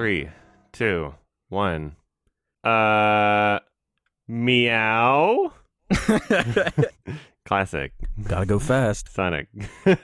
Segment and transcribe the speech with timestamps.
[0.00, 0.30] Three,
[0.72, 1.14] two,
[1.50, 1.94] one.
[2.64, 3.58] Uh,
[4.26, 5.52] meow.
[7.44, 7.92] Classic
[8.26, 9.12] Gotta go fast.
[9.12, 9.48] Sonic.
[9.84, 10.00] uh,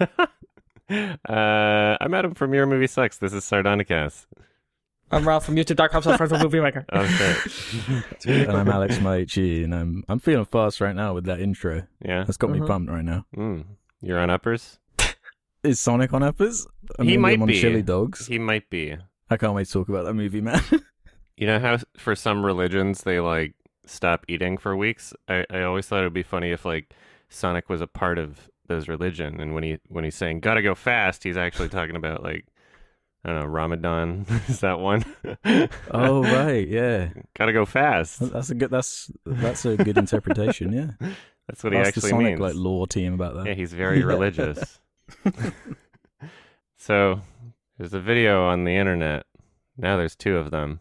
[1.27, 3.17] I'm Adam from Your Movie Sucks.
[3.17, 4.27] This is Sardonicast.
[5.11, 6.85] I'm Ralph from YouTube.com slash friends with movie maker.
[6.93, 8.27] Oh shit.
[8.27, 11.85] and I'm Alex Maichi, and I'm I'm feeling fast right now with that intro.
[12.05, 12.25] Yeah.
[12.25, 12.67] That's got me Mhm.
[12.67, 13.25] pumped right now.
[13.35, 13.65] Mm.
[14.03, 14.79] You're on uppers.
[15.63, 16.67] Is Sonic on uppers?
[16.99, 17.59] Or He maybe might I'm on be.
[17.59, 18.27] Chili Dogs.
[18.27, 18.99] He might be.
[19.29, 20.63] I can't wait to talk about that movie, man.
[21.39, 23.53] You know how for some religions they like
[23.85, 25.13] stop eating for weeks?
[25.29, 26.95] I, I always thought it would be funny if like
[27.29, 30.75] Sonic was a part of those religion and when he when he's saying gotta go
[30.75, 32.47] fast, he's actually talking about like
[33.23, 34.25] I don't know, Ramadan.
[34.49, 35.05] Is that one?
[35.91, 37.09] oh right, yeah.
[37.37, 38.21] gotta go fast.
[38.21, 38.71] That's a good.
[38.71, 40.73] That's that's a good interpretation.
[40.73, 41.09] Yeah.
[41.49, 42.41] That's what he Ask actually Sonic means.
[42.41, 43.47] like law team about that.
[43.47, 44.81] Yeah, he's very religious.
[46.79, 47.21] so
[47.79, 49.25] there's a video on the internet.
[49.77, 50.81] Now there's two of them.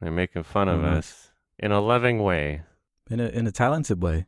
[0.00, 0.98] They're making fun of nice.
[0.98, 2.62] us in a loving way.
[3.10, 4.26] In a in a talented way.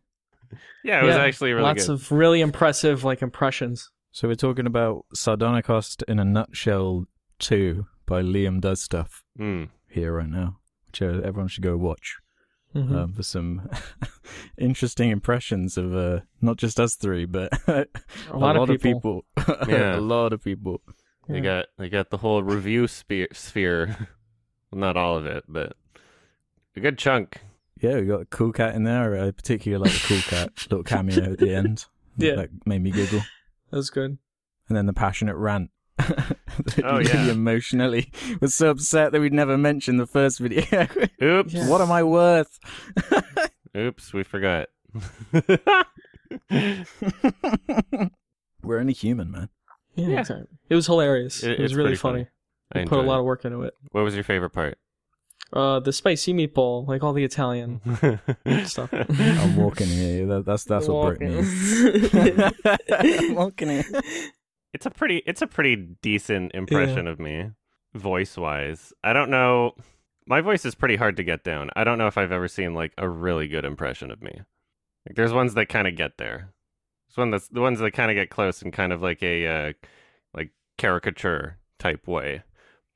[0.83, 1.93] Yeah, it was actually really Lots good.
[1.95, 3.91] of really impressive like impressions.
[4.13, 7.05] So we're talking about Sardonicast in a nutshell
[7.39, 9.69] two by Liam Does Stuff Mm.
[9.91, 12.17] here right now, which uh, everyone should go watch.
[12.75, 12.95] Mhm.
[12.95, 13.69] um, for some
[14.59, 17.87] interesting impressions of uh, not just us three, but a,
[18.33, 19.25] lot of people.
[19.69, 19.97] Yeah.
[19.99, 20.81] a lot of people.
[21.29, 23.87] They got they got the whole review sphere, sphere.
[24.71, 25.75] well, not all of it, but
[26.75, 27.41] a good chunk.
[27.81, 29.23] Yeah, we got a cool cat in there.
[29.23, 31.85] I particularly like the cool cat little cameo at the end.
[32.17, 32.35] Yeah.
[32.37, 33.21] that made me giggle.
[33.71, 34.19] That was good.
[34.69, 35.71] And then the passionate rant.
[36.83, 37.31] Oh, he yeah.
[37.31, 40.89] emotionally was so upset that we'd never mentioned the first video.
[41.23, 41.55] Oops.
[41.55, 41.69] Yeah.
[41.69, 42.59] what am I worth?
[43.77, 44.69] Oops, we forgot.
[46.51, 46.81] We're
[48.81, 49.51] only human, man.
[49.99, 50.21] Yeah, Yeah.
[50.21, 50.47] exactly.
[50.69, 51.43] It was hilarious.
[51.43, 52.27] It- It, was really pretty funny.
[52.75, 53.21] I They put a lot it.
[53.21, 53.75] of work into it.
[53.93, 54.79] What was your favorite part?
[55.53, 57.81] Uh, the spicy meatball, like all the Italian
[58.67, 58.91] stuff.
[58.93, 60.27] I'm walking here.
[60.27, 61.39] That, that's that's what broke me.
[62.91, 63.85] I'm walking here.
[64.75, 67.51] It's a pretty it's a pretty decent impression of me,
[67.95, 68.93] voice wise.
[69.03, 69.73] I don't know
[70.27, 71.71] my voice is pretty hard to get down.
[71.75, 74.43] I don't know if I've ever seen like a really good impression of me.
[75.09, 76.53] Like there's ones that kind of get there.
[77.19, 79.47] There's one that's the ones that kind of get close in kind of like a
[79.47, 79.73] uh,
[80.33, 82.45] like caricature type way.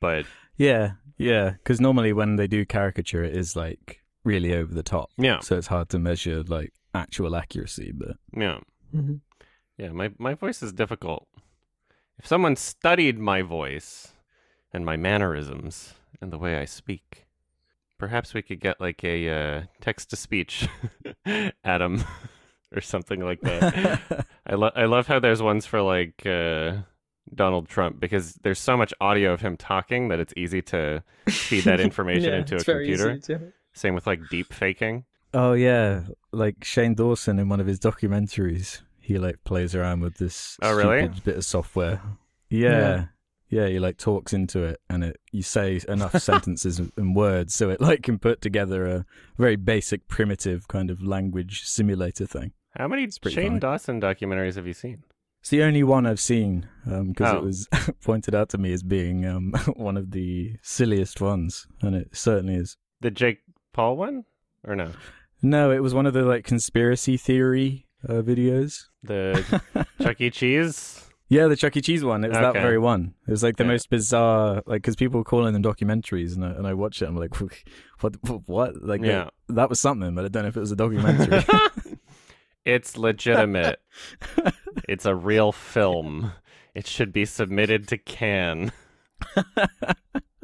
[0.01, 1.51] But Yeah, yeah.
[1.51, 5.11] Because normally when they do caricature, it is like really over the top.
[5.19, 7.93] yeah, So it's hard to measure like actual accuracy.
[7.93, 8.61] But yeah.
[8.95, 9.21] Mhm.
[9.77, 11.27] Yeah, my my voice is difficult.
[12.19, 14.13] If someone studied my voice
[14.73, 17.27] and my mannerisms and the way I speak,
[17.99, 20.69] perhaps we could get like a uh, text to speech
[21.65, 22.05] Adam
[22.75, 24.27] or something like that.
[24.47, 26.79] I love I love how there's ones for like uh,
[27.35, 31.65] Donald Trump because there's so much audio of him talking that it's easy to feed
[31.65, 33.13] that information Yeah, into a computer.
[33.13, 33.37] easy
[33.73, 35.05] Same with like deep faking.
[35.35, 36.03] oh yeah,
[36.33, 40.75] like Shane Dawson in one of his documentaries, he like plays around with this Oh,
[40.75, 41.01] really?
[41.05, 42.01] stupid bit of software.
[42.51, 42.71] Yeah.
[42.71, 43.05] Yeah.
[43.49, 47.69] Yeah, he like talks into it, and it you say enough sentences and words, so
[47.69, 49.05] it like can put together a
[49.37, 52.53] very basic, primitive kind of language simulator thing.
[52.77, 53.61] How many Shane funny.
[53.61, 55.05] Dawson documentaries have you seen?
[55.41, 57.39] It's the only one I've seen because Oh.
[57.39, 57.69] it was
[58.05, 62.55] pointed out to me as being um, one of the silliest ones, and it certainly
[62.55, 62.77] is.
[63.01, 63.39] The Jake
[63.73, 64.25] Paul one
[64.65, 64.93] or no?
[65.43, 68.85] No, it was one of the like conspiracy theory uh, videos.
[69.03, 70.31] The Chuck E.
[70.31, 71.01] Cheese.
[71.29, 71.81] Yeah, the Chuck E.
[71.81, 72.25] Cheese one.
[72.25, 73.15] It was that very one.
[73.27, 73.71] It was like the Yeah.
[73.71, 77.07] most bizarre, like because people were calling them documentaries, and I, and I watched it.
[77.09, 77.35] I'm like,
[78.01, 78.15] what?
[78.47, 78.81] What?
[78.83, 79.25] Like, Yeah.
[79.49, 81.43] that, that was something, but I don't know if it was a documentary.
[82.65, 83.81] It's legitimate.
[84.89, 86.33] it's a real film.
[86.75, 88.73] It should be submitted to Cannes.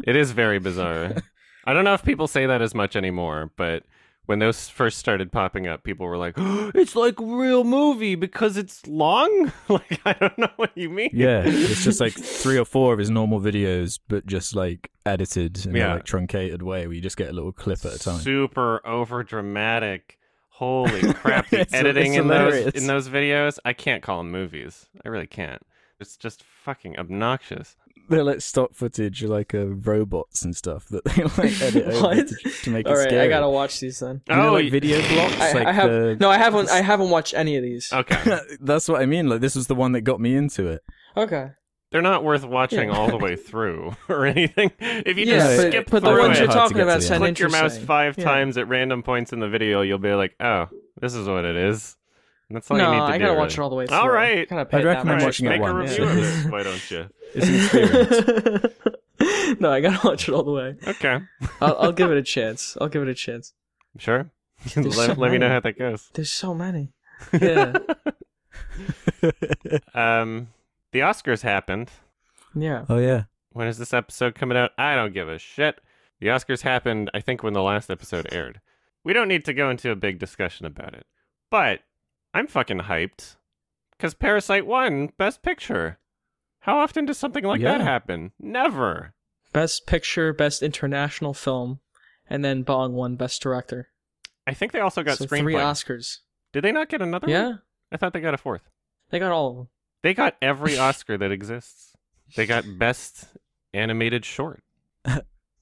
[0.05, 1.17] It is very bizarre.
[1.65, 3.83] I don't know if people say that as much anymore, but
[4.27, 8.57] when those first started popping up, people were like, "It's like a real movie because
[8.57, 11.11] it's long." like I don't know what you mean.
[11.13, 15.67] yeah, it's just like three or four of his normal videos, but just like edited
[15.67, 15.93] in Yeah.
[15.93, 18.21] a like truncated way, where you just get a little clip at a time.
[18.21, 20.18] super over dramatic.
[20.59, 21.49] Holy crap!
[21.51, 24.87] The It's- editing it's in those in those videos, I can't call them movies.
[25.05, 25.63] I really can't.
[26.01, 27.77] It's just fucking obnoxious.
[28.09, 32.35] They're like stock footage, like uh, robots and stuff that they like edit over to,
[32.65, 33.21] to make All it right, scary.
[33.27, 34.21] I gotta watch these then.
[34.29, 35.41] You know, Oh, like video blocks.
[35.41, 36.17] I, like I have the...
[36.19, 36.71] no, I haven't.
[36.71, 37.93] I haven't watched any of these.
[37.93, 39.29] Okay, That's what I mean.
[39.29, 40.83] Like this was the one that got me into it.
[41.17, 41.51] Okay.
[41.91, 42.97] They're not worth watching Yeah.
[42.97, 44.73] all the way through or anything.
[44.79, 47.21] If you Yeah, just but- skip but the ones it, you're talking about the sound
[47.23, 48.25] click your mouse five Yeah.
[48.25, 50.67] times at random points in the video, you'll be like, "Oh,
[51.01, 51.97] this is what it is."
[52.49, 53.19] And that's all no, you need to I do.
[53.19, 53.39] gotta really.
[53.43, 53.97] watch it all the way through.
[53.99, 54.39] All right.
[54.41, 55.91] I gotta pay I'd recommend much watching it Make a once.
[55.91, 56.15] review of Yeah.
[56.23, 56.45] this.
[56.47, 57.09] Why don't you?
[57.35, 59.61] It's an experience.
[59.61, 60.77] no, I gotta watch it all the way.
[60.87, 61.19] Okay.
[61.61, 62.77] I'll, I'll give it a chance.
[62.81, 63.53] I'll give it a chance.
[63.99, 64.31] Sure.
[64.77, 66.09] Let, so let me know how that goes.
[66.15, 66.93] There's so many.
[67.39, 67.75] Yeah,
[69.95, 70.49] Um,
[70.93, 71.91] the Oscars happened.
[72.55, 72.85] yeah.
[72.89, 73.25] oh yeah.
[73.53, 74.73] When is this episode coming out?
[74.79, 75.81] I don't give a shit.
[76.21, 78.61] The Oscars happened, I think, when the last episode aired.
[79.05, 81.07] We don't need to go into a big discussion about it.
[81.51, 81.81] But
[82.35, 83.37] I'm fucking hyped.
[83.97, 85.99] Because Parasite won Best Picture.
[86.61, 88.33] How often does something like that happen?
[88.39, 89.15] Never.
[89.53, 91.81] Best picture, best international film,
[92.29, 93.89] and then Bong won best director.
[94.47, 95.41] I think they also got so screenplay.
[95.41, 96.19] three Oscars.
[96.53, 97.33] Did they not get another one?
[97.33, 97.53] Yeah,
[97.91, 98.69] I thought they got a fourth.
[99.11, 99.69] they got all of them.
[100.03, 101.97] They got every Oscar that exists.
[102.37, 103.27] They got Best
[103.75, 104.63] Animated Short.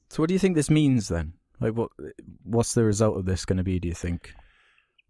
[0.08, 1.32] So what do you think this means then?
[1.60, 1.90] Like what
[2.44, 4.34] what's the result of this going to be, do you think?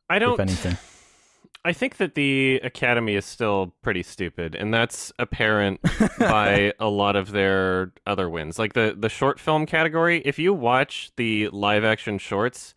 [0.08, 0.34] I don't.
[0.34, 0.78] If anything.
[1.66, 5.80] I think that the Academy is still pretty stupid, and that's apparent
[6.18, 8.58] by a lot of their other wins.
[8.58, 12.72] Like the the short film category, if you watch the live action shorts,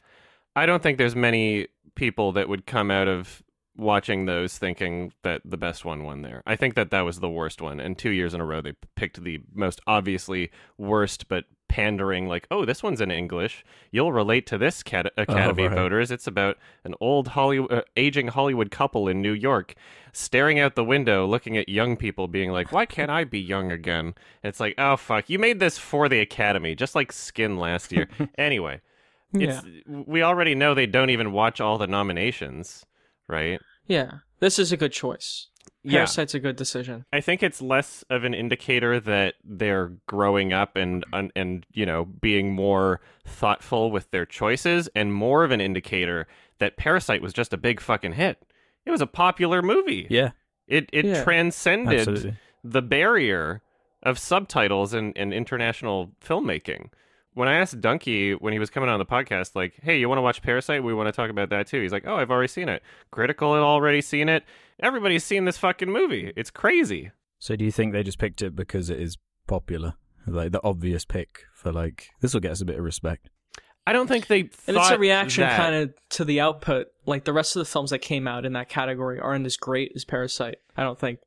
[0.56, 3.44] I don't think there's many people that would come out of
[3.80, 6.44] watching those thinking that the best one won there.
[6.46, 8.74] I think that that was the worst one, and two years in a row they
[8.96, 13.64] picked the most obviously worst but pandering like oh this one's in english.
[13.92, 15.76] You'll relate to this cat- academy right.
[15.76, 16.12] voters.
[16.12, 19.76] It's about an old hollywood uh, aging hollywood couple in new york
[20.12, 23.72] staring out the window looking at young people being like why can't i be young
[23.72, 24.16] again?
[24.44, 25.30] And it's like oh fuck.
[25.30, 28.10] You made this for the academy just like skin last year.
[28.38, 28.82] Anyway
[29.32, 32.86] Yeah, it's we already know they don't even watch all the nominations
[33.28, 34.20] right yeah.
[34.40, 35.48] This is a good choice.
[35.84, 36.00] Yeah.
[36.00, 37.06] Parasite's a good decision.
[37.12, 41.86] I think it's less of an indicator that they're growing up and and, and you
[41.86, 46.26] know being more thoughtful with their choices, and more of an indicator
[46.60, 48.46] that Parasite was just a big fucking hit.
[48.86, 50.08] It was a popular movie.
[50.10, 50.32] Yeah,
[50.68, 51.24] It it Yeah.
[51.24, 52.38] transcended absolutely.
[52.64, 53.62] the barrier
[54.04, 56.90] of subtitles and, and international filmmaking.
[57.40, 60.18] When I asked Donkey when he was coming on the podcast, like, hey, you want
[60.18, 60.84] to watch Parasite?
[60.84, 61.82] We want to talk about that too.
[61.82, 62.84] He's like, oh, I've already seen it.
[63.12, 64.44] Critical had already seen it.
[64.82, 66.34] Everybody's seen this fucking movie.
[66.36, 67.12] It's crazy.
[67.38, 69.94] So do you think they just picked it because it is popular?
[70.28, 73.30] Like the obvious pick for like this will get us a bit of respect.
[73.88, 76.88] I don't think they And it's a reaction that- kind of to the output.
[77.06, 79.94] Like the rest of the films that came out in that category aren't as great
[79.96, 80.58] as Parasite.
[80.76, 81.20] I don't think.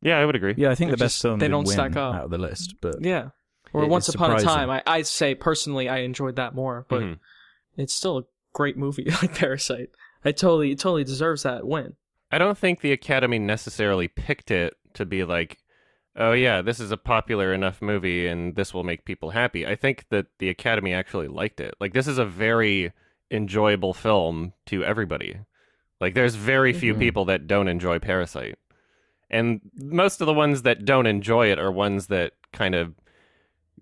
[0.00, 0.54] Yeah, I would agree.
[0.56, 2.14] Yeah, I think They're the best just- film they don't win stack up.
[2.14, 3.28] out of the list, but Yeah.
[3.72, 4.40] Or It Once Upon a.
[4.40, 4.70] Time.
[4.70, 7.18] I I say personally I enjoyed that more, but Mhm.
[7.76, 9.90] it's still a great movie like Parasite.
[10.24, 11.94] I totally it totally deserves that win.
[12.32, 15.58] I don't think the Academy necessarily picked it to be like,
[16.16, 19.66] oh yeah, this is a popular enough movie and this will make people happy.
[19.66, 21.74] I think that the Academy actually liked it.
[21.80, 22.92] Like this is a very
[23.30, 25.38] enjoyable film to everybody.
[26.00, 26.98] Like there's very few Mhm.
[26.98, 28.58] people that don't enjoy Parasite.
[29.30, 32.94] And most of the ones that don't enjoy it are ones that kind of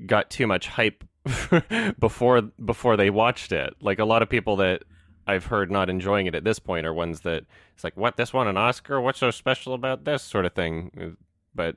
[0.06, 1.04] got too much hype
[1.98, 3.74] before before they watched it.
[3.80, 4.82] Like a lot of people that
[5.26, 7.44] I've heard not enjoying it at this point are ones that
[7.74, 9.00] it's like, what, this won an Oscar?
[9.00, 11.16] What's so special about this sort of thing?
[11.54, 11.76] But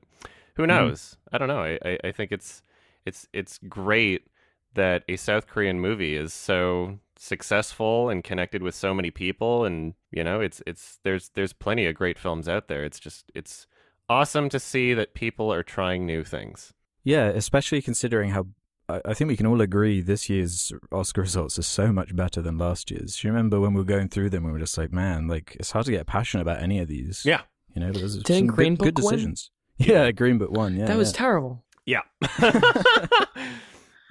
[0.56, 0.68] who mm-hmm.
[0.68, 1.18] knows?
[1.31, 1.62] I don't know.
[1.62, 2.62] I, I, I think it's
[3.06, 4.28] it's it's great
[4.74, 9.96] that a South Korean movie is so successful and connected with so many people and
[10.12, 13.66] you know it's it's there's there's plenty of great films out there it's just it's
[14.08, 16.74] awesome to see that people are trying new things
[17.07, 18.47] yeah, especially considering how
[18.90, 22.42] I, I think we can all agree this year's Oscar results are so much better
[22.42, 23.16] than last year's.
[23.16, 24.44] Do you remember when we were going through them?
[24.44, 27.23] We were just like, man, like it's hard to get passionate about any of these.
[27.26, 27.42] Yeah.
[27.73, 29.14] you know, but there's Didn't some Green good, good Book win?
[29.16, 29.52] decisions.
[29.78, 30.76] Yeah, Green Book won.
[30.76, 31.18] Yeah, that was yeah.
[31.18, 31.64] terrible.
[31.85, 32.02] yeah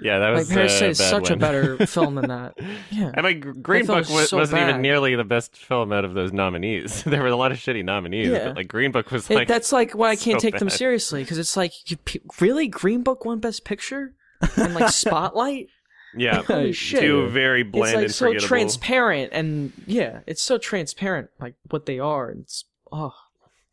[0.01, 2.55] yeah that was Like Parasite uh, is bad such a better film than that.
[2.91, 3.13] Yeah.
[3.17, 6.15] I mean, Green film Book was so wasn't even nearly the best film out of
[6.15, 7.03] those nominees.
[7.05, 8.49] there were a lot of shitty nominees, Yeah.
[8.49, 11.23] but like Green Book was It- that's like why I can't so take them seriously
[11.23, 11.97] because it's like you,
[12.41, 14.15] really Green Book won Best Picture
[14.57, 15.69] and like Spotlight.
[16.17, 17.01] yeah, Holy shit.
[17.01, 21.87] two very It's bland like and so transparent and yeah, it's so transparent like what
[21.87, 22.31] they are.
[22.31, 23.15] It's oh,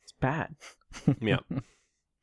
[0.04, 0.56] it's bad.
[1.22, 1.38] yeah,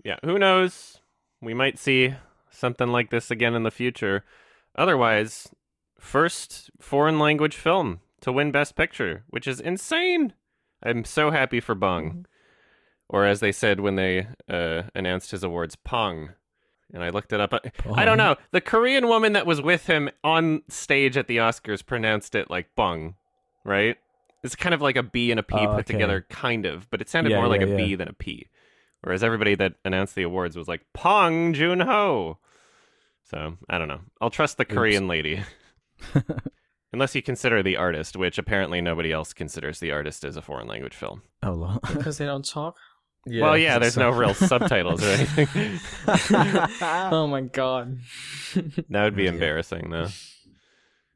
[0.05, 0.17] yeah.
[0.25, 0.99] Who knows?
[1.43, 2.15] We might see
[2.61, 4.25] something like this again in the future.
[4.77, 5.49] Otherwise,
[5.99, 10.35] first foreign language film to win Best Picture, which is insane.
[10.83, 12.27] I'm so happy for Bong,
[13.09, 16.31] or as they said when they uh, announced his awards, Pong.
[16.93, 17.55] And I looked it up.
[17.55, 17.61] I-
[17.95, 18.37] I don't know.
[18.51, 22.75] The Korean woman that was with him on stage at the Oscars pronounced it like
[22.75, 23.15] Bung,
[23.65, 23.97] right?
[24.43, 25.93] It's kind of like a B and a P Oh, put okay.
[25.93, 27.97] together, kind of, but it sounded Yeah, more like yeah, a B yeah.
[27.97, 28.49] than a P.
[29.03, 32.39] Whereas everybody that announced the awards was like Pong Jun Ho.
[33.31, 34.01] So I don't know.
[34.21, 35.43] I'll trust the Korean lady,
[36.93, 40.67] unless you consider the artist, which apparently nobody else considers the artist as a foreign
[40.67, 41.23] language film.
[41.43, 41.81] Oh, well.
[41.93, 42.77] Because they don't talk.
[43.27, 45.79] Yeah, well, yeah, there's no real subtitles or anything.
[46.81, 47.99] oh my god.
[48.89, 50.09] that would be embarrassing, though.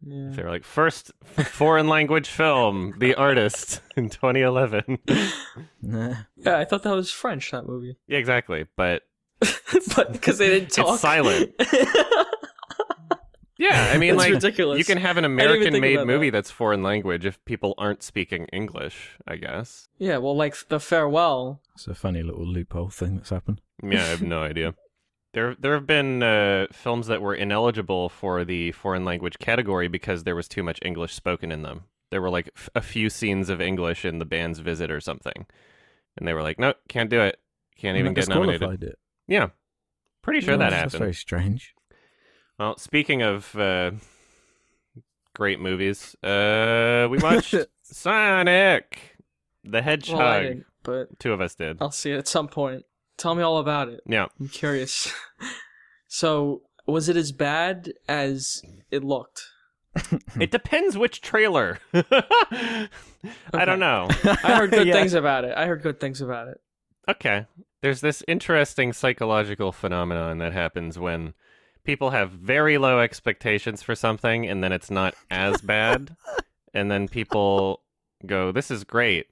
[0.06, 1.12] If they were like, first
[1.46, 4.98] foreign language film, The Artist in 2011.
[5.80, 6.14] Nah.
[6.36, 7.50] Yeah, I thought that was French.
[7.52, 8.66] That movie, yeah, exactly.
[8.76, 9.02] But
[9.96, 11.52] but because they didn't talk, It's silent.
[13.58, 14.78] yeah, I mean, That's like, ridiculous.
[14.78, 16.38] you can have an didn't even think American made movie that.
[16.38, 19.88] that's foreign language if people aren't speaking English, I guess.
[19.98, 21.60] yeah, well, like the farewell.
[21.74, 23.60] It's a funny little loophole thing that's happened.
[23.82, 24.74] Yeah, I have no idea.
[25.34, 30.24] There, there have been uh, films that were ineligible for the foreign language category because
[30.24, 31.84] there was too much English spoken in them.
[32.10, 35.46] There were like f- a few scenes of English in the band's visit or something,
[36.16, 37.40] and they were like, "No, can't do it.
[37.76, 38.98] Can't even And that get nominated." It.
[39.26, 39.48] Yeah,
[40.22, 40.92] pretty sure that That's- happened.
[40.92, 41.74] That's very strange.
[42.58, 43.92] Well, speaking of uh,
[45.34, 49.16] great movies, uh, we watched Sonic
[49.64, 50.18] the Hedgehog.
[50.44, 51.78] Well, but Two of us did.
[51.80, 52.84] I'll see it at some point.
[53.16, 54.00] Tell me all about it.
[54.06, 54.26] Yeah.
[54.38, 55.12] I'm curious.
[56.08, 59.42] so, was it as bad as it looked?
[60.40, 61.78] It depends which trailer.
[61.92, 64.08] I don't know.
[64.10, 64.94] I heard good Yeah.
[64.94, 65.54] things about it.
[65.56, 66.58] I heard good things about it.
[67.08, 67.46] Okay.
[67.84, 71.34] There's this interesting psychological phenomenon that happens when
[71.84, 76.16] people have very low expectations for something and then it's not as bad.
[76.72, 77.82] and then people
[78.24, 79.26] go, This is great.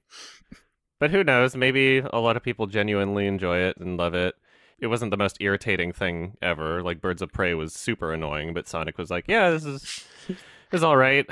[0.99, 1.55] But who knows?
[1.55, 4.35] Maybe a lot of people genuinely enjoy it and love it.
[4.77, 6.83] It wasn't the most irritating thing ever.
[6.83, 10.37] Like Birds of Prey was super annoying, but Sonic was like, Yeah, this is this
[10.73, 11.25] is all right.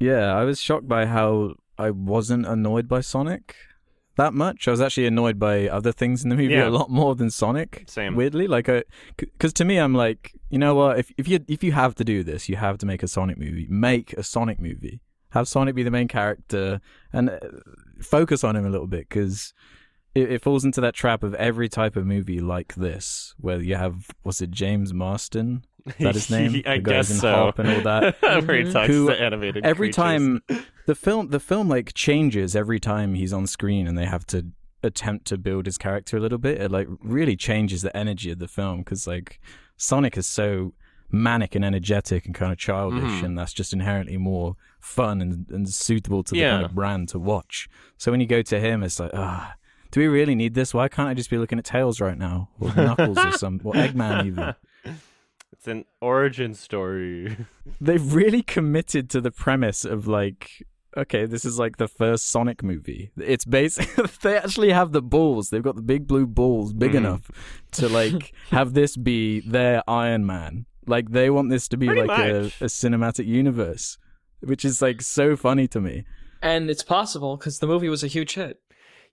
[0.00, 3.54] Yeah, I was shocked by how I wasn't annoyed by Sonic
[4.16, 4.66] that much.
[4.66, 6.68] I was actually annoyed by other things in the movie Yeah.
[6.68, 7.84] a lot more than Sonic.
[7.86, 8.14] Same.
[8.16, 8.68] Weirdly, like,
[9.16, 10.98] because to me, I'm like, you know what?
[10.98, 13.38] If if you if you have to do this, you have to make a Sonic
[13.38, 13.66] movie.
[13.70, 15.00] Make a Sonic movie.
[15.30, 16.80] Have Sonic be the main character
[17.12, 17.38] and uh,
[18.00, 19.54] focus on him a little bit because.
[20.14, 23.74] It, it falls into that trap of every type of movie like this, where you
[23.76, 25.62] have was it James Marsden?
[25.86, 26.62] Is that his name?
[26.66, 27.32] I The guys guess in so.
[27.32, 28.20] Hop and all that.
[28.46, 28.72] Where he Mhm.
[28.72, 29.96] talks Who- to animated every creatures.
[29.96, 30.42] time
[30.86, 34.46] the film the film like changes every time he's on screen and they have to
[34.82, 38.38] attempt to build his character a little bit it like really changes the energy of
[38.38, 39.40] the film because like
[39.76, 40.72] sonic is so
[41.10, 43.24] manic and energetic and kind of childish Mhm.
[43.24, 47.18] and that's just inherently more fun and, and suitable to the kind of brand to
[47.18, 49.54] watch so when you go to him it's like ah
[49.90, 52.48] do we really need this why can't i just be looking at tails right now
[52.60, 54.54] or knuckles or some or eggman even
[55.52, 57.36] It's an origin story.
[57.80, 60.62] they've really committed to the premise of like
[60.96, 65.50] okay this is like the first sonic movie it's basically they actually have the balls
[65.50, 66.96] they've got the big blue balls big Mhm.
[66.96, 67.30] enough
[67.72, 72.00] to like have this be their iron man like they want this to be Pretty
[72.02, 73.98] like a, a cinematic universe
[74.40, 76.04] which is like so funny to me
[76.40, 78.58] And it's possible because the movie was a huge hit.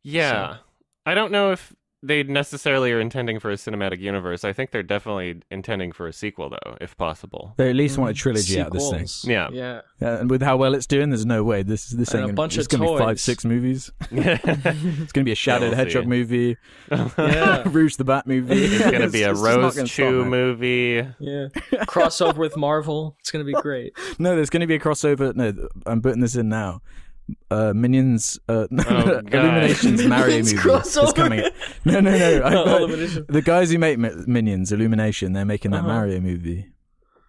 [0.03, 0.57] Yeah.
[1.05, 4.43] I don't know if they necessarily are intending for a cinematic universe.
[4.43, 7.53] I think they're definitely intending for a sequel, though, if possible.
[7.57, 9.25] they at least want a mm, trilogy out of this thing Sequels.
[9.25, 9.49] Yeah.
[9.51, 9.81] Yeah.
[10.01, 12.23] Yeah, and with how well it's doing there's no way this is this And ain't
[12.25, 14.11] a gonna, bunch it's of gonna be five six movies it's
[15.01, 16.57] it's gonna be a shadow we'll the hedgehog movie
[16.91, 17.63] Yeah.
[17.67, 21.07] rouge the bat movie It's gonna be a It's just Rose gonna stop, Chew movie.
[21.19, 21.47] Yeah.
[21.85, 23.15] Crossover with Marvel.
[23.19, 23.93] It's going to be great.
[24.19, 25.33] No, there's going to be a crossover.
[25.35, 25.53] No,
[25.85, 26.81] I'm putting this in now.
[27.49, 29.21] Uh, Minions, uh, Oh.
[29.31, 31.03] Illuminations Mario movie crossover.
[31.05, 31.39] is coming.
[31.85, 32.41] No, no, no.
[32.41, 35.87] I, Oh, I- the guys who make Minions, Illumination, they're making that Uh-huh.
[35.87, 36.69] Mario movie.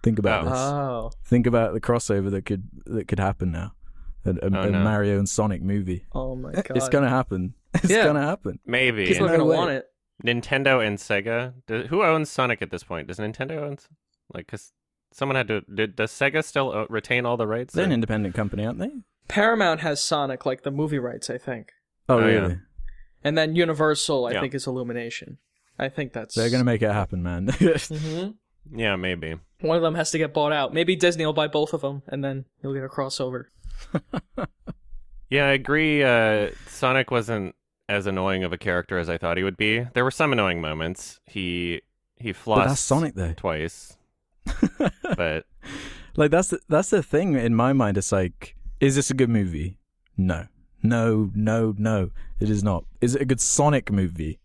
[0.03, 0.51] Think about Oh.
[0.51, 0.59] this.
[0.59, 1.11] Oh.
[1.25, 3.73] Think about the crossover that could that could happen now.
[4.27, 4.83] A, a, Oh, a no.
[4.83, 6.07] Mario and Sonic movie.
[6.13, 6.67] Oh my god.
[6.77, 7.55] It's gonna happen.
[7.75, 8.05] It's Yeah.
[8.05, 8.59] gonna happen.
[8.67, 9.07] Maybe.
[9.07, 9.57] People are No going to way.
[9.57, 9.87] want it.
[10.25, 11.55] Nintendo and Sega.
[11.67, 13.09] Do, who owns Sonic at this point?
[13.09, 13.79] Does Nintendo own?
[14.33, 14.73] Like, cause
[15.13, 15.61] someone had to.
[15.63, 17.75] Did, does Sega still uh, retain all the rights?
[17.75, 18.91] They're or- an independent company, aren't they?
[19.29, 21.73] Paramount has Sonic, like the movie rights, I think.
[22.09, 22.25] Oh, Oh, yeah.
[22.27, 22.59] really?
[23.23, 24.41] And then Universal, I Yeah.
[24.41, 25.39] think, is Illumination.
[25.79, 26.35] I think that's.
[26.35, 27.49] They're gonna make it happen, man.
[27.89, 28.29] hmm
[28.71, 29.37] Yeah, maybe.
[29.61, 30.75] One of them has to get bought out.
[30.75, 33.47] Maybe Disney will buy both of them, and then you'll get a crossover.
[35.31, 36.03] Yeah, I agree.
[36.05, 37.57] Uh, Sonic wasn't
[37.89, 39.81] as annoying of a character as I thought he would be.
[39.95, 41.19] There were some annoying moments.
[41.27, 41.81] He
[42.17, 43.33] he flossed but that's Sonic, though.
[43.37, 43.97] twice,
[45.17, 45.47] but
[46.17, 47.99] like that's the, that's the thing in my mind.
[47.99, 49.79] It's like, is this a good movie?
[50.17, 50.47] No,
[50.83, 52.11] no, no, no.
[52.41, 52.85] It is not.
[53.01, 54.39] Is it a good Sonic movie?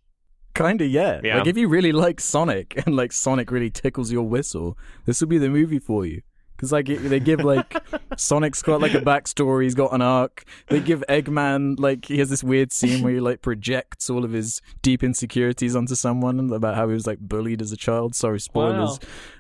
[0.54, 1.22] Kinda, yeah.
[1.24, 1.38] Yeah.
[1.38, 5.28] Like if you really like Sonic and like Sonic really tickles your whistle, this will
[5.28, 6.22] be the movie for you.
[6.60, 7.74] Because like they give like
[8.18, 10.44] Sonic's got like a backstory, he's got an arc.
[10.68, 14.34] They give Eggman like he has this weird scene where he like projects all of
[14.34, 18.14] his deep insecurities onto someone about how he was like bullied as a child.
[18.14, 19.00] Sorry, spoilers.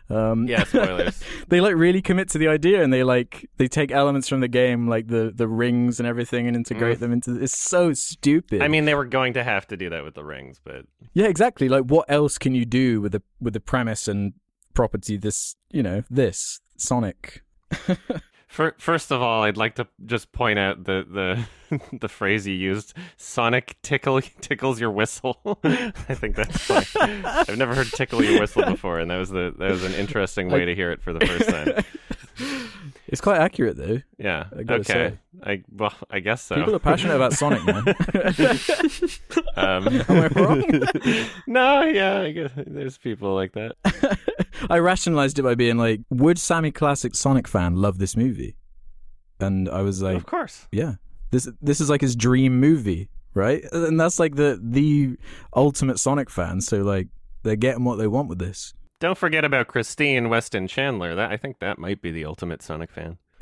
[0.09, 1.21] Um, Yeah, spoilers.
[1.49, 4.47] they like really commit to the idea and they like they take elements from the
[4.47, 8.63] game like the the rings and everything and integrate them into it's so stupid Mm.
[8.63, 11.27] I mean, they were going to have to do that with the rings, but yeah
[11.27, 14.33] exactly like what else can you do with the with the premise and
[14.73, 17.43] property this you know this sonic
[18.49, 22.55] fir- first of all, I'd like to just point out the the the phrase you
[22.55, 27.23] used: "Sonic tickle tickles your whistle." I think that's funny.
[27.23, 30.49] I've never heard "tickle your whistle" before, and that was the that was an interesting
[30.49, 31.83] way to hear it for the first time.
[33.07, 34.45] It's quite accurate though Yeah.
[34.51, 34.83] I okay.
[34.83, 35.17] say.
[35.43, 36.55] I well, I guess so.
[36.55, 37.83] people are passionate about sonic man
[39.55, 40.63] um, Am I wrong?
[41.47, 43.75] no, yeah, I guess there's people like that.
[44.69, 48.55] i rationalized it by being like would sammy classic sonic fan love this movie
[49.39, 50.67] and i was like of course.
[50.71, 50.95] yeah
[51.31, 55.15] this this is like his dream movie right and that's like the the
[55.55, 57.07] ultimate sonic fan so like
[57.43, 61.15] they're getting what they want with this Don't forget about Christine Weston Chandler.
[61.15, 63.17] That I think that might be the ultimate Sonic fan.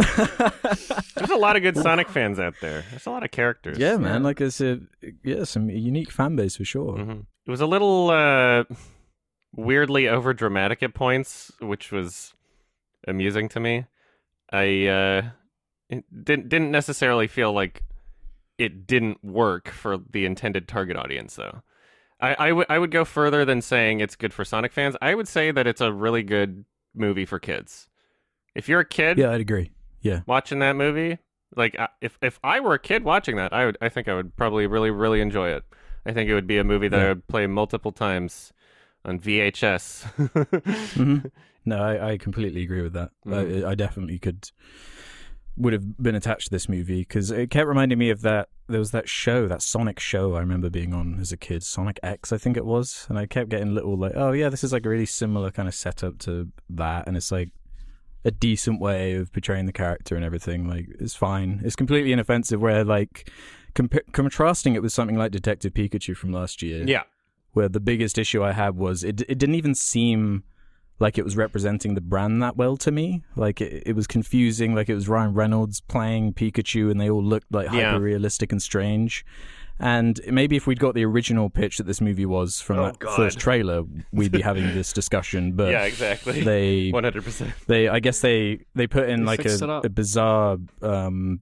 [1.15, 2.83] There's a lot of good Sonic fans out there.
[2.91, 3.79] There's a lot of characters.
[3.79, 4.79] yeah man like it's a
[5.23, 8.63] yeah some unique fan base for sure hmm It was a little uh,
[9.55, 12.33] weirdly over dramatic at points, which was
[13.07, 13.85] amusing to me.
[14.51, 15.21] I uh,
[15.89, 17.81] didn't didn't necessarily feel like
[18.57, 21.61] it didn't work for the intended target audience, though.
[22.19, 24.95] I I would I would go further than saying it's good for Sonic fans.
[25.01, 27.87] I would say that it's a really good movie for kids.
[28.55, 29.71] If you're a kid yeah i'd agree
[30.01, 31.19] yeah watching that movie,
[31.55, 34.35] like if if I were a kid watching that, I would I think I would
[34.35, 35.63] probably really really enjoy it.
[36.05, 37.03] I think it would be a movie that Yeah.
[37.05, 38.53] I would play multiple times
[39.05, 40.03] on VHS.
[40.95, 41.17] hmm
[41.65, 43.65] no I, I completely agree with that Mhm.
[43.65, 44.49] I, I definitely could
[45.57, 48.79] would have been attached to this movie because it kept reminding me of that there
[48.79, 52.31] was that show that sonic show i remember being on as a kid sonic x
[52.31, 54.85] i think it was and i kept getting little like oh yeah this is like
[54.85, 57.49] a really similar kind of setup to that and it's like
[58.27, 61.61] a decent way of portraying the character and everything like it's fine.
[61.63, 63.31] It's completely inoffensive where like
[63.73, 67.03] comp- contrasting it with something like detective pikachu from last year yeah,
[67.53, 70.43] where the biggest issue I had was it it didn't even seem
[70.99, 73.23] like it was representing the brand that well to me.
[73.35, 74.73] Like it, it was confusing.
[74.75, 77.91] Like it was Ryan Reynolds playing Pikachu, and they all looked like Yeah.
[77.91, 79.25] hyper realistic and strange.
[79.79, 82.97] And maybe if we'd got the original pitch that this movie was from Oh, that
[82.97, 83.15] God.
[83.15, 85.51] first trailer, we'd be having this discussion.
[85.51, 86.41] But yeah, exactly.
[86.41, 87.53] they One hundred percent.
[87.67, 91.41] they I guess they they put in They like a, a bizarre um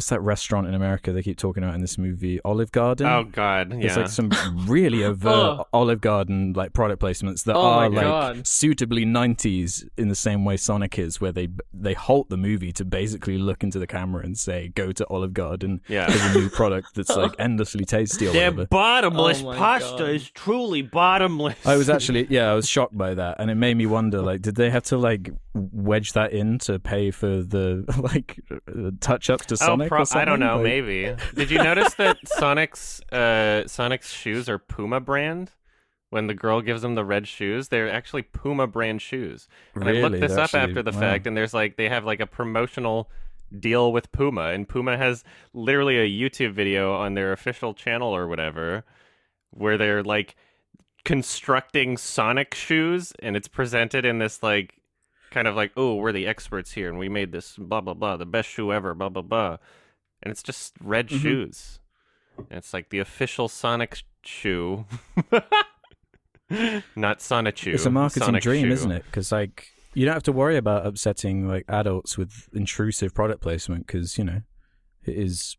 [0.00, 3.06] what's that restaurant in America they keep talking about in this movie Olive Garden.
[3.06, 4.02] Oh God, It's yeah.
[4.02, 4.30] like some
[4.66, 5.64] really overt Oh.
[5.74, 8.46] Olive Garden like product placements that Oh are like God.
[8.46, 12.84] suitably 90s in the same way Sonic is, where they they halt the movie to
[12.86, 16.06] basically look into the camera and say, "Go to Olive Garden." yeah.
[16.08, 18.68] There's a new product that's like endlessly tasty or Their whatever.
[18.68, 20.08] bottomless Oh pasta God.
[20.10, 21.56] is truly bottomless.
[21.66, 24.40] I was actually yeah, I was shocked by that, and it made me wonder like,
[24.40, 29.28] did they have to like wedge that in to pay for the like uh, touch
[29.28, 29.89] ups to Oh, Sonic?
[29.90, 30.22] Pro- or something?
[30.22, 30.56] I don't know.
[30.56, 31.14] Like- maybe.
[31.34, 35.50] Did you notice that Sonic's uh, Sonic's shoes are Puma brand?
[36.08, 39.46] When the girl gives him the red shoes, they're actually Puma brand shoes.
[39.76, 40.98] And I looked this They're up actually- after the wow.
[41.00, 43.08] fact, and there's like they have like a promotional
[43.56, 45.22] deal with Puma, and Puma has
[45.52, 48.84] literally a YouTube video on their official channel or whatever,
[49.50, 50.34] where they're like
[51.04, 54.74] constructing Sonic shoes, and it's presented in this like
[55.30, 58.16] kind of like, oh, we're the experts here, and we made this blah blah blah,
[58.16, 59.56] the best shoe ever, blah blah blah,
[60.22, 61.20] and it's just red Mhm.
[61.20, 61.80] shoes.
[62.38, 64.86] And it's like the official Sonic sh- shoe.
[66.96, 67.72] Not Sonic shoe.
[67.72, 68.72] It's a marketing Sonic dream, shoe.
[68.72, 69.04] isn't it?
[69.04, 73.86] Because like you don't have to worry about upsetting like adults with intrusive product placement
[73.86, 74.42] because you know
[75.04, 75.56] it is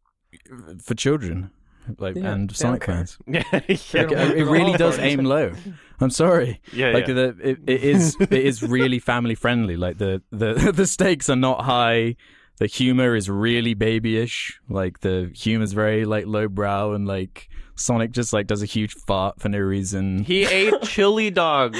[0.84, 1.52] for children,
[1.97, 3.17] like Yeah, and Sonic don't fans.
[3.26, 5.54] Yeah, yeah, Like, walk it really does aim low.
[6.02, 6.60] I'm sorry.
[6.74, 6.91] yeah.
[6.91, 7.13] like yeah.
[7.13, 11.36] the it, it is it is really family friendly like the the the stakes are
[11.38, 12.15] not high
[12.62, 18.34] the humor is really babyish like the humor's very like lowbrow and like sonic just
[18.34, 21.80] like does a huge fart for no reason He ate chili dogs.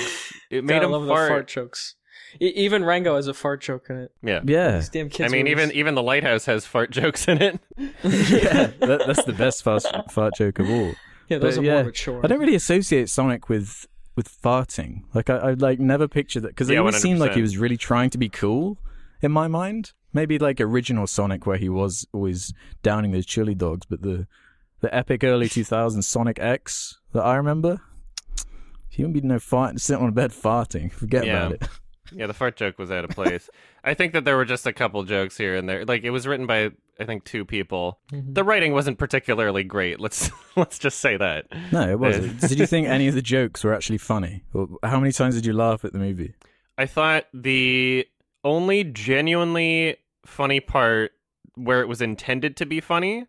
[0.50, 1.28] It made God, I him love fart.
[1.28, 1.96] the fart jokes.
[2.41, 4.12] E- even Rango has a fart joke in it.
[4.24, 4.39] Yeah.
[4.44, 5.32] yeah These damn kids.
[5.32, 5.63] I mean, movies.
[5.65, 7.60] even even the lighthouse has fart jokes in it.
[7.78, 10.94] yeah that, that's the best fast fart joke of all
[11.30, 12.20] yeah, those but are yeah, more mature.
[12.24, 16.50] i don't really associate sonic with with farting like i, I like never pictured that
[16.50, 18.78] because it Yeah, always seemed like he was really trying to be cool
[19.22, 23.86] in my mind maybe like original sonic where he was always downing those chili dogs
[23.89, 24.28] but the
[24.82, 27.80] the epic early 2000s sonic x that i remember
[28.89, 31.47] he wouldn't be no farting sitting on a bed farting forget Yeah.
[31.47, 31.67] about it
[32.13, 33.50] Yeah, the fart joke was out of place.
[33.86, 35.86] I think that there were just a couple jokes here and there.
[35.86, 38.00] Like it was written by I think two people.
[38.12, 38.34] Mhm.
[38.36, 40.02] The writing wasn't particularly great.
[40.02, 41.45] Let's let's just say that.
[41.71, 42.41] No, it wasn't.
[42.41, 44.43] did you think any of the jokes were actually funny?
[44.54, 46.34] Or how many times did you laugh at the movie?
[46.78, 48.06] I thought the
[48.43, 51.12] only genuinely funny part
[51.55, 53.25] where it was intended to be funny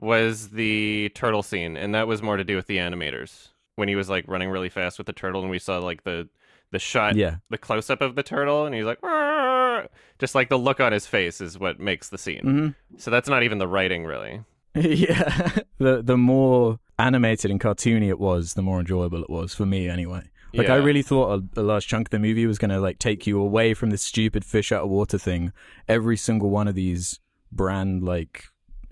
[0.00, 3.96] was the turtle scene, and that was more to do with the animators when he
[3.96, 6.28] was like running really fast with the turtle, and we saw like the
[6.70, 7.36] the shot, Yeah.
[7.48, 10.92] the close up of the turtle, and he's like, "Arr!" just like the look on
[10.92, 12.40] his face is what makes the scene.
[12.42, 14.42] hmm So that's not even the writing, really.
[14.74, 15.50] yeah.
[15.78, 19.88] The the more animated and cartoony it was, the more enjoyable it was for me
[19.88, 20.28] anyway.
[20.58, 22.98] Like I really thought a, a large chunk of the movie was going to like
[22.98, 25.52] take you away from this stupid fish out of water thing.
[25.88, 27.20] Every single one of these
[27.52, 28.44] brand like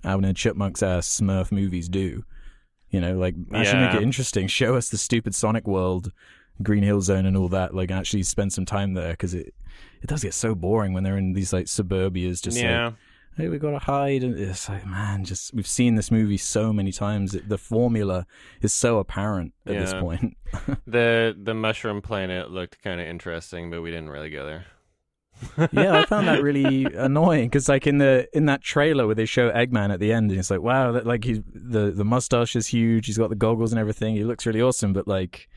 [0.04, 2.24] Alvin and Chipmunks ass Smurf movies do.
[2.90, 4.46] You know, like actually make it interesting.
[4.46, 6.12] Show us the stupid Sonic World,
[6.62, 7.74] Green Hill Zone, and all that.
[7.74, 9.54] Like actually spend some time there because it
[10.02, 12.40] it does get so boring when they're in these like suburbias.
[12.40, 12.86] Just yeah.
[12.86, 12.94] like
[13.36, 16.92] hey, we gotta hide, and it's like man, just we've seen this movie so many
[16.92, 17.34] times.
[17.34, 18.26] It, the formula
[18.60, 20.36] is so apparent at this point.
[20.86, 24.66] the the mushroom planet looked kind of interesting, but we didn't really go there.
[25.72, 29.26] yeah, I found that really annoying because, like in the in that trailer where they
[29.26, 32.56] show Eggman at the end, and it's like, wow, that, like he the the mustache
[32.56, 33.06] is huge.
[33.06, 34.16] He's got the goggles and everything.
[34.16, 35.48] He looks really awesome, but like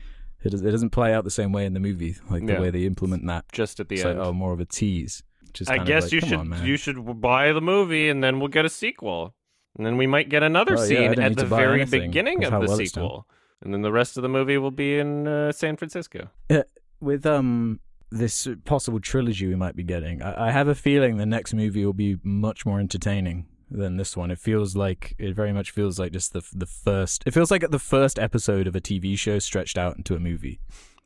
[0.42, 2.16] it, it doesn't play out the same way in the movie.
[2.28, 4.18] Like the way they implement that, just at the it's end.
[4.18, 5.22] like oh, more of a tease.
[5.50, 8.08] Which is I kind of guess like, you should on, you should buy the movie
[8.08, 9.34] and then we'll get a sequel.
[9.76, 12.10] And then we might get another Well, scene don't at the very anything.
[12.10, 13.26] beginning of the well sequel.
[13.62, 16.28] And then the rest of the movie will be in uh, San Francisco.
[17.00, 21.26] with um this possible trilogy we might be getting, I, I have a feeling the
[21.26, 24.32] next movie will be much more entertaining than this one.
[24.32, 27.22] It feels like it very much feels like just the the first.
[27.26, 30.58] It feels like the first episode of a TV show stretched out into a movie.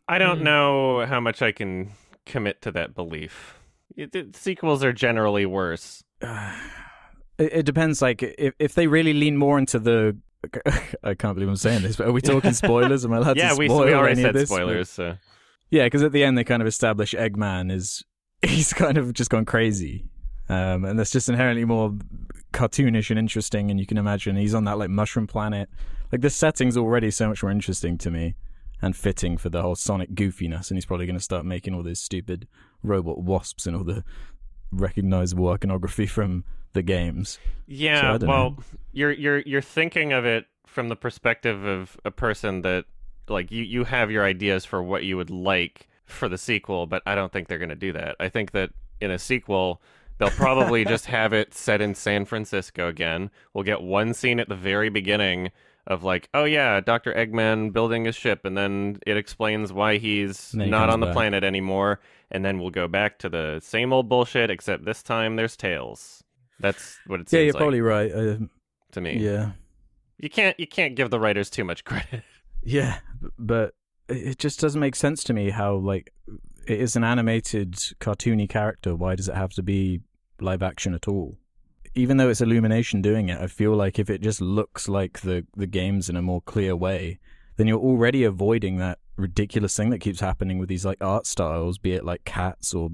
[0.09, 0.45] I don't Hmm.
[0.45, 1.93] know how much I can
[2.25, 3.59] commit to that belief.
[3.97, 6.03] It, it- sequels are generally worse.
[7.37, 8.01] It, it depends.
[8.01, 10.17] Like if if they really lean more into the.
[11.03, 13.05] I can't believe I'm saying this, but are we talking spoilers?
[13.05, 14.49] Am I allowed yeah, to spoil we already said this?
[14.49, 14.89] spoilers.
[14.89, 15.17] So.
[15.71, 18.05] Yeah, because at the end they kind of establish Eggman is
[18.47, 20.05] he's kind of just gone crazy,
[20.49, 21.93] um, and that's just inherently more
[22.53, 23.69] cartoonish and interesting.
[23.71, 25.69] And you can imagine he's on that like mushroom planet.
[26.13, 28.37] Like the setting's already so much more interesting to me
[28.81, 30.71] and fitting for the whole Sonic goofiness.
[30.71, 32.47] And he's probably going to start making all these stupid
[32.85, 34.05] robot wasps and all the
[34.71, 37.39] recognizable iconography from the games.
[37.67, 38.59] Yeah, don't well, know.
[38.93, 42.85] you're you're you're thinking of it from the perspective of a person that
[43.29, 47.03] like you you have your ideas for what you would like for the sequel, but
[47.07, 48.17] I don't think they're going to do that.
[48.21, 48.71] I think that
[49.01, 49.81] in a sequel
[50.19, 53.31] they'll probably just have it set in San Francisco again.
[53.53, 55.51] We'll get one scene at the very beginning
[55.87, 57.13] of like, oh yeah, Dr.
[57.13, 61.15] Eggman building his ship and then it explains why he's he not on the back.
[61.15, 65.37] planet anymore and then we'll go back to the same old bullshit except this time
[65.37, 66.25] there's tails.
[66.61, 68.13] That's what it seems Yeah, you're like probably right.
[68.13, 68.37] Uh,
[68.93, 69.19] to me.
[69.19, 69.51] yeah,
[70.19, 72.23] You can't you can't give the writers too much credit.
[72.63, 72.99] Yeah,
[73.39, 73.75] but
[74.09, 76.13] it just doesn't make sense to me how like
[76.67, 78.95] it is an animated cartoony character.
[78.95, 80.01] Why does it have to be
[80.41, 81.37] live action at all?
[81.95, 85.47] Even though it's Illumination doing it, I feel like if it just looks like the
[85.57, 87.19] the games in a more clear way,
[87.57, 91.79] then you're already avoiding that ridiculous thing that keeps happening with these like art styles,
[91.79, 92.91] be it like cats or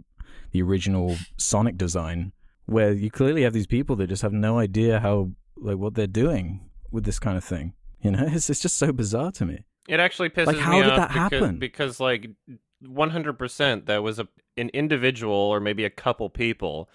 [0.52, 2.32] the original Sonic design,
[2.66, 6.06] where you clearly have these people that just have no idea how like what they're
[6.06, 6.60] doing
[6.90, 7.72] with this kind of thing.
[8.02, 9.64] You know, it's it's just so bizarre to me.
[9.88, 10.54] It actually pisses me.
[10.54, 11.58] Like, how me did off that because, happen?
[11.58, 12.30] because like
[12.84, 16.88] 100% that was a an individual or maybe a couple people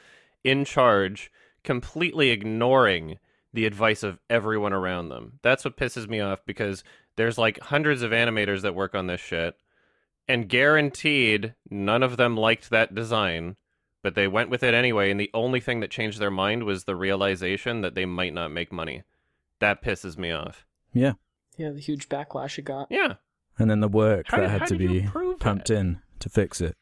[0.43, 1.31] in charge
[1.65, 3.19] completely ignoring
[3.53, 5.39] the advice of everyone around them.
[5.41, 6.83] That's what pisses me off because
[7.17, 9.55] there's like hundreds of animators that work on this shit
[10.27, 13.55] and guaranteed none of them liked that design
[14.01, 16.83] but they went with it anyway and the only thing that changed their mind was
[16.83, 19.01] the realization that they might not make money.
[19.59, 20.65] That pisses me off.
[20.93, 21.13] Yeah.
[21.57, 22.87] Yeah, the huge backlash it got.
[22.91, 23.15] Yeah.
[23.57, 25.77] And then the work How that did- had to be pumped that?
[25.77, 26.75] in to fix it.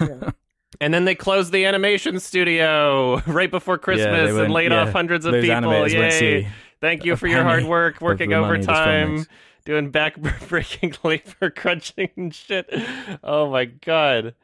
[0.00, 0.30] Yeah.
[0.80, 4.92] And then they closed the animation studio right before Christmas they and laid yeah, off
[4.92, 5.88] hundreds of people.
[5.88, 6.48] Yay!
[6.80, 9.26] Thank you for your hard work, working the money this film overtime,
[9.64, 12.68] doing back-breaking labor crunching and shit.
[13.22, 14.34] Oh my god!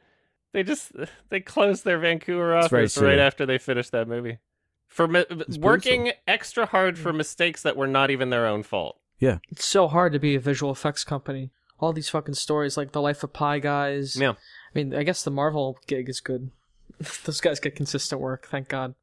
[0.52, 0.92] They just
[1.30, 3.20] they closed their Vancouver office right silly.
[3.20, 4.38] after they finished that movie
[4.86, 5.24] for mi-
[5.58, 8.98] working extra hard for mistakes that were not even their own fault.
[9.18, 11.50] Yeah, it's so hard to be a visual effects company.
[11.80, 14.16] All these fucking stories like the Life of Pi guys.
[14.16, 14.34] Yeah.
[14.74, 16.50] I mean, I guess the Marvel gig is good.
[17.24, 18.94] Those guys get consistent work, thank God.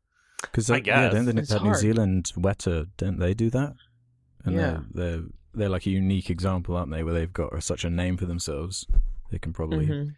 [0.41, 1.33] Because I yeah, don't guess.
[1.33, 1.79] they, It's that New hard.
[1.79, 3.73] Zealand Weta, don't they do that?
[4.43, 4.79] And Yeah.
[4.93, 5.23] they're, they're
[5.53, 7.01] they're like a unique example, aren't they?
[7.01, 8.85] Where they've got such a name for themselves,
[9.31, 10.15] they can probably Mhm.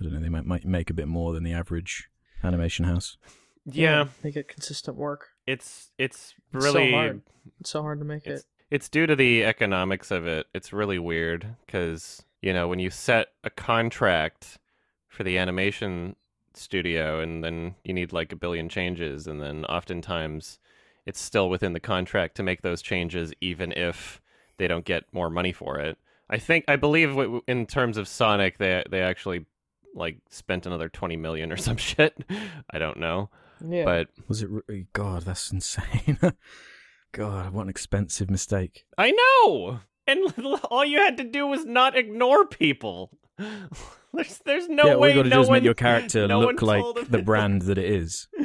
[0.00, 0.20] I don't know.
[0.20, 2.08] They might might make a bit more than the average
[2.42, 3.16] animation house.
[3.64, 5.28] Yeah, they get consistent work.
[5.46, 7.22] it's it's It's so really hard.
[7.60, 8.46] It's so hard to make it's it.
[8.70, 10.46] it's due to the economics of it.
[10.54, 14.58] It's really weird because you know when you set a contract
[15.14, 16.16] for the animation
[16.54, 20.58] studio and then you need like a billion changes and then oftentimes
[21.06, 24.20] it's still within the contract to make those changes even if
[24.56, 25.98] they don't get more money for it.
[26.30, 29.46] I think I believe in terms of Sonic they they actually
[29.94, 32.16] like spent another 20 million or some shit.
[32.70, 33.30] I don't know.
[33.66, 33.84] Yeah.
[33.84, 34.48] But Was it?
[34.50, 36.18] re- God, that's insane.
[37.12, 38.86] God, what an expensive mistake.
[38.98, 39.80] I know.
[40.06, 40.32] And
[40.70, 43.18] all you had to do was not ignore people.
[44.14, 45.10] There's, there's no yeah, way.
[45.10, 47.62] you got to no do is one, make your character no look like the brand
[47.62, 48.28] that it is.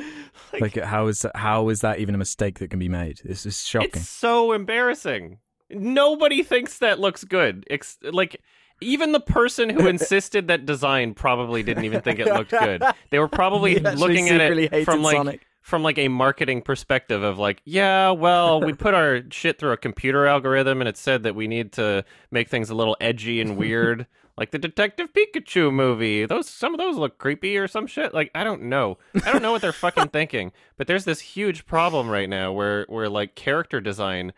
[0.53, 1.36] like, Like, how is that?
[1.36, 3.19] How is that even a mistake that can be made?
[3.23, 3.89] This is shocking.
[3.93, 5.39] it's so embarrassing.
[5.69, 7.65] Nobody thinks that looks good.
[7.69, 8.41] Ex- like
[8.82, 12.82] even the person who insisted that design probably didn't even think it looked good.
[13.10, 15.47] They were probably looking at it from like Sonic.
[15.62, 19.77] from like a marketing perspective of like, yeah, well, we put our shit through a
[19.77, 23.58] computer algorithm and it said that we need to make things a little edgy and
[23.58, 24.08] weird.
[24.39, 26.25] Like the Detective Pikachu movie.
[26.25, 28.13] Those some of those look creepy or some shit.
[28.13, 28.97] Like I don't know.
[29.25, 30.54] I don't know what they're fucking thinking.
[30.78, 34.32] But there's this huge problem right now where where like character design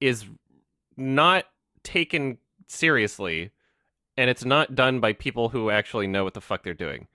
[0.00, 0.26] is
[0.96, 1.46] not
[1.82, 3.50] taken seriously
[4.16, 7.08] and it's not done by people who actually know what the fuck they're doing.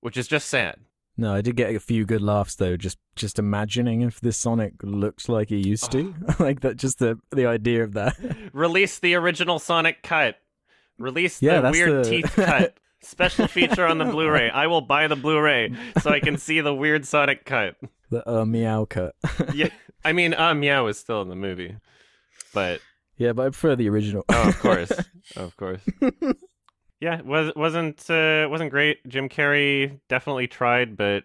[0.00, 0.80] Which is just sad.
[1.16, 2.76] No, I did get a few good laughs though.
[2.76, 6.76] Just just imagining if this Sonic looks like he used to, like that.
[6.76, 8.16] Just the the idea of that.
[8.52, 10.38] Release the original Sonic cut.
[10.98, 12.76] Release Yeah, the weird the- teeth cut.
[13.04, 14.48] Special feature on the Blu-ray.
[14.50, 17.74] I will buy the Blu-ray so I can see the weird Sonic cut.
[18.10, 19.16] the uh, meow cut.
[19.54, 19.70] Yeah,
[20.04, 21.74] I mean, uh, Meow is still in the movie,
[22.54, 22.80] but
[23.16, 24.24] yeah, but I prefer the original.
[24.28, 24.92] oh, of course,
[25.36, 25.80] of course.
[27.00, 29.06] Yeah, was wasn't uh, wasn't great.
[29.08, 31.24] Jim Carrey definitely tried, but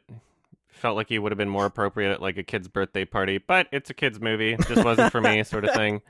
[0.70, 3.38] felt like he would have been more appropriate at like a kid's birthday party.
[3.38, 6.02] But it's a kids movie, just wasn't for me, sort of thing.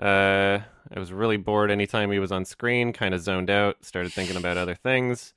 [0.00, 0.60] Uh,
[0.94, 2.92] I was really bored anytime he was on screen.
[2.92, 3.84] Kind of zoned out.
[3.84, 5.34] Started thinking about other things.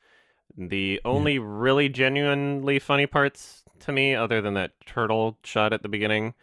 [0.58, 5.90] The only really genuinely funny parts to me, other than that turtle shot at the
[5.90, 6.34] beginning,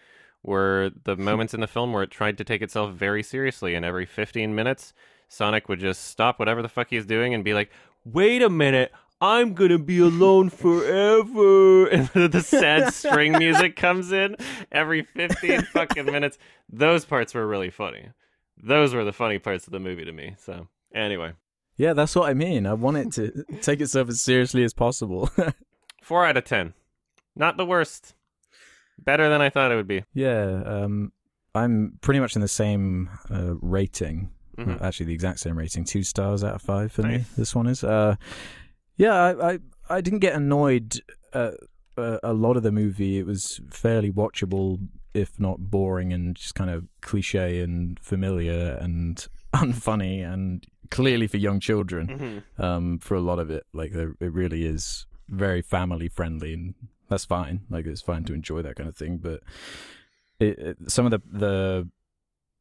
[0.42, 3.84] were the moments in the film where it tried to take itself very seriously, and
[3.84, 4.92] every 15 minutes,
[5.28, 7.70] Sonic would just stop whatever the fuck he's doing and be like,
[8.04, 14.36] "Wait a minute." I'm gonna be alone forever, and the sad string music comes in
[14.72, 16.38] every 15 fucking minutes.
[16.70, 18.08] Those parts were really funny.
[18.62, 20.34] Those were the funny parts of the movie to me.
[20.38, 21.32] So, anyway,
[21.76, 22.66] yeah, that's what I mean.
[22.66, 25.30] I want it to take itself as seriously as possible.
[26.02, 26.74] four out of 10.
[27.36, 28.14] Not the worst.
[28.98, 30.04] Better than I thought it would be.
[30.12, 31.12] yeah, um,
[31.54, 34.30] I'm pretty much in the same uh, rating.
[34.58, 34.80] Mhm.
[34.80, 37.24] Uh, Actually, the exact same rating, two stars out of five for me.
[37.36, 37.82] This one is.
[37.82, 38.16] Uh,
[39.00, 39.58] yeah, I, I
[39.88, 41.00] I didn't get annoyed
[41.32, 41.54] at
[41.96, 43.18] uh, a lot of the movie.
[43.18, 44.78] It was fairly watchable,
[45.14, 51.38] if not boring, and just kind of cliche and familiar and unfunny and clearly for
[51.38, 52.44] young children.
[52.58, 52.62] Mhm.
[52.62, 56.74] Um, for a lot of it, like it really is very family friendly, and
[57.08, 57.62] that's fine.
[57.70, 59.40] Like it's fine to enjoy that kind of thing, but
[60.38, 61.88] it, it, some of the the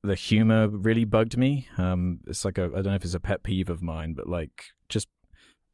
[0.03, 1.67] the humor really bugged me.
[1.77, 4.29] Um, it's like a I don't know if it's a pet peeve of mine, but
[4.29, 4.67] like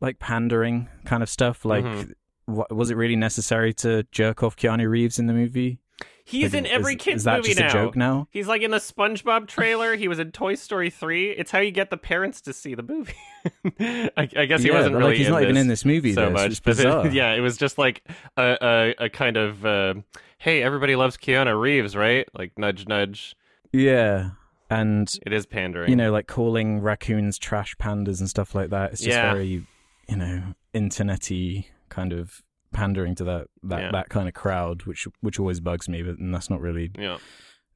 [0.01, 1.65] like pandering kind of stuff.
[1.65, 2.13] Like, Mhm.
[2.47, 5.79] wa- was it really necessary to jerk off Keanu Reeves in the movie?
[6.27, 7.67] He's Like, in every is, kid's is that movie just now.
[7.67, 8.27] a joke now?
[8.31, 9.95] He's like in the SpongeBob trailer.
[9.95, 11.29] He was in Toy Story 3.
[11.29, 13.13] It's how you get the parents to see the movie.
[13.79, 15.85] I, I guess he yeah, wasn't really like he's in not this even in this
[15.85, 16.31] movie so though.
[16.31, 16.61] much.
[16.65, 18.01] It- yeah, it was just like
[18.37, 18.57] a,
[18.99, 19.93] a, a kind of, uh,
[20.39, 22.27] hey, everybody loves Keanu Reeves, right?
[22.33, 23.35] Like nudge, nudge.
[23.71, 24.31] yeah,
[24.69, 25.91] and It is pandering.
[25.91, 28.93] you know, like calling raccoons trash pandas and stuff like that.
[28.93, 29.31] It's just Yeah.
[29.33, 29.63] very,
[30.07, 32.41] you know, internety kind of
[32.73, 33.91] pandering to that that, Yeah.
[33.91, 36.01] that kind of crowd, which which always bugs me.
[36.03, 37.17] But and that's not really yeah.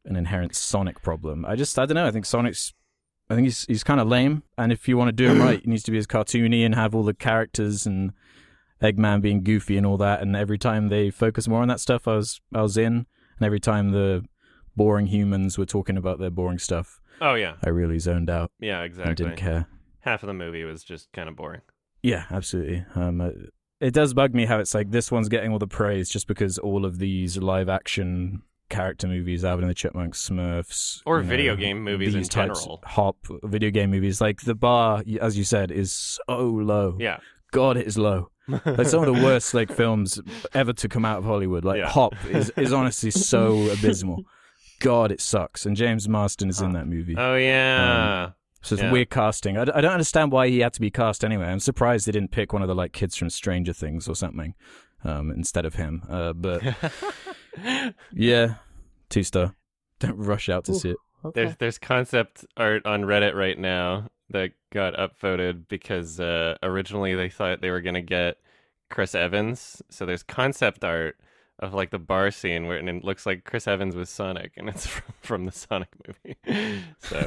[0.05, 1.45] an inherent Sonic problem.
[1.45, 2.05] I just I don't know.
[2.05, 2.73] I think Sonic's.
[3.31, 5.61] I think he's he's kind of lame, and if you want to do him right,
[5.61, 8.11] he needs to be as cartoony and have all the characters and
[8.81, 10.21] Eggman being goofy and all that.
[10.21, 12.93] And every time they focus more on that stuff, I was I was in,
[13.37, 14.25] and every time the
[14.75, 17.55] boring humans were talking about their boring stuff, Oh, yeah.
[17.63, 19.13] I really zoned out Yeah, exactly.
[19.15, 19.67] didn't care.
[20.01, 21.61] Half of the movie was just kind of boring.
[22.01, 22.85] Yeah, absolutely.
[22.95, 23.29] Um, uh,
[23.79, 26.57] it does bug me how it's like this one's getting all the praise just because
[26.57, 31.29] all of these live action character movies, Alvin and the Chipmunks, Smurfs, Or you know,
[31.29, 32.81] video game movies in general.
[32.85, 36.95] Hop video game movies, like the bar, as you said, is so low.
[36.99, 37.19] Yeah.
[37.51, 38.29] God, it is low.
[38.47, 40.19] Like some of the worst like films
[40.53, 41.65] ever to come out of Hollywood.
[41.65, 41.89] Like Yeah.
[41.89, 44.23] Hop is is honestly so abysmal.
[44.79, 45.65] God, it sucks.
[45.65, 47.15] And James Marsden is in that movie.
[47.17, 48.31] Oh, yeah.
[48.61, 48.91] So it's Yeah.
[48.91, 49.57] weird casting.
[49.57, 51.45] I don't understand why he had to be cast anyway.
[51.45, 54.53] I'm surprised they didn't pick one of the like kids from Stranger Things or something
[55.03, 56.03] um, instead of him.
[56.09, 56.61] Uh, but
[58.13, 58.55] yeah,
[59.09, 59.55] two star.
[59.99, 60.79] Don't rush out to Ooh.
[60.79, 60.97] see it.
[61.25, 61.41] Okay.
[61.43, 67.29] There's there's concept art on Reddit right now that got upvoted because uh, originally they
[67.29, 68.37] thought they were gonna get
[68.89, 69.81] Chris Evans.
[69.89, 71.17] So there's concept art
[71.59, 74.69] of like the bar scene where and it looks like Chris Evans was Sonic, and
[74.69, 76.37] it's from, from the Sonic movie.
[76.99, 77.19] so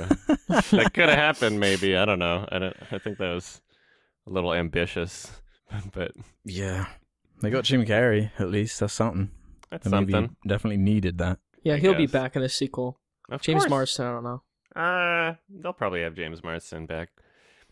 [0.76, 1.96] that could have happened, maybe.
[1.96, 2.46] I don't know.
[2.50, 2.76] I don't.
[2.90, 3.60] I think that was
[4.26, 5.30] a little ambitious,
[5.92, 6.12] but
[6.44, 6.86] Yeah,
[7.40, 8.80] they got Jim Carrey at least.
[8.80, 9.30] That's something.
[9.70, 10.36] that's The movie something.
[10.46, 11.38] definitely needed that.
[11.62, 12.98] yeah, I he'll be back in a sequel.
[13.30, 13.70] Of James course.
[13.70, 14.42] Marsden, I don't know.
[14.74, 17.10] Uh, they'll probably have James Marsden back.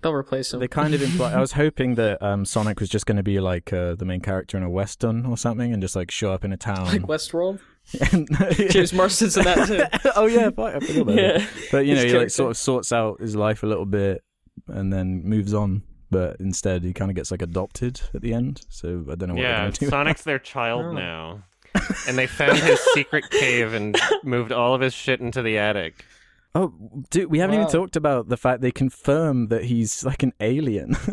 [0.03, 0.61] They'll replace him.
[0.61, 1.33] They kind of imply.
[1.33, 4.21] I was hoping that um, Sonic was just going to be like uh, the main
[4.21, 6.87] character in a western or something, and just like show up in a town.
[6.87, 7.61] like Westworld.
[8.13, 8.29] And-
[8.71, 10.11] James Marsden's in that too.
[10.17, 11.41] oh yeah, fuck, I forgot about that.
[11.41, 11.47] yeah.
[11.73, 14.23] But you know, His he like sort of sorts out his life a little bit
[14.69, 15.83] and then moves on.
[16.11, 18.63] But instead, he kind of gets like adopted at the end.
[18.69, 19.89] So I don't know what they're Yeah, going to do.
[19.91, 20.93] Sonic's their child Oh.
[20.93, 21.43] now.
[22.09, 26.05] and they found his secret cave and moved all of his shit into the attic.
[26.53, 26.75] Oh,
[27.11, 27.63] dude, we haven't Wow.
[27.63, 30.97] even talked about the fact they confirm that he's like an alien.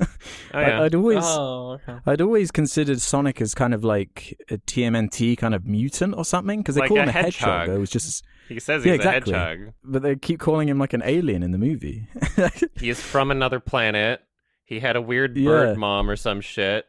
[0.53, 0.79] Oh yeah.
[0.79, 1.99] I, would always, Oh, okay.
[2.05, 6.61] I'd always considered Sonic as kind of like a TMNT kind of mutant or something
[6.61, 7.59] because they Like call a him a hedgehog.
[7.59, 7.75] hedgehog.
[7.75, 9.33] It was just, he says he's Yeah, exactly.
[9.33, 9.73] a hedgehog.
[9.83, 12.07] but they keep calling him like an alien in the movie.
[12.79, 14.21] He is from another planet.
[14.63, 15.49] He had a weird Yeah.
[15.49, 16.85] bird mom or some shit.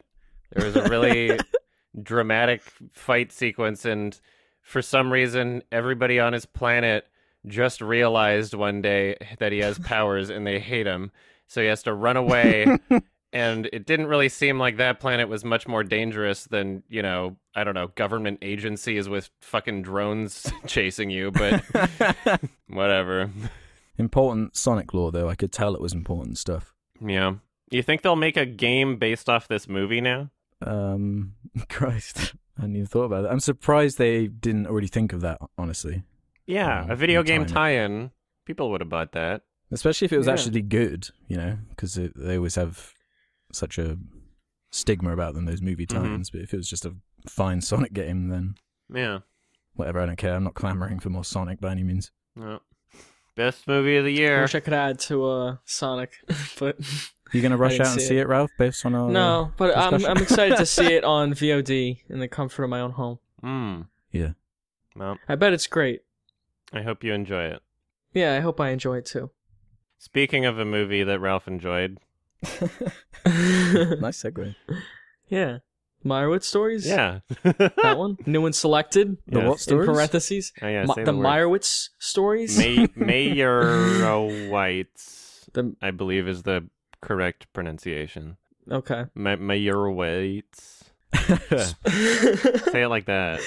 [0.53, 1.37] There was a really
[2.01, 2.61] dramatic
[2.93, 4.19] fight sequence, and
[4.61, 7.05] for some reason, everybody on his planet
[7.45, 11.11] just realized one day that he has powers and they hate him.
[11.47, 12.77] So he has to run away.
[13.33, 17.37] and it didn't really seem like that planet was much more dangerous than, you know,
[17.55, 21.63] I don't know, government agencies with fucking drones chasing you, but
[22.67, 23.31] whatever.
[23.97, 25.29] important Sonic lore, though.
[25.29, 26.73] I could tell it was important stuff.
[27.01, 27.35] Yeah.
[27.71, 30.29] You think they'll make a game based off this movie now?
[30.61, 31.33] Um,
[31.69, 33.31] Christ, I hadn't even thought about that.
[33.31, 35.39] I'm surprised they didn't already think of that.
[35.57, 36.03] Honestly,
[36.49, 38.11] Yeah, Um, a video game tie-in.
[38.45, 39.43] People would have bought that.
[39.71, 40.33] especially if it was Yeah.
[40.33, 42.95] actually good, you know, because they always have
[43.53, 43.97] such a
[44.71, 45.45] stigma about them.
[45.45, 45.89] Those movie Mhm.
[46.01, 46.31] tie-ins.
[46.31, 46.95] But if it was just a
[47.27, 48.55] fine Sonic game, then
[48.91, 49.19] Yeah.
[49.75, 49.99] whatever.
[49.99, 50.33] I don't care.
[50.33, 52.09] I'm not clamoring for more Sonic by any means.
[52.35, 52.61] No.
[53.35, 54.29] Best movie of the year.
[54.31, 54.41] I year.
[54.41, 56.13] wish I could add to uh, Sonic,
[56.59, 56.77] but
[57.31, 58.21] You gonna rush out and see see it.
[58.21, 58.49] it, Ralph?
[58.57, 59.51] Based on our no.
[59.55, 60.03] But I'm.
[60.03, 63.19] I'm excited to see it on VOD in the comfort of my own home.
[63.43, 63.87] Mm.
[64.11, 64.31] Yeah.
[64.95, 66.01] Well, I bet it's great.
[66.73, 67.61] I hope you enjoy it.
[68.13, 69.31] Yeah, I hope I enjoy it too.
[69.97, 71.97] Speaking of a movie that Ralph enjoyed,
[73.25, 74.55] nice segue.
[75.27, 75.57] yeah,
[76.05, 76.87] Meyerowitz stories.
[76.87, 77.19] yeah.
[77.43, 78.17] that one.
[78.25, 79.17] New and selected.
[79.27, 79.47] The Yes.
[79.47, 79.89] what In stories?
[79.89, 80.53] parentheses.
[80.61, 81.17] Oh, yeah, Mi- say the the.
[81.17, 82.57] Meyerowitz stories.
[82.57, 82.87] May
[84.09, 86.67] Meyerowitz, the I believe, is the
[87.01, 88.37] correct pronunciation.
[88.71, 89.05] okay.
[89.15, 90.83] May- Meyerowitz.
[92.71, 93.39] Say it like that.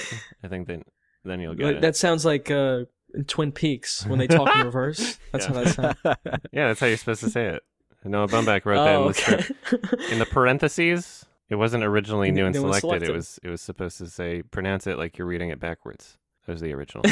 [0.43, 0.83] I think then
[1.25, 1.81] then you'll get Like, it.
[1.81, 2.83] that sounds like uh,
[3.13, 5.17] in Twin Peaks when they talk in reverse.
[5.31, 5.53] That's Yeah.
[5.53, 6.17] how that sounds.
[6.51, 7.63] Yeah, that's how you're supposed to say it.
[8.05, 10.11] Noah Baumbach wrote that in oh, the script.
[10.11, 13.03] In the parentheses, it wasn't originally new and and selected.
[13.09, 16.17] It was it was supposed to say pronounce it like you're reading it backwards.
[16.45, 17.03] That was the original.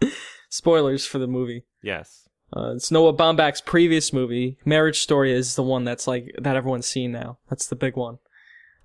[0.50, 1.64] Spoilers for the movie.
[1.82, 2.26] yes.
[2.54, 4.58] Uh, it's Noah Baumbach's previous movie.
[4.64, 7.38] Marriage Story is the one that's like that everyone's seen now.
[7.48, 8.18] That's the big one.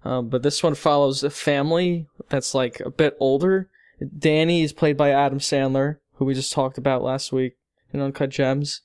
[0.03, 3.71] Um, but this one follows a family that's like a bit older.
[4.17, 7.57] Danny is played by Adam Sandler, who we just talked about last week
[7.93, 8.81] in Uncut Gems.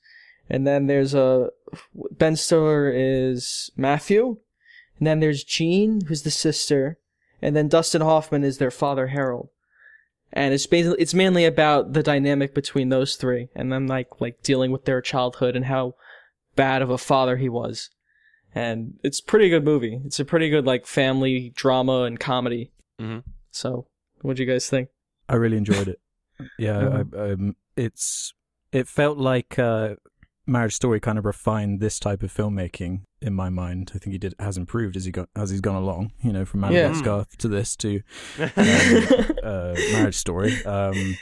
[0.48, 1.50] And then there's a
[2.10, 4.38] Ben Stiller is Matthew,
[4.98, 6.98] and then there's Jean, who's the sister,
[7.40, 9.48] and then Dustin Hoffman is their father Harold.
[10.32, 13.48] And it's basically it's mainly about the dynamic between those three.
[13.54, 15.94] And then like like dealing with their childhood and how
[16.54, 17.90] bad of a father he was.
[18.54, 20.00] And it's a pretty good movie.
[20.04, 22.72] It's a pretty good like family drama and comedy.
[23.00, 23.22] Mhm.
[23.50, 23.86] so
[24.20, 24.90] what do you guys think
[25.30, 26.00] I really enjoyed it.
[26.58, 27.02] Yeah, Yeah.
[27.14, 28.34] I, um, it's
[28.72, 29.94] it felt like uh,
[30.46, 33.92] Marriage Story kind of refined this type of filmmaking in my mind.
[33.94, 36.12] I think he did has improved as he got as he's gone along.
[36.22, 36.88] You know, from Yeah.
[36.88, 38.00] Madagascar to this to
[39.42, 40.64] uh, Marriage Story.
[40.64, 41.16] Um,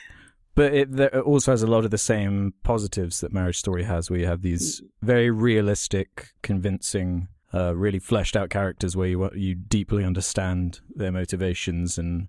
[0.55, 3.85] but it, there it also has a lot of the same positives that Marriage Story
[3.85, 9.31] has, where you have these very realistic, convincing, uh, really fleshed out characters where you
[9.35, 12.29] you deeply understand their motivations and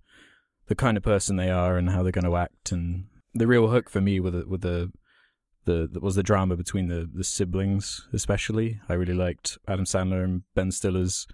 [0.70, 2.72] the kind of person they are and how they're going to act.
[2.72, 4.92] And the real hook for me with the, with the
[5.66, 8.80] the, was the drama between the the siblings, especially.
[8.88, 11.28] I really liked Adam Sandler and Ben Stiller's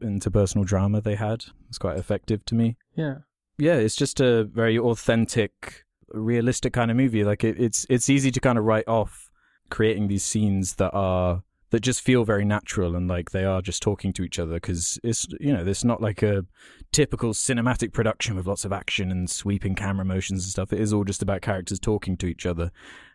[0.00, 1.44] interpersonal drama they had.
[1.68, 3.18] It's quite effective to me yeah
[3.60, 7.24] yeah, it's just a very authentic, realistic kind of movie.
[7.24, 9.30] Like it, it's it's easy to kind of write off
[9.68, 13.80] creating these scenes that are that just feel very natural and like they are just
[13.82, 16.44] talking to each other because it's you know it's not like a
[16.92, 20.92] typical cinematic production with lots of action and sweeping camera motions and stuff it is
[20.92, 22.70] all just about characters talking to each other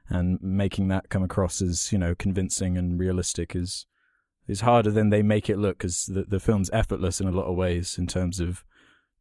[0.10, 3.86] and making that come across as you know convincing and realistic is
[4.48, 7.46] is harder than they make it look because the the film's effortless in a lot
[7.48, 8.64] of ways in terms of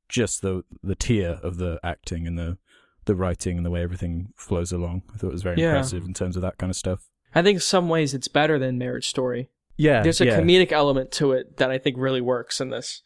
[0.09, 2.59] just the the tier of the acting and the
[3.07, 5.03] the writing and the way everything flows along.
[5.13, 5.69] I thought it was very Yeah.
[5.71, 7.11] impressive in terms of that kind of stuff.
[7.35, 9.49] I think in some ways it's better than Marriage Story.
[9.77, 10.41] Yeah, There's a yeah.
[10.41, 13.03] comedic element to it that I think really works in this.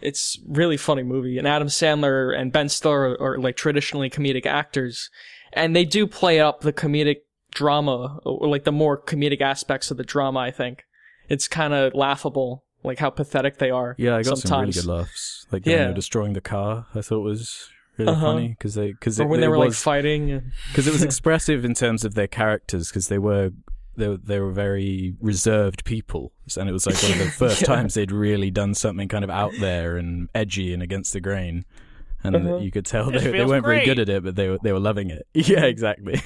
[0.00, 4.46] It's really funny movie, and Adam Sandler and Ben Stiller are, are like traditionally comedic
[4.46, 5.10] actors,
[5.52, 7.18] and they do play up the comedic
[7.52, 10.40] drama or like the more comedic aspects of the drama.
[10.40, 10.84] I think
[11.28, 13.94] it's kind of laughable, like how pathetic they are.
[13.98, 15.46] Yeah, I got some really good laughs.
[15.52, 15.78] Like Yeah.
[15.78, 17.68] they were destroying the car, I thought was
[17.98, 18.20] really Uh-huh.
[18.32, 20.52] funny because they because when they were like fighting.
[20.68, 23.50] because it was expressive in terms of their characters because they were
[23.96, 27.60] they were, they were very reserved people and it was like one of the first
[27.60, 27.66] Yeah.
[27.66, 31.64] times they'd really done something kind of out there and edgy and against the grain
[32.24, 32.56] and Uh-huh.
[32.58, 34.78] you could tell they, they weren't very good at it but they were they were
[34.80, 36.20] loving it yeah exactly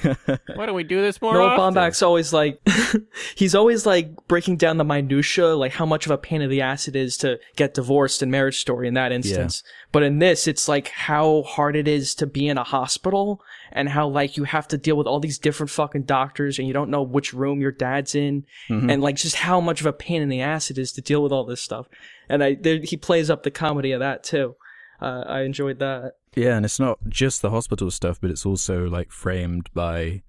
[0.55, 1.73] Why don't we do this more Noah often?
[1.75, 2.59] Baumbach's always like,
[3.35, 6.61] he's always like breaking down the minutia, like how much of a pain in the
[6.61, 9.63] ass it is to get divorced in Marriage Story in that instance.
[9.91, 13.41] But in this, it's like how hard it is to be in a hospital
[13.71, 16.73] and how like you have to deal with all these different fucking doctors and you
[16.73, 18.91] don't know which room your dad's in Mhm.
[18.91, 21.21] and like just how much of a pain in the ass it is to deal
[21.23, 21.87] with all this stuff.
[22.29, 24.55] And I, there, he plays up the comedy of that too.
[25.01, 26.13] Uh, I enjoyed that.
[26.35, 30.23] Yeah, and it's not just the hospital stuff, but it's also like framed by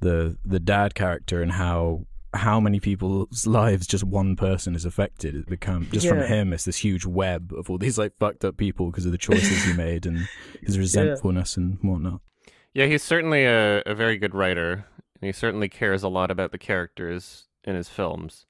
[0.00, 5.34] the the dad character and how how many people's lives just one person is affected.
[5.34, 8.56] It become just from him, it's this huge web of all these like fucked up
[8.56, 10.28] people because of the choices he made and
[10.62, 12.20] his resentfulness and whatnot.
[12.72, 14.86] Yeah, he's certainly a, a very good writer,
[15.20, 18.46] and he certainly cares a lot about the characters in his films.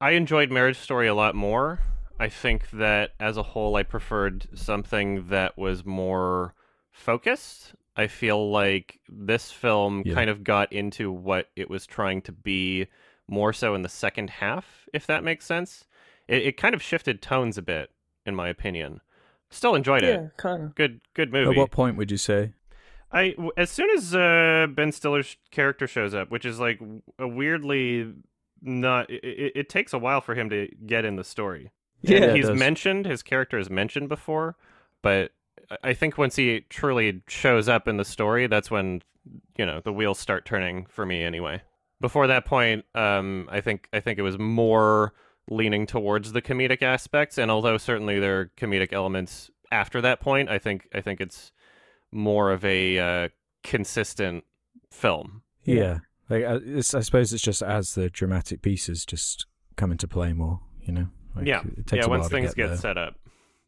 [0.00, 1.80] I enjoyed Marriage Story a lot more.
[2.18, 6.54] I think that as a whole, I preferred something that was more
[6.92, 7.74] focused.
[7.96, 10.14] I feel like this film Yeah.
[10.14, 12.86] kind of got into what it was trying to be
[13.28, 15.86] more so in the second half, if that makes sense.
[16.28, 17.90] It, it kind of shifted tones a bit,
[18.26, 19.00] in my opinion.
[19.50, 20.20] Still enjoyed it.
[20.20, 20.74] Yeah, kind of.
[20.74, 21.50] Good, good movie.
[21.50, 22.52] At what point would you say?
[23.12, 26.80] I as soon as uh, Ben Stiller's character shows up, which is like
[27.18, 28.12] a weirdly
[28.60, 29.08] not.
[29.08, 31.70] It, it, it takes a while for him to get in the story.
[32.10, 34.56] Yeah, it he's mentioned his character is mentioned before,
[35.02, 35.32] but
[35.70, 39.02] I- I think once he truly shows up in the story, that's when
[39.56, 41.22] you know the wheels start turning for me.
[41.22, 41.62] Anyway,
[42.00, 45.14] before that point, um, I think I think it was more
[45.50, 50.48] leaning towards the comedic aspects, and although certainly there are comedic elements after that point,
[50.48, 51.52] I think I think it's
[52.12, 53.28] more of a uh,
[53.62, 54.44] consistent
[54.90, 55.42] film.
[55.64, 55.98] Yeah, Yeah.
[56.30, 59.46] like uh, it's, I suppose it's just as the dramatic pieces just
[59.76, 60.60] come into play more.
[60.82, 62.04] You know, like, yeah, it takes yeah.
[62.06, 63.14] a while Once things get get, set up,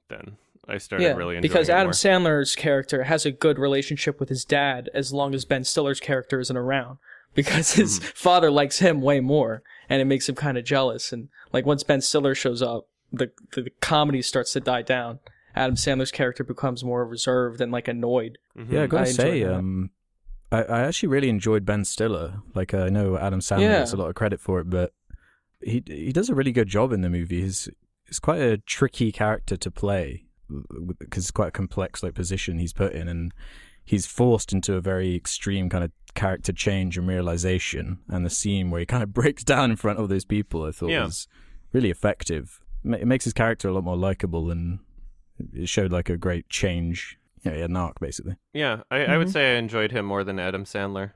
[0.09, 0.37] then
[0.69, 1.43] I started yeah, really enjoying it.
[1.43, 1.93] because it Adam more.
[1.93, 6.41] Sandler's character has a good relationship with his dad as long as Ben Stiller's character
[6.41, 6.99] isn't around.
[7.37, 8.09] Because his Mm-hmm.
[8.14, 11.12] father likes him way more, and it makes him kind of jealous.
[11.12, 15.19] And like once Ben Stiller shows up, the, the the comedy starts to die down.
[15.55, 18.39] Adam Sandler's character becomes more reserved and like annoyed.
[18.59, 18.73] Mhm.
[18.73, 19.55] Yeah, I gotta I say, that.
[19.55, 19.91] um,
[20.51, 22.41] I, I actually really enjoyed Ben Stiller.
[22.55, 23.79] Like I know Adam Sandler Yeah.
[23.81, 24.95] gets a lot of credit for it, but
[25.62, 27.42] he he does a really good job in the movie.
[27.42, 27.68] He's
[28.07, 30.24] it's quite a tricky character to play
[30.98, 33.32] because it's quite a complex like position he's put in, and
[33.84, 37.98] he's forced into a very extreme kind of character change and realization.
[38.09, 40.70] And the scene where he kind of breaks down in front of those people, I
[40.72, 41.04] thought Yeah.
[41.04, 41.26] was
[41.72, 42.61] really effective.
[42.84, 44.78] It makes his character a lot more likable, and
[45.52, 47.18] it showed like a great change.
[47.42, 48.36] Yeah, he had an arc basically.
[48.52, 49.32] Yeah, I, I would Mhm.
[49.32, 51.12] say I enjoyed him more than Adam Sandler.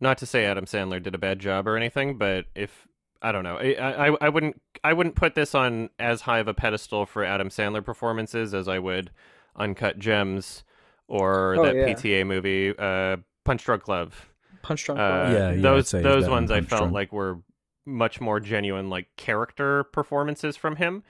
[0.00, 2.86] Not to say Adam Sandler did a bad job or anything, but if
[3.20, 6.48] I don't know, I, I I wouldn't I wouldn't put this on as high of
[6.48, 9.10] a pedestal for Adam Sandler performances as I would
[9.56, 10.62] Uncut Gems
[11.08, 11.88] or Oh, that yeah.
[11.88, 14.28] PTA movie, uh, Punch Drunk Love.
[14.62, 15.00] Punch drunk.
[15.00, 15.32] Uh, Love.
[15.32, 16.92] Yeah, yeah, those those ones I felt Drunk.
[16.92, 17.40] like were
[17.86, 21.02] much more genuine, like character performances from him.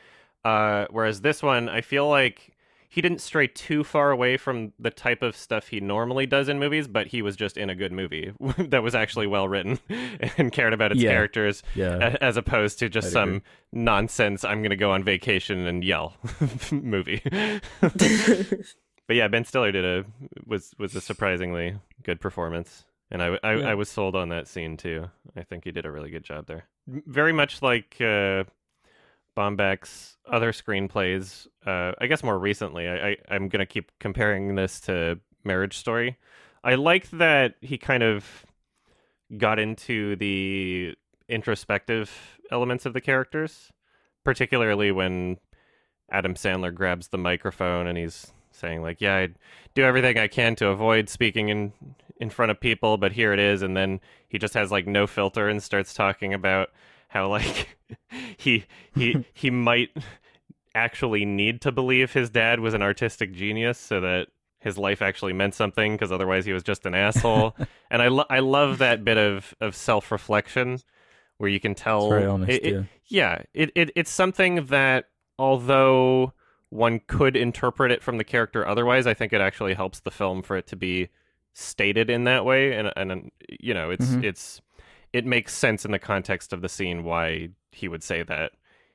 [0.44, 2.56] Uh, whereas this one, I feel like
[2.91, 6.59] he didn't stray too far away from the type of stuff he normally does in
[6.59, 9.78] movies, but he was just in a good movie that was actually well written
[10.39, 11.11] and cared about its Yeah.
[11.11, 12.16] characters, Yeah.
[12.20, 13.43] as opposed to just I'd some agree.
[13.72, 14.43] nonsense.
[14.45, 16.16] I'm going to go on vacation and yell
[16.72, 17.22] movie.
[17.80, 20.05] but yeah, Ben Stiller did a
[20.47, 23.68] was was a surprisingly good performance, and I I, Yeah.
[23.70, 25.11] I was sold on that scene too.
[25.36, 26.64] I think he did a really good job there.
[26.86, 28.45] Very much like uh,
[29.39, 31.47] Baumbach's other screenplays.
[31.64, 36.18] Uh, I guess more recently, I, I I'm gonna keep comparing this to Marriage Story.
[36.64, 38.45] I like that he kind of
[39.36, 40.97] got into the
[41.28, 42.11] introspective
[42.51, 43.70] elements of the characters,
[44.24, 45.39] particularly when
[46.11, 49.28] Adam Sandler grabs the microphone and he's saying like, "Yeah, I
[49.74, 51.72] do everything I can to avoid speaking in
[52.16, 55.07] in front of people, but here it is." And then he just has like no
[55.07, 56.70] filter and starts talking about
[57.09, 57.76] how like
[58.38, 59.90] he he he might
[60.74, 64.28] actually need to believe his dad was an artistic genius so that
[64.61, 67.56] his life actually meant something because otherwise he was just an asshole.
[67.90, 70.78] and I lo- I love that bit of of self reflection
[71.38, 72.82] where you can tell honest, it- it- yeah.
[73.06, 75.06] yeah, it, it it's something that
[75.38, 76.32] although
[76.70, 80.42] one could interpret it from the character otherwise, I think it actually helps the film
[80.42, 81.09] for it to be
[81.54, 83.30] stated in that way and and
[83.61, 84.24] you know, it's Mhm.
[84.24, 84.61] it's
[85.12, 88.52] it makes sense in the context of the scene why he would say that.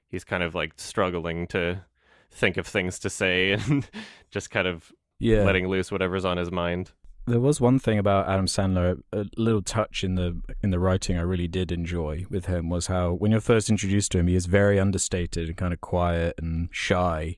[0.09, 1.84] He's kind of like struggling to
[2.32, 3.88] think of things to say and
[4.32, 5.43] just kind of Yeah.
[5.43, 6.91] letting loose whatever's on his mind.
[7.26, 11.18] There was one thing about Adam Sandler, a little touch in the in the writing
[11.18, 14.36] I really did enjoy with him was how when you're first introduced to him, he
[14.36, 17.38] is very understated and kind of quiet and shy.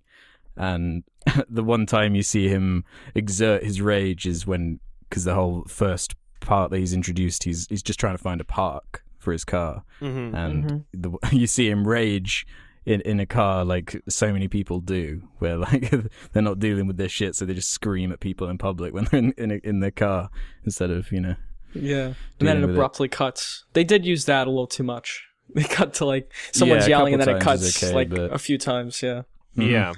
[0.57, 1.03] And
[1.47, 6.15] the one time you see him exert his rage is when, because the whole first
[6.45, 9.83] part that he's introduced, he's he's just trying to find a park for his car,
[10.01, 10.35] Mm-hmm.
[10.35, 12.45] and the, you see him rage
[12.85, 15.91] in in a car like so many people do, where like
[16.31, 19.05] they're not dealing with their shit, so they just scream at people in public when
[19.05, 20.29] they're in in, a, in their car
[20.63, 21.35] instead of you know.
[21.73, 22.13] Yeah.
[22.39, 22.73] And then it with it.
[22.73, 23.65] abruptly cuts.
[23.73, 25.27] They did use that a little too much.
[25.53, 28.39] They cut to like someone's Yeah, yelling and then it cuts okay, like but- a
[28.39, 29.23] few times, yeah.
[29.57, 29.69] Mhm.
[29.69, 29.93] Yeah.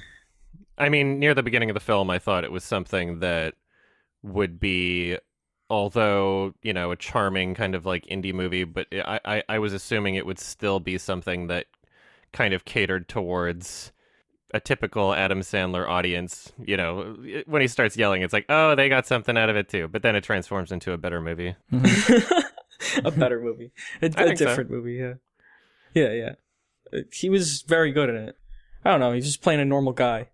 [0.77, 3.53] I mean, near the beginning of the film, I thought it was something that
[4.23, 5.17] would be,
[5.69, 9.73] although, you know, a charming kind of like indie movie, but I, I, I was
[9.73, 11.65] assuming it would still be something that
[12.31, 13.91] kind of catered towards
[14.53, 16.51] a typical Adam Sandler audience.
[16.63, 19.69] You know, when he starts yelling, it's like, oh, they got something out of it
[19.69, 19.87] too.
[19.87, 21.55] But then it transforms into a better movie.
[23.03, 23.71] a better movie.
[24.01, 24.33] a so.
[24.35, 25.13] different movie, yeah.
[25.93, 26.33] Yeah, yeah.
[26.93, 28.37] Uh, He was very good in it.
[28.85, 30.29] I don't know, he's just playing a normal guy.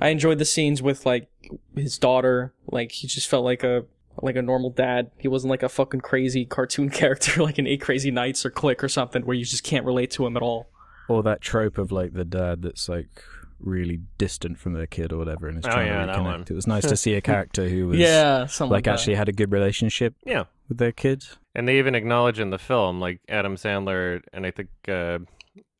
[0.00, 1.28] I enjoyed the scenes with like
[1.74, 2.52] his daughter.
[2.70, 3.84] Like he just felt like a
[4.22, 5.10] like a normal dad.
[5.18, 8.82] He wasn't like a fucking crazy cartoon character like in Eight Crazy Nights or Click
[8.82, 10.68] or something where you just can't relate to him at all.
[11.08, 13.22] Or that trope of like the dad that's like
[13.58, 16.24] really distant from their kid or whatever, and is Oh, trying yeah, to that reconnect.
[16.24, 16.40] one.
[16.50, 19.32] It was nice to see a character who was yeah, like like, actually had a
[19.32, 20.44] good relationship Yeah.
[20.68, 21.24] with their kid.
[21.54, 25.20] And they even acknowledge in the film, like Adam Sandler and I think uh,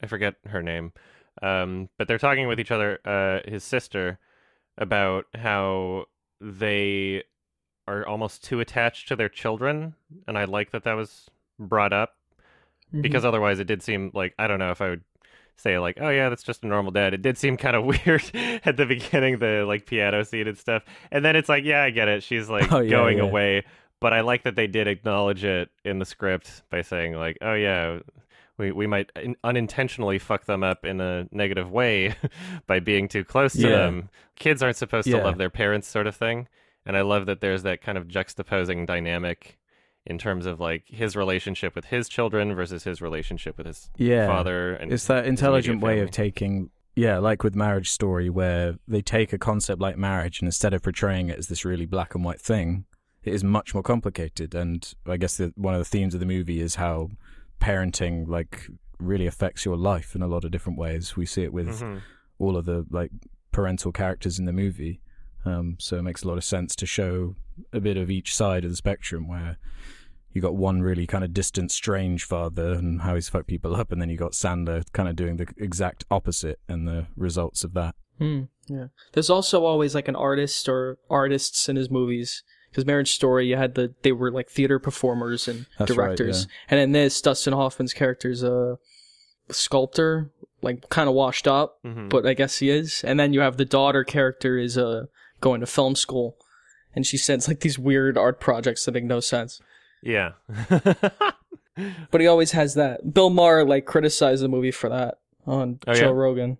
[0.02, 0.92] I forget her name,
[1.42, 4.18] um, but they're talking with each other, uh, his sister,
[4.78, 6.04] about how
[6.40, 7.24] they
[7.86, 9.94] are almost too attached to their children,
[10.26, 11.28] and I like that that was
[11.58, 12.14] brought up
[12.92, 13.02] that.
[13.02, 13.28] because mm-hmm.
[13.28, 15.04] otherwise it did seem like I don't know if I would
[15.58, 18.22] say like oh yeah that's just a normal dad it did seem kind of weird
[18.66, 21.88] at the beginning the like piano scene and stuff and then it's like yeah I
[21.90, 23.24] get it she's like Oh, yeah, going yeah.
[23.24, 23.64] away
[23.98, 27.54] but I like that they did acknowledge it in the script by saying like oh
[27.54, 28.00] yeah
[28.58, 32.14] we we might in- unintentionally fuck them up in a negative way
[32.66, 33.76] by being too close to Yeah.
[33.78, 36.48] them kids aren't supposed to love their parents sort of thing
[36.86, 39.58] and I love that there's that kind of juxtaposing dynamic
[40.06, 44.26] in terms of like his relationship with his children versus his relationship with his Yeah,
[44.28, 49.02] father and it's that intelligent way of taking yeah like with marriage story where they
[49.02, 52.24] take a concept like marriage and instead of portraying it as this really black and
[52.24, 52.84] white thing
[53.24, 54.54] it is much more complicated.
[54.54, 57.10] And i guess the, one of the themes of the movie is how
[57.60, 58.68] parenting like
[58.98, 61.16] really affects your life in a lot of different ways.
[61.16, 62.02] We see it with Mhm.
[62.38, 63.10] all of the like
[63.52, 65.00] parental characters in the movie
[65.46, 67.36] um, so it makes a lot of sense to show
[67.72, 69.56] a bit of each side of the spectrum where
[70.32, 73.90] you got one really kind of distant, strange father and how he's fucked people up,
[73.92, 77.72] and then you got Sandler kind of doing the exact opposite and the results of
[77.72, 77.94] that.
[78.18, 78.88] Hmm, yeah.
[79.12, 82.42] There's also always like an artist or artists in his movies.
[82.70, 86.46] Because Marriage Story, you had the they were like theater performers and That's right, directors,
[86.68, 88.76] and in this, Dustin Hoffman's character's a
[89.50, 90.30] sculptor,
[90.60, 92.10] like kind of washed up, Mhm.
[92.10, 93.02] but I guess he is.
[93.04, 95.06] And then you have the daughter character is uh,
[95.40, 96.36] going to film school,
[96.94, 99.60] and she sends like these weird art projects that make no sense.
[100.02, 100.32] yeah
[102.10, 103.12] But he always has that.
[103.12, 106.10] Bill Maher like criticized the movie for that on Oh, Joe yeah?
[106.12, 106.58] Rogan.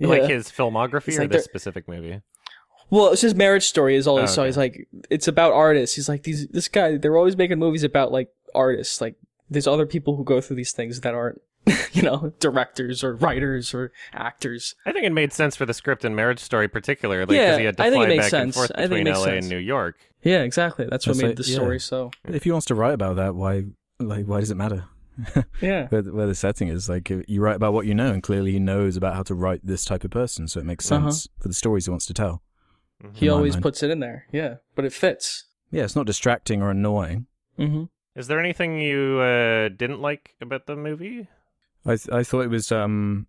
[0.00, 2.20] like his filmography It's or like this specific movie
[2.90, 4.42] Well, it's his marriage story is all Oh, saw.
[4.42, 4.48] okay.
[4.48, 5.96] He's like, it's about artists.
[5.96, 9.00] He's like, these, this guy, they're always making movies about like artists.
[9.00, 9.14] Like,
[9.48, 11.40] there's other people who go through these things that aren't,
[11.92, 14.74] you know, directors or writers or actors.
[14.84, 17.64] I think it made sense for the script and Marriage Story particularly because Yeah, he
[17.64, 18.56] had to I think it fly makes back and sense.
[18.56, 19.44] forth I think it between LA sense.
[19.44, 20.86] and New York Yeah, exactly.
[20.90, 21.54] That's what That's made like- the yeah.
[21.56, 22.10] story so.
[22.26, 23.64] If he wants to write about that, why,
[23.98, 24.84] like, why does it matter?
[25.62, 25.86] Yeah.
[25.88, 28.58] where, where the setting is like you write about what you know, and clearly he
[28.58, 31.10] knows about how to write this type of person, so it makes Uh-huh.
[31.10, 32.42] sense for the stories he wants to tell.
[33.12, 33.62] He in my always mind.
[33.62, 34.26] puts it in there.
[34.32, 34.56] Yeah.
[34.74, 35.44] But it fits.
[35.70, 37.26] Yeah, it's not distracting or annoying.
[37.56, 37.84] hmm
[38.16, 41.28] Is there anything you uh, didn't like about the movie?
[41.86, 43.26] I th- I thought it was um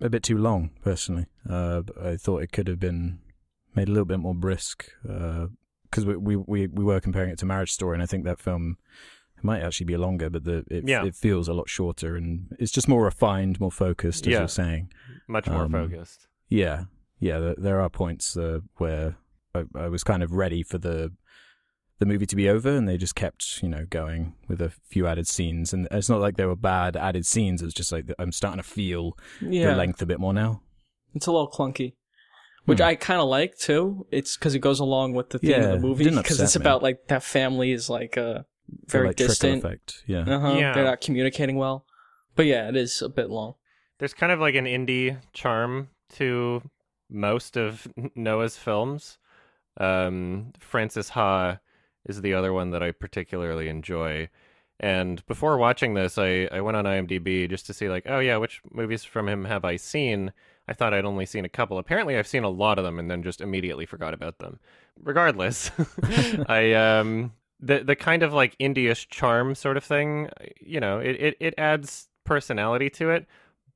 [0.00, 1.26] a bit too long personally.
[1.48, 3.20] Uh, I thought it could have been
[3.74, 7.46] made a little bit more brisk because we, we we we were comparing it to
[7.46, 8.76] Marriage Story, and I think that film
[9.42, 11.04] might actually be longer, but the it, Yeah.
[11.04, 14.38] it feels a lot shorter and it's just more refined, more focused, as Yeah.
[14.40, 14.90] you're saying.
[15.28, 16.28] Much more Um, focused.
[16.48, 16.84] Yeah,
[17.20, 17.38] yeah.
[17.40, 19.16] There, there are points uh, where
[19.54, 21.12] I, I was kind of ready for the
[21.98, 25.06] the movie to be over, and they just kept, you know, going with a few
[25.06, 25.72] added scenes.
[25.72, 27.62] And it's not like they were bad added scenes.
[27.62, 30.60] It's just like I'm starting to feel Yeah, the length a bit more now.
[31.14, 31.94] it's a little clunky,
[32.64, 32.84] which Hmm.
[32.86, 34.06] I kind of like too.
[34.10, 36.58] It's because it goes along with the theme Yeah, of the movie because upset it's
[36.58, 36.62] me.
[36.62, 38.42] about like that family is like uh
[38.86, 39.58] very like, distant.
[39.64, 40.02] effect.
[40.06, 40.20] Yeah.
[40.26, 40.56] Uh-huh.
[40.58, 40.72] Yeah.
[40.74, 41.86] They're not communicating well.
[42.34, 43.54] But yeah, it is a bit long.
[43.98, 46.62] There's kind of like an indie charm to
[47.08, 47.86] most of
[48.16, 49.18] Noah's films.
[49.78, 51.58] Um, Francis Ha
[52.06, 54.28] is the other one that I particularly enjoy.
[54.80, 58.36] And before watching this, I, I went on IMDb just to see, like, oh, yeah,
[58.36, 60.32] which movies from him have I seen?
[60.66, 61.78] I thought I'd only seen a couple.
[61.78, 64.58] Apparently, I've seen a lot of them and then just immediately forgot about them.
[65.02, 65.70] Regardless,
[66.48, 70.28] I um the the kind of like indie-ish charm sort of thing,
[70.60, 73.26] you know, it, it, it adds personality to it.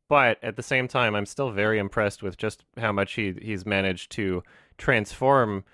[0.09, 3.67] But at the same time, I'm still very impressed with just how much he he's
[3.67, 4.43] managed to
[4.79, 5.65] transform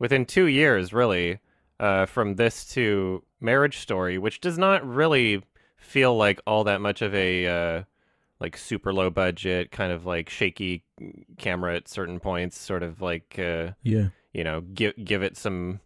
[0.00, 1.38] within two years, really,
[1.80, 5.42] uh, from this to Marriage Story, which does not really
[5.76, 7.82] feel like all that much of a uh,
[8.40, 10.84] like super low budget, kind of like shaky
[11.38, 14.08] camera at certain points, sort of like uh, Yeah.
[14.32, 15.80] you know give give it some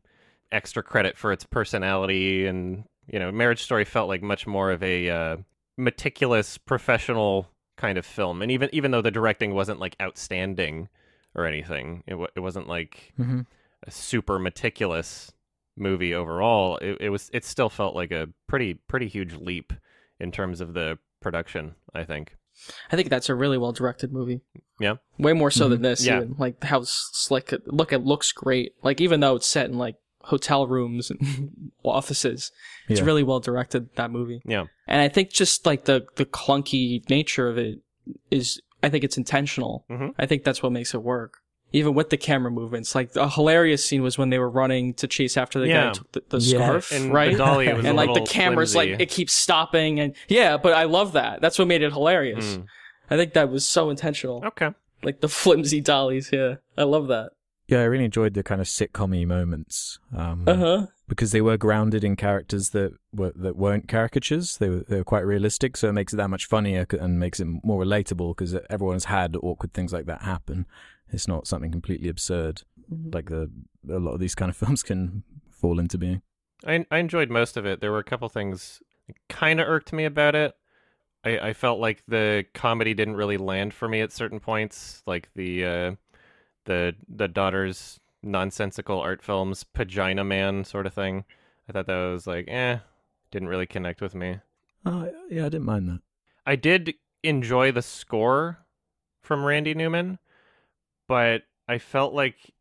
[0.50, 4.82] extra credit for its personality and you know marriage story felt like much more of
[4.82, 5.36] a uh,
[5.78, 10.88] meticulous professional kind of film and even even though the directing wasn't like outstanding
[11.34, 13.40] or anything it, wa it wasn't like Mm-hmm.
[13.86, 15.32] a super meticulous
[15.76, 19.72] movie overall it, it was it still felt like a pretty pretty huge leap
[20.20, 22.36] in terms of the production i think
[22.92, 24.42] I think that's a really well directed movie.
[24.78, 24.96] Yeah.
[25.18, 26.04] Way more so than this.
[26.04, 26.18] Yeah.
[26.18, 26.34] Even.
[26.38, 27.50] Like how slick.
[27.54, 28.74] it- Look, it looks great.
[28.82, 32.52] Like even though it's set in like hotel rooms and offices,
[32.90, 33.06] it's Yeah.
[33.06, 33.88] really well directed.
[33.96, 34.42] That movie.
[34.44, 37.78] yeah And I think just like the the clunky nature of it
[38.30, 39.86] is, I think it's intentional.
[39.90, 40.14] Mhm.
[40.18, 41.38] I think that's what makes it work.
[41.72, 45.06] Even with the camera movements, like a hilarious scene was when they were running to
[45.06, 45.88] chase after the guy Yeah.
[45.88, 46.56] who took the, the Yeah.
[46.58, 47.32] scarf, and right?
[47.32, 48.92] the dolly was and a like the camera's flimsy.
[48.92, 51.40] like it keeps stopping, and yeah, but I love that.
[51.40, 52.56] That's what made it hilarious.
[52.56, 52.66] Mm.
[53.10, 54.44] I think that was so intentional.
[54.44, 54.70] okay
[55.02, 56.56] Like the flimsy dollies, yeah.
[56.76, 57.30] I love that.
[57.68, 59.98] Yeah, I really enjoyed the kind of sitcom moments.
[60.14, 60.86] Um, Uh huh.
[61.12, 64.56] Because they were grounded in characters that were that weren't caricatures.
[64.58, 67.40] They were they were quite realistic, so it makes it that much funnier and makes
[67.40, 70.66] it more relatable because everyone's had awkward things like that happen.
[71.10, 72.62] It's not something completely absurd
[73.12, 73.50] like the
[73.88, 76.22] a lot of these kind of films can fall into being.
[76.66, 77.80] I I enjoyed most of it.
[77.80, 78.82] There were a couple things
[79.28, 80.54] kind of irked me about it.
[81.24, 85.28] I, I felt like the comedy didn't really land for me at certain points, like
[85.34, 85.92] the uh,
[86.64, 91.24] the the daughter's nonsensical art films, Pagina Man sort of thing.
[91.68, 92.78] I thought that was like, eh,
[93.30, 94.38] didn't really connect with me.
[94.84, 96.00] Oh, yeah, I didn't mind that.
[96.46, 98.58] I did enjoy the score
[99.22, 100.18] from Randy Newman,
[101.06, 102.52] but I felt like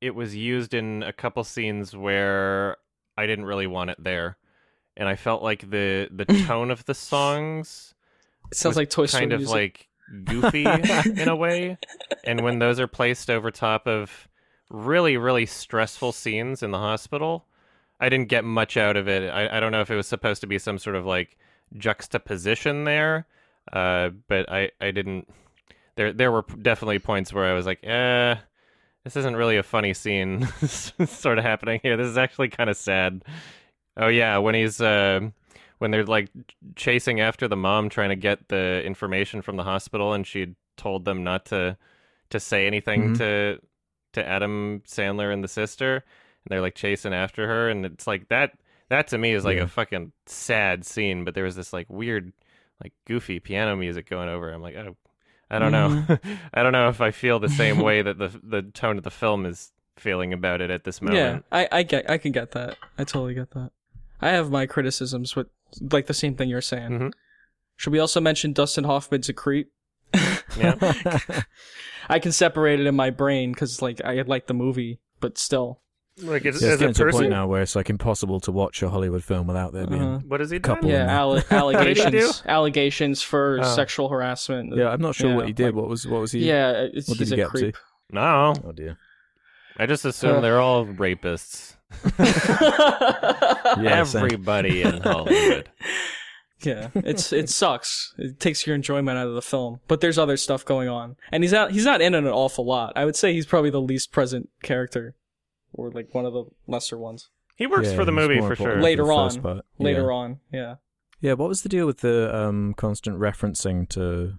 [0.00, 2.76] it was used in a couple scenes where
[3.16, 4.36] I didn't really want it there.
[4.96, 7.94] And I felt like the the tone of the songs
[8.50, 9.88] It sounds like Toy Story kind of like
[10.24, 11.78] goofy in a way.
[12.24, 14.28] And when those are placed over top of
[14.70, 17.46] really, really stressful scenes in the hospital,
[18.00, 19.28] I didn't get much out of it.
[19.30, 21.36] I, I don't know if it was supposed to be some sort of like
[21.76, 23.26] juxtaposition there,
[23.72, 25.28] uh, but I, I didn't.
[25.96, 28.36] There there were definitely points where I was like, eh,
[29.04, 31.96] this isn't really a funny scene sort of happening here.
[31.96, 33.24] This is actually kind of sad.
[33.96, 35.20] Oh yeah, when he's uh,
[35.78, 36.28] when they're like
[36.76, 41.04] chasing after the mom trying to get the information from the hospital and she'd told
[41.04, 41.76] them not to
[42.30, 43.18] to say anything Mhm.
[43.18, 43.58] to
[44.18, 46.02] to Adam Sandler and the sister and
[46.50, 48.52] they're like chasing after her and it's like that
[48.90, 49.64] that to me is like Yeah.
[49.64, 52.32] a fucking sad scene but there was this like weird
[52.82, 54.96] like goofy piano music going over I'm like oh
[55.50, 56.04] I don't know
[56.54, 59.10] I don't know if I feel the same way that the the tone of the
[59.10, 61.44] film is feeling about it at this moment.
[61.52, 62.76] yeah, I, I get, I can get that.
[62.96, 63.72] I totally get that.
[64.20, 65.48] I have my criticisms with
[65.90, 66.90] like the same thing you're saying.
[66.90, 67.12] Mhm.
[67.76, 69.72] Should we also mention Dustin Hoffman's a creep?
[70.56, 70.74] yeah
[72.08, 75.80] I can separate it in my brain because like I like the movie, but still.
[76.22, 78.40] like it's, Yeah, it's as a getting to a point now where it's like impossible
[78.40, 80.02] to watch a Hollywood film without there being.
[80.02, 80.18] Uh-huh.
[80.26, 80.88] what has he Couple.
[80.88, 81.12] done Yeah, no.
[81.12, 83.74] alle- allegations, allegations for Oh.
[83.76, 84.74] sexual harassment.
[84.74, 85.66] Yeah, I'm not sure Yeah, what he did.
[85.66, 86.40] like- what was what was he?
[86.48, 87.58] yeah, it's, What did he's he a get up to?
[87.58, 87.76] creep.
[88.10, 88.96] no Oh dear.
[89.78, 90.40] I just assume Uh.
[90.40, 91.76] they're all rapists.
[93.78, 94.00] Yeah.
[94.00, 95.68] Everybody in Hollywood.
[96.62, 98.14] Yeah, it's it sucks.
[98.18, 99.80] It takes your enjoyment out of the film.
[99.88, 102.64] But there's other stuff going on, and he's not he's not in it an awful
[102.66, 102.92] lot.
[102.96, 105.14] I would say he's probably the least present character,
[105.72, 107.30] or like one of the lesser ones.
[107.56, 108.80] He works Yeah, for the movie for sure.
[108.80, 109.40] Later on.
[109.40, 109.64] part.
[109.78, 110.14] Later yeah.
[110.16, 110.74] on, yeah.
[111.20, 114.34] Yeah, what was the deal with the um, constant referencing to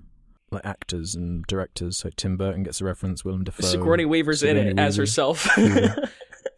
[0.51, 1.97] like actors and directors?
[1.97, 3.65] So Tim Burton gets a reference, Willem Dafoe.
[3.67, 5.01] Sigourney Weaver's in Sigourney it as Weaver.
[5.01, 5.49] herself.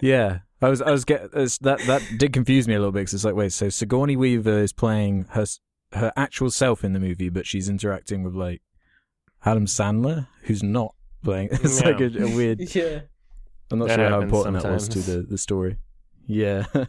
[0.02, 3.02] Yeah, I was, I was get it's, that that did confuse me a little bit
[3.02, 5.46] because it's like, wait, so Sigourney Weaver is playing her
[5.94, 8.62] her actual self in the movie, but she's interacting with like
[9.46, 11.50] Adam Sandler, who's not playing.
[11.52, 12.60] It's like a, a weird.
[12.76, 13.02] yeah.
[13.72, 15.78] I'm not That sure how happens important that was to the the story.
[16.28, 16.66] Yeah,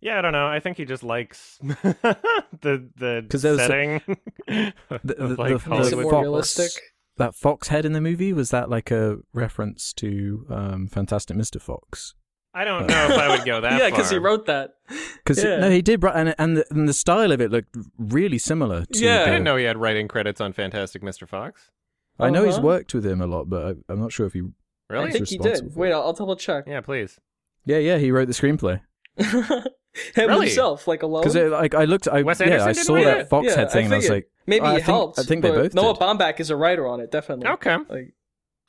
[0.00, 0.46] Yeah, I don't know.
[0.46, 4.00] I think he just likes the the 'Cause there was a- setting.
[4.46, 6.70] the, of, the, like, the, Makes the more fox, realistic.
[7.16, 11.60] That fox head in the movie was that like a reference to um, Fantastic Mr.
[11.60, 12.14] Fox?
[12.52, 14.74] I don't know if I would go that yeah, because he wrote that.
[15.16, 15.58] Because Yeah.
[15.58, 18.84] no, he did, bri- and and the, and the style of it looked really similar.
[18.84, 19.22] To Yeah.
[19.22, 21.28] I didn't know he had writing credits on Fantastic Mr.
[21.28, 21.70] Fox.
[22.18, 22.66] I know he's Uh-huh.
[22.66, 24.42] worked with him a lot, but I, I'm not sure if he.
[24.88, 25.08] Really?
[25.08, 25.74] I think he did.
[25.74, 26.64] Wait, I'll, I'll double check.
[26.68, 27.18] yeah, please.
[27.64, 28.80] Yeah, yeah, he wrote the screenplay.
[30.14, 30.46] Him Really?
[30.46, 31.22] himself, like alone.
[31.22, 33.28] Because like I looked, I Wes yeah, Anderson I saw that it?
[33.28, 35.18] fox Yeah, head thing, and I was like, maybe I he think- helped.
[35.18, 36.00] I think they both Noah did.
[36.02, 37.46] Baumbach is a writer on it, definitely.
[37.48, 37.76] Okay.
[37.88, 38.14] Like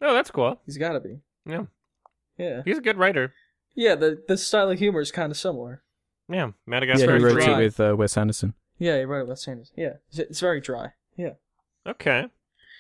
[0.02, 0.60] Oh, that's cool.
[0.66, 1.20] he's got to be.
[1.46, 1.64] Yeah.
[2.38, 2.62] Yeah.
[2.66, 3.34] He's a good writer.
[3.74, 3.96] Yeah.
[3.96, 5.82] The the style of humor is kind of similar.
[6.30, 7.54] Yeah, yeah, Madagascar he wrote dry.
[7.62, 8.54] it with uh, Wes Anderson.
[8.80, 9.72] Yeah, he wrote it with Sanders.
[9.76, 10.94] Yeah, it's, it's very dry.
[11.16, 11.34] Yeah.
[11.88, 12.26] Okay.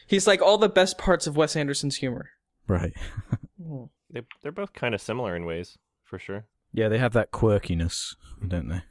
[0.07, 2.31] He's like all the best parts of Wes Anderson's humor.
[2.67, 2.93] Right.
[3.65, 3.85] Hmm.
[4.11, 6.45] They they're both kind of similar in ways, for sure.
[6.75, 8.15] Yeah, they have that quirkiness,
[8.47, 8.75] don't they?
[8.75, 8.81] I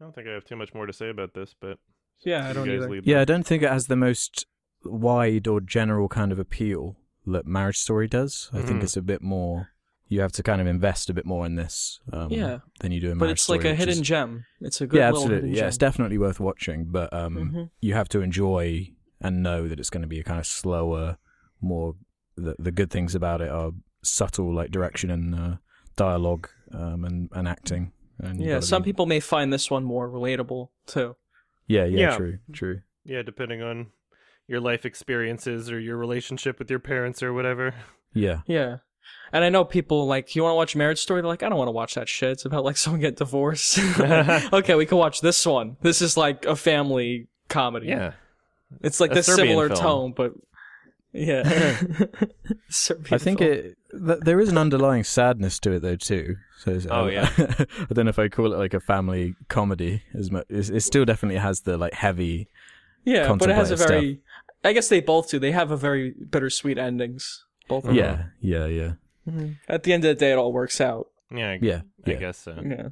[0.00, 1.78] don't think I have too much more to say about this, but
[2.24, 2.94] Yeah, I don't either.
[3.04, 4.46] Yeah, I don't think it has the most
[4.84, 8.50] wide or general kind of appeal that Marriage Story does.
[8.52, 8.84] I think Mhm.
[8.84, 9.70] it's a bit more.
[10.08, 12.60] You have to kind of invest a bit more in this, um, Yeah.
[12.80, 14.44] than you do in But Marriage But it's like a hidden is- gem.
[14.60, 15.50] It's a good yeah, absolutely.
[15.50, 15.68] Yeah, gem.
[15.68, 17.70] it's definitely worth watching, but um, Mhm.
[17.80, 21.18] you have to enjoy and know that it's going to be a kind of slower,
[21.60, 21.94] more.
[22.36, 23.72] The the good things about it are
[24.02, 25.56] subtle, like direction and uh,
[25.96, 27.92] dialogue um, and and acting.
[28.18, 31.16] And Yeah, some be- people may find this one more relatable too.
[31.66, 32.16] Yeah, yeah, Yeah.
[32.16, 32.80] true, true.
[33.04, 33.88] yeah, depending on
[34.46, 37.74] your life experiences or your relationship with your parents or whatever.
[38.14, 38.78] Yeah, Yeah.
[39.32, 41.20] And I know people like, you want to watch Marriage Story?
[41.22, 42.30] They're like, I don't want to watch that shit.
[42.32, 43.78] It's about like someone get divorced.
[44.52, 45.76] okay, we can watch this one.
[45.82, 47.86] This is like a family comedy.
[47.88, 48.12] Yeah.
[48.82, 49.80] It's like A the Serbian similar film.
[49.80, 50.32] tone, but
[51.12, 51.80] yeah.
[52.68, 53.50] Serbian I think film.
[53.52, 56.36] it th- there is an underlying sadness to it though too.
[56.58, 57.30] So it's- Oh, I, yeah.
[57.38, 60.46] I don't know if I call it like a family comedy as much.
[60.48, 62.48] It's, it still definitely has the like heavy.
[63.04, 64.20] Yeah, but it has a contemplative very.
[64.64, 65.38] I guess they both do.
[65.38, 67.44] They have a very bittersweet endings.
[67.68, 67.96] Both of them.
[67.96, 68.92] Yeah, yeah, yeah,
[69.28, 69.56] Mhm.
[69.68, 71.08] At the end of the day, it all works out.
[71.30, 72.16] Yeah, I, yeah, I yeah.
[72.16, 72.60] guess so.
[72.64, 72.88] Yeah.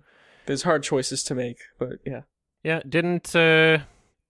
[0.47, 2.23] There's hard choices to make, but yeah.
[2.63, 3.79] Yeah, didn't uh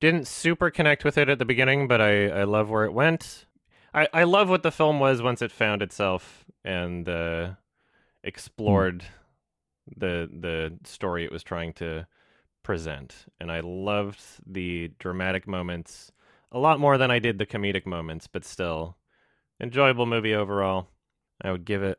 [0.01, 3.45] didn't super connect with it at the beginning, but I I love where it went.
[3.97, 7.55] I I love what the film was once it found itself and uh
[8.23, 9.05] explored
[9.97, 12.07] the the story it was trying to
[12.63, 13.27] present.
[13.41, 16.13] And I loved the dramatic moments
[16.53, 18.97] a lot more than I did the comedic moments, but still
[19.61, 20.89] enjoyable movie overall.
[21.43, 21.99] I would give it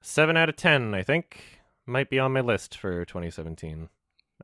[0.00, 1.60] 7 out of 10, I think.
[1.86, 3.88] Might be on my list for 2017.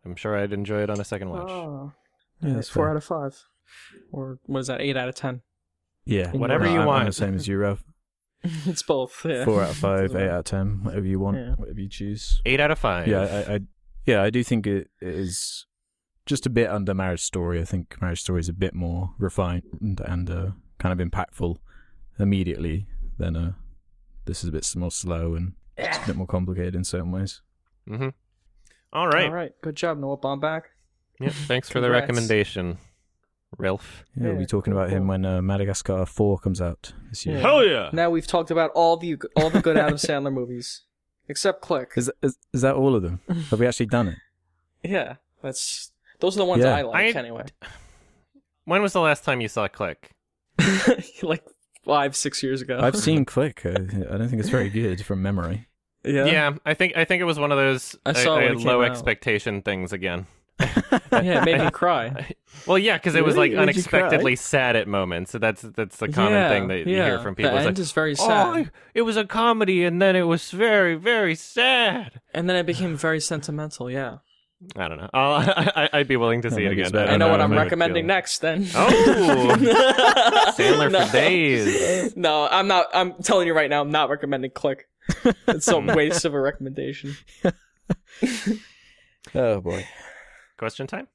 [0.04, 1.50] I'm sure I'd enjoy it on a second watch.
[1.50, 1.92] Oh.
[2.40, 2.90] Yeah, Yeah, that's four fair.
[2.90, 3.44] out of five.
[4.12, 4.80] Or what is that?
[4.80, 5.42] Eight out of ten.
[6.08, 6.32] Yeah.
[6.32, 7.06] Whatever No, you I'm- I'm want.
[7.06, 7.84] the same as you, Rev.
[8.42, 9.24] it's both.
[9.24, 9.44] Yeah.
[9.44, 11.54] Four out of five, eight out of ten, whatever you want, Yeah.
[11.56, 12.40] whatever you choose.
[12.46, 13.06] Eight out of five.
[13.08, 13.60] Yeah, I, I,
[14.06, 15.66] yeah, I do think it is
[16.24, 17.60] just a bit under Marriage Story.
[17.60, 21.56] I think Marriage Story is a bit more refined and, and uh, kind of impactful
[22.18, 22.86] immediately
[23.18, 23.52] than uh,
[24.24, 27.40] this is a bit more slow and it's a bit more complicated in certain ways.
[27.88, 28.08] Mm-hmm.
[28.92, 29.26] All right.
[29.26, 29.52] All right.
[29.62, 30.62] Good job, Noah Baumbach.
[31.20, 31.32] Yep.
[31.32, 32.02] Thanks for the Congrats.
[32.02, 32.78] recommendation,
[33.56, 34.04] Ralph.
[34.16, 37.36] Yeah, we'll be talking cool, about him when uh, Madagascar Four comes out this year.
[37.36, 37.42] Yeah.
[37.42, 37.90] Hell yeah!
[37.92, 40.82] Now we've talked about all the all the good Adam Sandler movies,
[41.28, 41.92] except Click.
[41.96, 43.20] Is, is is that all of them?
[43.50, 44.16] Have we actually done it?
[44.84, 45.90] Yeah, that's
[46.20, 46.76] those are the ones Yeah.
[46.76, 47.46] I like I- anyway.
[48.64, 50.12] When was the last time you saw Click?
[51.22, 51.42] like
[51.84, 52.78] five, six years ago.
[52.80, 53.64] I've seen Click.
[53.64, 55.66] Uh, I don't think it's very good from memory.
[56.04, 56.26] yeah.
[56.26, 58.42] Yeah, I think I think it was one of those I saw it I when
[58.42, 58.90] had it came low out.
[58.90, 60.26] expectation things again.
[61.10, 62.34] Yeah, it made me cry.
[62.66, 63.48] Well, yeah, because it was Really?
[63.50, 65.30] like Made you unexpectedly sad at moments.
[65.32, 67.04] So that's that's the common yeah, thing that you yeah.
[67.06, 67.52] hear from people.
[67.52, 70.16] The It's end like, is very oh, sad, I- it was a comedy, and then
[70.16, 72.20] it was very very sad.
[72.34, 73.90] and then it became very sentimental.
[73.90, 74.18] Yeah,
[74.76, 75.08] I don't know.
[75.14, 75.34] I'll,
[75.76, 77.00] I, I'd be willing to Yeah, see it maybe it's again.
[77.02, 77.10] better.
[77.12, 78.38] I, I know don't what I'm if I would recommending feel- next.
[78.40, 78.62] Then.
[78.74, 79.56] Oh,
[80.56, 81.06] Sandler No.
[81.06, 82.16] for days.
[82.16, 82.86] No, I'm not.
[82.94, 83.80] I'm telling you right now.
[83.80, 84.88] I'm not recommending Click.
[85.46, 87.16] it's a waste of a recommendation.
[89.34, 89.86] Oh boy.
[90.58, 91.06] Question time?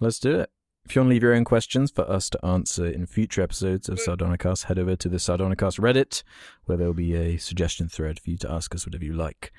[0.00, 0.50] Let's do it.
[0.86, 3.88] If you want to leave your own questions for us to answer in future episodes
[3.90, 6.22] of Sardonicast, head over to the Sardonicast Reddit,
[6.64, 9.52] where there'll be a suggestion thread for you to ask us whatever you like.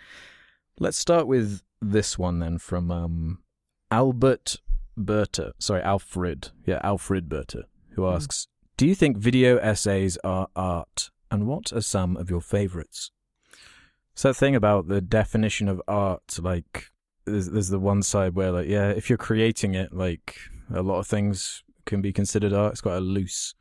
[0.79, 3.43] Let's start with this one then from um,
[3.91, 4.57] Albert
[4.97, 5.53] Berta.
[5.59, 6.49] Sorry, Alfred.
[6.65, 8.47] Yeah, Alfred Berta, who asks
[8.77, 11.11] Do you think video essays are art?
[11.29, 13.11] And what are some of your favorites?
[14.13, 16.90] It's that thing about the definition of art, like
[17.25, 20.37] there's, there's the one side where like yeah if you're creating it like
[20.73, 23.53] a lot of things can be considered art it's quite a loose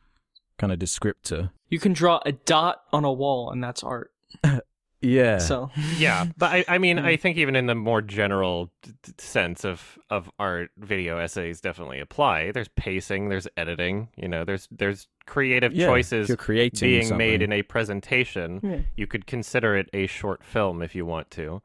[0.59, 4.13] kind of descriptor You can draw a dot on a wall, and that's art.
[5.01, 6.99] yeah So Yeah, but I, I mean.
[7.11, 11.61] I think even in the more general d- d- sense of of art, video essays
[11.63, 12.53] definitely apply.
[12.53, 17.19] There's pacing, there's editing, you know, there's there's creative yeah, choices you're creating being something.
[17.19, 18.61] made in a presentation.
[18.63, 18.79] Yeah.
[18.97, 21.63] You could consider it a short film if you want to.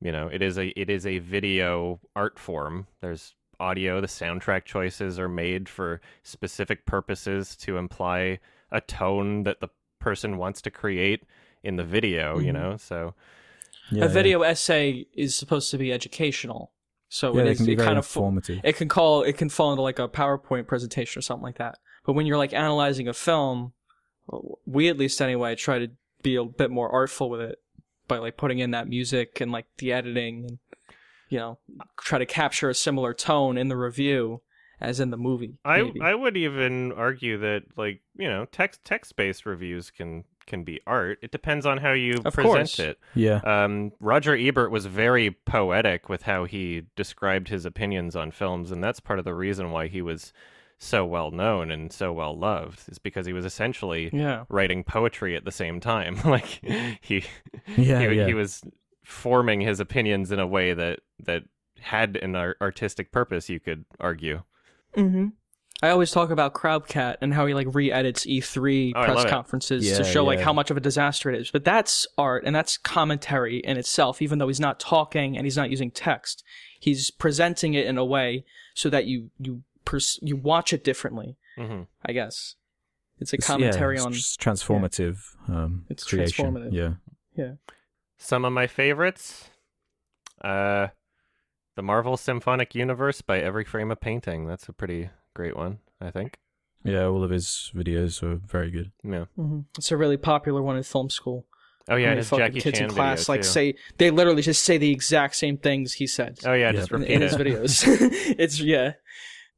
[0.00, 2.86] You know, it is a it is a video art form.
[3.00, 8.38] There's audio, the soundtrack choices are made for specific purposes to imply
[8.72, 11.24] a tone that the person wants to create
[11.62, 12.54] in the video, you Mhm.
[12.54, 12.76] know.
[12.78, 13.14] So
[13.90, 16.72] yeah, a video essay is supposed to be educational,
[17.10, 19.22] so yeah, it, they can be it very kind of fo- informative it can call
[19.22, 21.78] it can fall into like a PowerPoint presentation or something like that.
[22.06, 23.74] But when you're like analyzing a film,
[24.64, 25.90] we at least anyway try to
[26.22, 27.58] be a bit more artful with it
[28.10, 30.58] by like putting in that music and like the editing and
[31.30, 31.58] you know
[31.98, 34.42] try to capture a similar tone in the review
[34.82, 35.58] as in the movie.
[35.64, 35.92] I.
[36.02, 40.80] I would even argue that like you know text text based reviews can can be
[40.86, 41.18] art.
[41.22, 42.78] It depends on how you Of present course.
[42.80, 42.98] it.
[43.14, 48.72] yeah Um, Roger Ebert was very poetic with how he described his opinions on films,
[48.72, 50.32] and that's part of the reason why he was
[50.82, 52.80] so well known and so well loved.
[52.88, 54.44] Is because he was essentially yeah.
[54.48, 56.18] writing poetry at the same time.
[56.24, 56.46] like
[57.00, 57.24] he
[57.76, 58.62] yeah he, yeah he was
[59.04, 61.44] forming his opinions in a way that that
[61.80, 63.48] had an ar- artistic purpose.
[63.48, 64.42] You could argue.
[64.96, 65.28] Mm-hmm.
[65.82, 69.96] I always talk about Crowbcat and how he like re-edits E3 Oh, press conferences Yeah,
[69.96, 71.50] to show like how much of a disaster it is.
[71.50, 74.20] But that's art and that's commentary in itself.
[74.20, 76.44] Even though he's not talking and he's not using text,
[76.78, 81.36] he's presenting it in a way so that you you pers- you watch it differently.
[81.56, 82.56] hmm I guess
[83.18, 84.08] it's a It's- commentary yeah, on.
[84.12, 85.18] it's just transformative
[85.48, 86.98] um It's creation transformative.
[87.36, 87.52] yeah
[88.18, 89.50] Some of my favorites,
[90.42, 90.88] uh,
[91.76, 94.46] the Marvel Symphonic Universe by Every Frame a Painting.
[94.46, 96.38] That's a pretty great one, I think.
[96.84, 99.26] yeah all of his videos are very good Yeah.
[99.38, 99.64] Mhm.
[99.78, 101.46] It's a really popular one in film school.
[101.88, 103.48] Oh yeah, How many his Jackie kids Chan in class video like too.
[103.48, 106.38] say they literally just say the exact same things he said.
[106.44, 106.72] Oh yeah, Yeah.
[106.72, 107.30] just in, repeat in it.
[107.30, 107.72] his videos.
[108.38, 108.92] it's yeah.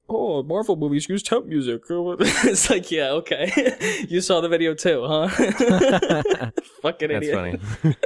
[0.08, 1.82] Oh, Marvel movies use temp music.
[1.88, 3.50] it's like, yeah, okay.
[4.08, 5.28] you saw the video too, huh?
[6.82, 7.58] Fucking idiot.
[7.82, 7.96] That's funny.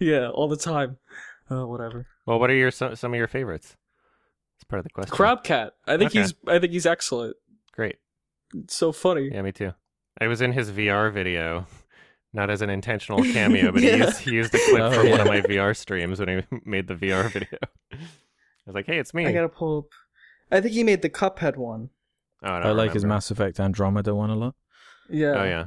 [0.00, 0.98] Yeah, all the time.
[1.50, 2.06] Uh, whatever.
[2.26, 3.76] well, what are your some, some of your favorites?
[4.56, 5.14] It's part of the question.
[5.16, 5.70] Crowbcat.
[5.86, 6.20] I think Okay.
[6.22, 6.34] he's.
[6.48, 7.36] I think he's excellent.
[7.72, 7.96] Great.
[8.54, 9.30] It's so funny.
[9.32, 9.72] Yeah, me too.
[10.20, 11.66] I was in his VR video,
[12.32, 15.20] not as an intentional cameo, but he, used, he used a clip Oh, from one
[15.20, 17.58] of my VR streams when he made the VR video.
[17.92, 17.96] I
[18.66, 19.84] was like, "Hey, it's me." I gotta pull up.
[20.50, 21.90] I think he made the Cuphead one.
[22.42, 23.04] Oh, I, I, don't like his.
[23.04, 24.54] Mass Effect Andromeda one a lot
[25.08, 25.34] Yeah.
[25.36, 25.66] Oh yeah.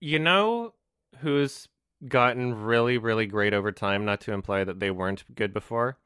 [0.00, 0.74] You know
[1.18, 1.68] who's
[2.06, 5.98] gotten really, really great over time, not to imply that they weren't good before?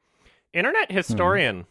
[0.53, 0.97] Internet hmm.
[0.97, 1.65] historian.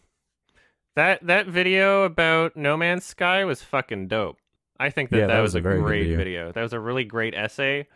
[0.96, 4.38] That that video about No Man's Sky was fucking dope.
[4.80, 6.16] I think that Yeah, that, that was, was a a very great video.
[6.16, 6.52] video.
[6.52, 7.86] That was a really great essay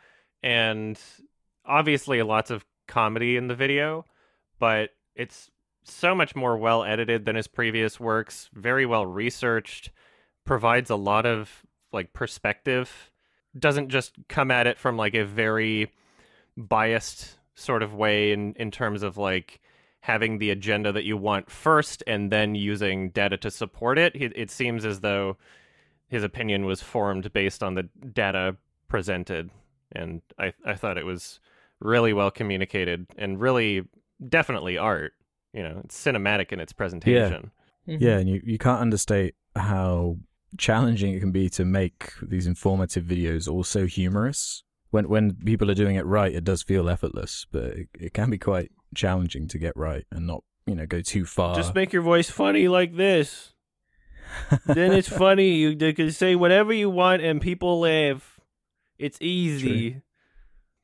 [0.42, 0.98] and
[1.64, 4.04] obviously lots of comedy in the video,
[4.58, 5.50] but it's
[5.84, 9.90] so much more well edited than his previous works, very well researched,
[10.44, 11.62] provides a lot of
[11.92, 13.10] like perspective,
[13.58, 15.92] doesn't just come at it from like a very
[16.56, 19.60] biased sort of way in in terms of like
[20.00, 24.14] having the agenda that you want first and then using data to support it.
[24.16, 25.36] It, it seems as though
[26.08, 28.56] his opinion was formed based on the data
[28.88, 29.50] presented
[29.92, 31.40] and I I thought it was
[31.80, 33.88] really well communicated and really
[34.28, 35.14] definitely art.
[35.52, 37.50] You know, it's cinematic in its presentation.
[37.88, 38.00] Mhm.
[38.00, 40.16] Yeah, and you, you can't understate how
[40.56, 44.62] challenging it can be to make these informative videos also humorous.
[44.90, 48.30] When when people are doing it right, it does feel effortless, but it, it can
[48.30, 51.54] be quite challenging to get right and not you know go too far.
[51.54, 53.54] Just make your voice funny like this.
[54.66, 55.56] then it's funny.
[55.56, 58.40] You can say whatever you want and people laugh.
[58.98, 60.02] It's easy.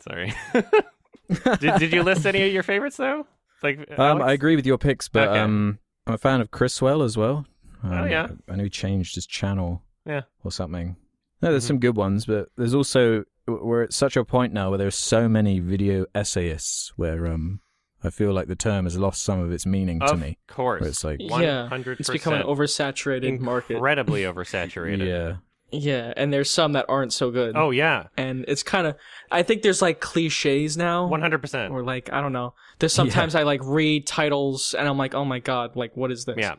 [0.00, 0.32] Sorry.
[1.60, 3.26] did, did you list any of your favorites though?
[3.62, 5.40] Like um, I agree with your picks, but Okay.
[5.40, 7.46] um, I'm a fan of Chriswell as well.
[7.82, 8.28] Um, Oh, yeah.
[8.48, 9.82] I know he changed his channel.
[10.06, 10.22] Yeah.
[10.42, 10.96] or something.
[11.42, 11.68] No, there's Mhm.
[11.68, 15.28] some good ones, but there's also we're at such a point now where there's so
[15.28, 17.60] many video essayists where um
[18.02, 20.38] I feel like the term has lost some of its meaning to me.
[20.48, 20.80] of course.
[20.80, 21.98] Where it's like, Yeah, 100%.
[22.00, 23.74] It's becoming an oversaturated market.
[23.74, 25.06] incredibly oversaturated.
[25.06, 25.36] yeah,
[25.70, 27.54] Yeah, and there's some that aren't so good.
[27.56, 28.96] Oh yeah, and it's kind of.
[29.30, 31.06] I think there's like cliches now.
[31.06, 31.72] one hundred percent.
[31.72, 32.54] Or like I don't know.
[32.78, 36.24] There's sometimes I like read titles and I'm like, oh my god, like what is
[36.24, 36.36] this?
[36.38, 36.54] Yeah,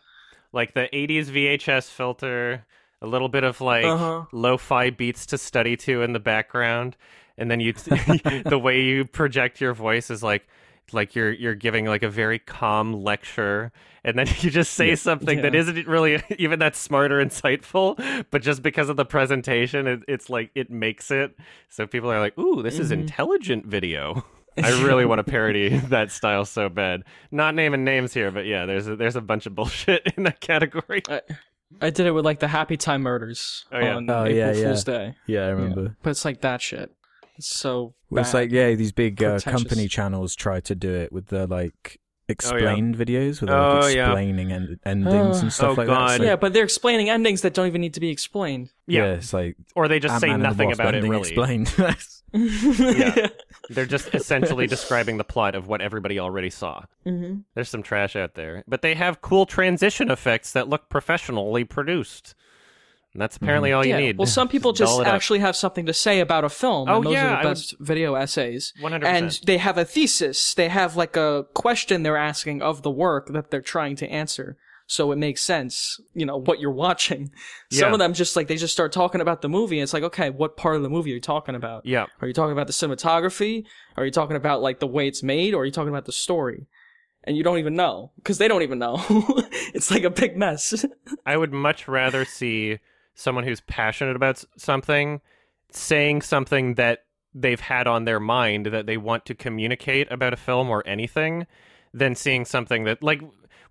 [0.53, 2.65] like the '80s VHS filter,
[3.01, 4.25] a little bit of like Uh-huh.
[4.31, 6.95] lo-fi beats to study to in the background,
[7.37, 7.73] and then you
[8.45, 10.47] the way you project your voice is like
[10.93, 13.71] like you're you're giving like a very calm lecture
[14.03, 15.59] and then you just say something that Yeah.
[15.61, 17.97] isn't really even that smart or insightful
[18.31, 21.35] but just because of the presentation it, it's like it makes it
[21.69, 23.01] so people are like ooh this is Mhm.
[23.01, 24.25] intelligent video
[24.61, 27.03] I really want to parody that style so bad.
[27.31, 30.41] Not naming names here, but yeah, there's a, there's a bunch of bullshit in that
[30.41, 31.01] category.
[31.79, 33.95] I did it with like the Happy Time Murders Oh, yeah.
[33.95, 34.63] on Oh, April yeah, yeah.
[34.65, 35.15] Fool's Day.
[35.27, 35.95] yeah, I remember.
[36.01, 36.91] But it's like that shit.
[37.39, 41.11] It's so Well, It's like yeah, these big uh, company channels try to do it
[41.11, 44.07] with the like explained videos, with Oh, like yeah.
[44.09, 46.09] explaining end- endings and stuff Oh, like God.
[46.09, 46.13] that.
[46.13, 48.69] It's like- yeah, but they're explaining endings that don't even need to be explained.
[48.85, 51.11] yeah, Yeah, it's like or they just say Ant-Man and the nothing about it ending
[51.11, 51.21] really.
[51.29, 51.73] explained.
[52.33, 53.27] yeah.
[53.69, 56.83] They're just essentially describing the plot of what everybody already saw.
[57.03, 61.63] hmm There's some trash out there, but they have cool transition effects that look professionally
[61.63, 62.35] produced.
[63.13, 63.77] And that's apparently mm-hmm.
[63.77, 63.99] all you yeah.
[63.99, 64.17] need.
[64.17, 65.13] Well, some people Doll just it up.
[65.13, 66.87] actually have something to say about a film.
[66.87, 68.73] Oh, and those yeah, are I the would- video essays.
[68.81, 69.03] 100%.
[69.03, 70.53] And they have a thesis.
[70.53, 74.57] They have like a question they're asking of the work that they're trying to answer.
[74.85, 77.31] So it makes sense, you know, what you're watching.
[77.71, 77.93] Some Yeah.
[77.93, 79.77] of them just like, they just start talking about the movie.
[79.77, 81.85] And it's like, okay, what part of the movie are you talking about?
[81.85, 83.65] yeah, Are you talking about the cinematography?
[83.97, 85.53] Are you talking about like the way it's made?
[85.53, 86.67] Or are you talking about the story?
[87.23, 89.03] And you don't even know because they don't even know.
[89.73, 90.85] it's like a big mess.
[91.25, 92.79] I would much rather see
[93.19, 95.21] someone who's passionate about something
[95.71, 97.03] saying something that
[97.33, 101.45] they've had on their mind that they want to communicate about a film or anything
[101.93, 103.21] than seeing something that like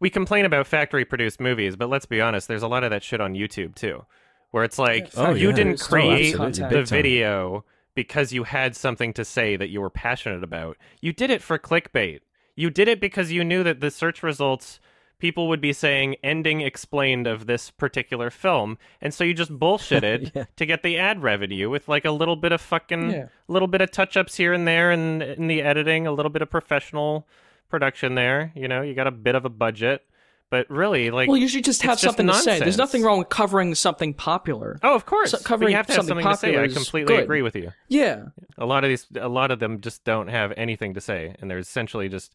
[0.00, 3.02] we complain about factory produced movies but let's be honest there's a lot of that
[3.02, 4.04] shit on YouTube too
[4.50, 5.54] where it's like Oh, you yeah.
[5.56, 10.76] didn't create the video because you had something to say that you were passionate about.
[11.00, 12.20] You did it for clickbait.
[12.54, 14.78] You did it because you knew that the search results
[15.18, 20.32] people would be saying ending explained of this particular film and so you just bullshitted
[20.34, 20.44] Yeah.
[20.56, 23.26] to get the ad revenue with like a little bit of fucking Yeah.
[23.48, 26.42] little bit of touch ups here and there and in the editing a little bit
[26.42, 27.26] of professional
[27.68, 30.02] production there you know you got a bit of a budget
[30.50, 32.58] but really like well, you should just have it's just something to say.
[32.58, 34.78] There's nothing wrong with covering something popular.
[34.82, 36.68] oh of course So covering you have to have something something to say popular i
[36.72, 37.24] completely good.
[37.24, 38.26] agree with you Yeah.
[38.56, 41.50] a lot of these a lot of them just don't have anything to say and
[41.50, 42.32] they're essentially just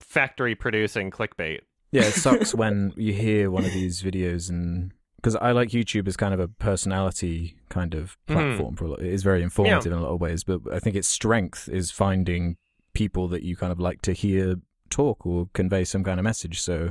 [0.00, 1.60] factory producing clickbait
[1.94, 6.06] Yeah, it sucks when you hear one of these videos and because I like YouTube
[6.08, 8.34] as kind of a personality kind of Mhm.
[8.34, 9.00] platform for a lot.
[9.00, 11.90] It is very informative in a lot of ways, but I think its strength is
[11.90, 12.56] finding
[12.94, 14.56] people that you kind of like to hear
[14.90, 16.60] talk or convey some kind of message.
[16.60, 16.90] So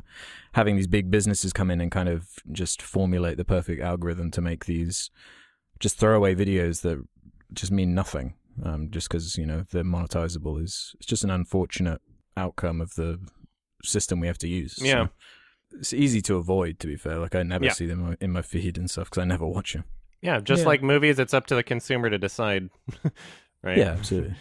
[0.54, 4.42] having these big businesses come in and kind of just formulate the perfect algorithm to
[4.42, 5.12] make these
[5.80, 7.06] just throwaway videos that
[7.54, 8.34] just mean nothing,
[8.64, 12.02] um, just because you know they're monetizable is it's just an unfortunate
[12.36, 13.20] outcome of the
[13.84, 14.76] system we have to use.
[14.78, 15.08] So Yeah.
[15.74, 16.80] it's easy to avoid.
[16.80, 17.72] To be fair, like I never Yeah.
[17.74, 19.84] see them in my feed and stuff because I never watch them.
[20.22, 20.68] yeah just Yeah.
[20.68, 22.70] like movies it's up to the consumer to decide
[23.64, 24.36] right Yeah, absolutely.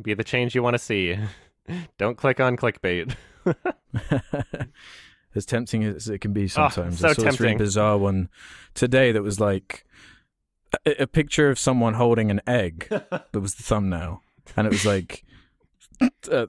[0.00, 1.18] be the change you want to see
[1.98, 3.14] don't click on clickbait
[5.34, 7.02] as tempting as it can be sometimes.
[7.02, 7.58] Oh, so I saw this really tempting.
[7.58, 8.28] bizarre one
[8.74, 9.84] today that was like
[10.86, 12.86] a, a picture of someone holding an egg.
[12.90, 14.22] that was the thumbnail,
[14.56, 15.24] and it was like,
[16.30, 16.46] uh,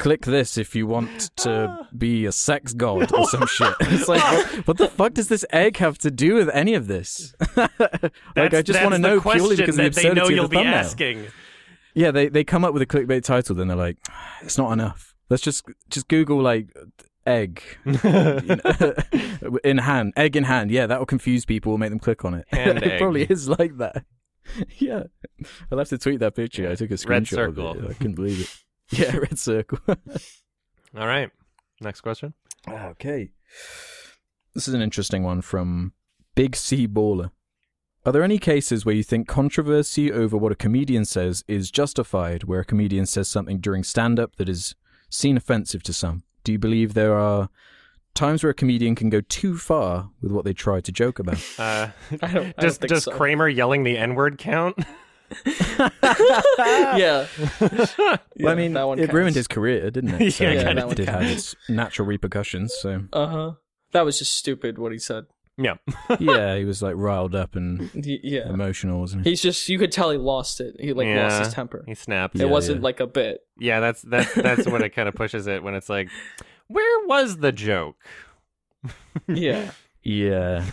[0.00, 4.22] "Click this if you want to be a sex god or some shit." It's like,
[4.22, 7.34] what, what the fuck does this egg have to do with any of this?
[7.56, 7.70] like,
[8.54, 10.50] I just want to know purely because of the that they know absurdity you'll of
[10.50, 10.74] the be thumbnail.
[10.74, 11.26] asking
[11.94, 13.98] Yeah, they they come up with a clickbait title, then they're like,
[14.42, 15.14] "It's not enough.
[15.28, 16.74] Let's just just Google like
[17.26, 17.62] egg."
[19.64, 20.70] in hand, egg in hand.
[20.70, 21.72] Yeah, that will confuse people.
[21.72, 22.46] Will make them click on it.
[22.52, 24.04] It probably is like that.
[24.78, 25.04] yeah,
[25.70, 26.68] I'll have to tweet that picture.
[26.70, 27.84] I took a Red screenshot of circle.
[27.84, 27.90] it.
[27.90, 28.48] I couldn't believe it.
[28.98, 29.78] Yeah, red circle.
[29.88, 31.30] all right
[31.80, 32.34] next question
[32.68, 33.30] okay,
[34.54, 35.92] this is an interesting one from
[36.34, 37.30] Big C Baller.
[38.04, 42.44] Are there any cases where you think controversy over what a comedian says is justified,
[42.44, 44.74] where a comedian says something during stand up that is
[45.10, 46.22] seen offensive to some?
[46.44, 47.50] Do you believe there are
[48.14, 51.42] times where a comedian can go too far with what they try to joke about?
[51.58, 51.88] uh,
[52.22, 53.12] I don't, I does, don't think does so.
[53.12, 54.78] kramer yelling the n-word count
[56.98, 57.26] yeah.
[58.38, 60.32] well, I mean, that one it ruined his career, didn't it?
[60.34, 61.08] So Yeah, it kinda did did.
[61.08, 62.74] have its natural repercussions.
[62.80, 63.52] So Uh huh.
[63.92, 65.24] That was just stupid what he said.
[65.58, 65.74] Yeah.
[66.20, 68.48] yeah, he was like riled up and Y- yeah.
[68.48, 69.30] emotional, wasn't he?
[69.30, 70.76] He's just you could tell he lost it.
[70.80, 71.38] He like lost Yeah.
[71.44, 71.84] his temper.
[71.86, 72.36] he snapped.
[72.36, 72.84] Yeah, it wasn't yeah.
[72.84, 73.40] like a bit.
[73.58, 76.08] Yeah, that's that's that's when it kind of pushes it when it's like,
[76.68, 77.96] where was the joke?
[79.28, 79.72] Yeah.
[80.02, 80.64] Yeah.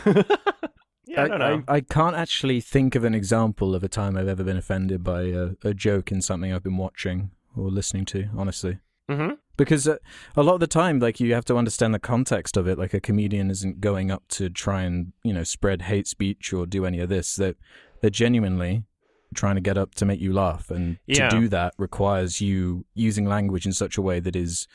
[1.17, 1.63] Yeah, I don't know.
[1.67, 5.23] I, can't actually think of an example of a time I've ever been offended by
[5.23, 8.79] a, a joke in something I've been watching or listening to, honestly.
[9.09, 9.97] hmm Because uh,
[10.35, 12.77] a lot of the time, like, you have to understand the context of it.
[12.77, 16.65] Like, a comedian isn't going up to try and, you know, spread hate speech or
[16.65, 17.35] do any of this.
[17.35, 17.55] They're,
[18.01, 18.83] they're genuinely
[19.35, 20.69] trying to get up to make you laugh.
[20.71, 21.29] And Yeah.
[21.29, 24.67] to do that requires you using language in such a way that is,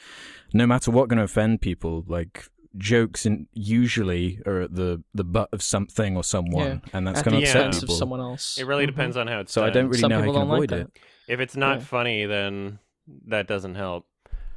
[0.53, 2.05] no matter what, going to offend people.
[2.07, 6.83] Like, jokes in, usually are at the, the butt of something or someone.
[6.93, 7.49] And that's going to Yeah.
[7.69, 7.95] upset people.
[7.95, 8.59] of someone else.
[8.59, 8.89] It really Mhm.
[8.89, 10.71] depends on how it's So I don't really Some know how you can don't like
[10.71, 10.91] avoid it.
[11.29, 11.85] If it's not Yeah.
[11.85, 12.79] funny, then
[13.29, 14.07] that doesn't help.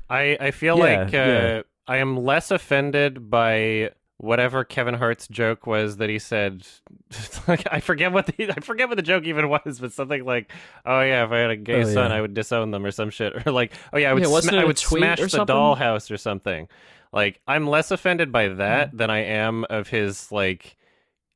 [0.09, 1.61] I I feel Yeah, like uh, yeah.
[1.87, 6.65] I am less offended by whatever Kevin Hart's joke was that he said.
[7.47, 10.51] like I forget what the I forget what the joke even was, but something like,
[10.85, 12.17] "Oh yeah, if I had a gay Oh, son, yeah.
[12.17, 14.53] I would disown them" or some shit, or like, "Oh yeah, I would Yeah, sma-
[14.53, 16.67] it I a would smash the dollhouse or something."
[17.15, 18.97] Like I'm less offended by that Hmm.
[18.97, 20.75] than I am of his like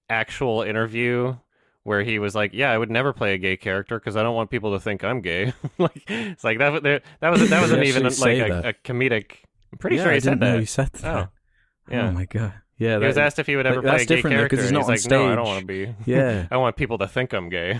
[0.09, 1.35] actual interview
[1.83, 4.35] where he was like, "Yeah, I would never play a gay character because I don't
[4.35, 6.83] want people to think I'm gay." like it's like that.
[6.83, 9.37] That, that was that wasn't even like a, a comedic.
[9.71, 10.59] I'm pretty yeah, sure he I said didn't know that.
[10.59, 11.05] he said that.
[11.15, 11.27] Oh,
[11.89, 12.07] yeah.
[12.09, 12.53] Oh my god.
[12.77, 14.59] Yeah, he that, was asked if he would ever play a gay different though, 'cause
[14.59, 14.61] character.
[14.63, 15.95] he's not he's on like, "No, I don't want to be.
[16.05, 16.47] Yeah.
[16.51, 17.79] I want people to think I'm gay."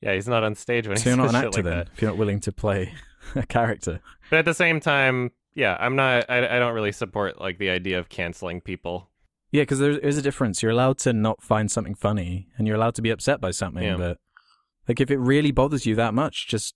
[0.00, 1.88] yeah, he's not on stage when So he you're not an actor like then, that.
[1.94, 2.92] if you're not willing to play
[3.36, 4.00] a character.
[4.30, 6.24] But at the same time, yeah, I'm not.
[6.30, 9.10] I, I don't really support like the idea of canceling people.
[9.50, 10.62] Yeah, because there is a difference.
[10.62, 13.82] You're allowed to not find something funny, and you're allowed to be upset by something.
[13.82, 13.96] Yeah.
[13.96, 14.18] But
[14.86, 16.74] like, if it really bothers you that much, just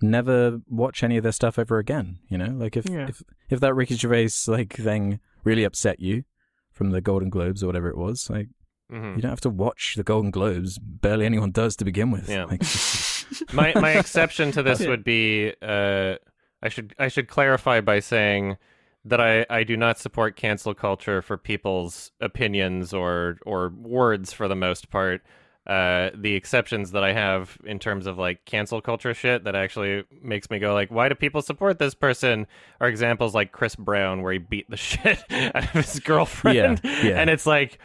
[0.00, 2.18] never watch any of their stuff ever again.
[2.28, 3.08] You know, like if Yeah.
[3.08, 6.24] if if that Ricky Gervais like thing really upset you
[6.70, 8.48] from the Golden Globes or whatever it was, like
[8.90, 10.78] hmm you don't have to watch the Golden Globes.
[10.78, 12.28] Barely anyone does to begin with.
[12.28, 12.44] Yeah.
[12.44, 12.62] Like,
[13.52, 16.16] my my exception to this would be uh,
[16.62, 18.56] I should I should clarify by saying
[19.04, 24.48] that I, I do not support cancel culture for people's opinions or or words for
[24.48, 25.22] the most part.
[25.64, 30.02] Uh, the exceptions that I have in terms of like cancel culture shit that actually
[30.20, 32.48] makes me go like, why do people support this person?
[32.80, 37.02] Are examples like Chris Brown where he beat the shit out of his girlfriend, Yeah,
[37.04, 37.20] yeah.
[37.20, 37.78] and it's like,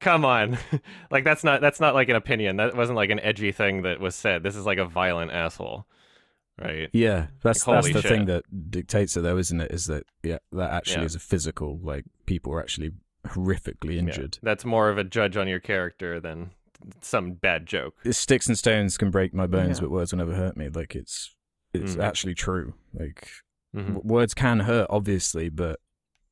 [0.00, 0.56] come on,
[1.10, 2.56] like that's not that's not like an opinion.
[2.56, 4.42] That wasn't like an edgy thing that was said.
[4.42, 5.84] This is like a violent asshole,
[6.60, 6.88] right?
[6.92, 9.70] Yeah, that's Like, that's holy the thing that dictates it, though, isn't it?
[9.70, 11.06] Is that yeah, that actually Yeah.
[11.06, 11.78] is a physical.
[11.82, 12.92] Like people are actually
[13.26, 14.00] horrifically Yeah.
[14.00, 14.38] injured.
[14.42, 16.50] That's more of a judge on your character than
[17.00, 17.94] some bad joke.
[18.10, 19.82] Sticks and stones can break my bones, Yeah.
[19.82, 20.68] but words will never hurt me.
[20.68, 21.34] Like it's
[21.74, 22.02] it's Mm.
[22.02, 22.74] actually true.
[22.94, 23.28] Like
[23.76, 23.94] Mhm.
[23.94, 25.80] w- words can hurt, obviously, but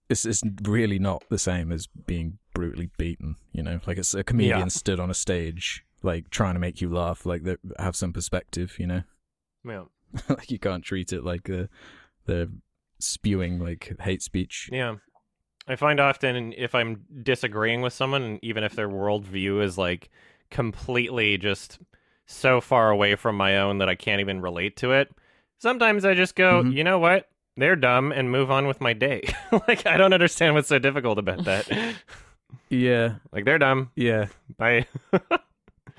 [0.09, 3.37] it's it's really not the same as being brutally beaten.
[3.53, 4.67] You know, like it's a comedian Yeah.
[4.69, 8.77] stood on a stage, like trying to make you laugh, like they have some perspective.
[8.79, 9.03] You know,
[9.65, 9.85] Yeah.
[10.29, 11.69] like you can't treat it like the
[12.27, 12.51] the
[12.99, 14.69] spewing like hate speech.
[14.73, 14.97] Yeah.
[15.69, 20.11] I find often if I'm disagreeing with someone, and even if their worldview is like
[20.51, 21.79] completely just
[22.27, 25.11] so far away from my own that I can't even relate to it,
[25.59, 26.73] sometimes I just go, Mhm.
[26.73, 27.29] you know what?
[27.57, 29.23] They're dumb and move on with my day.
[29.69, 31.69] like, I don't understand what's so difficult about that.
[32.69, 33.91] Yeah, like, they're dumb.
[33.97, 34.87] yeah, Bye.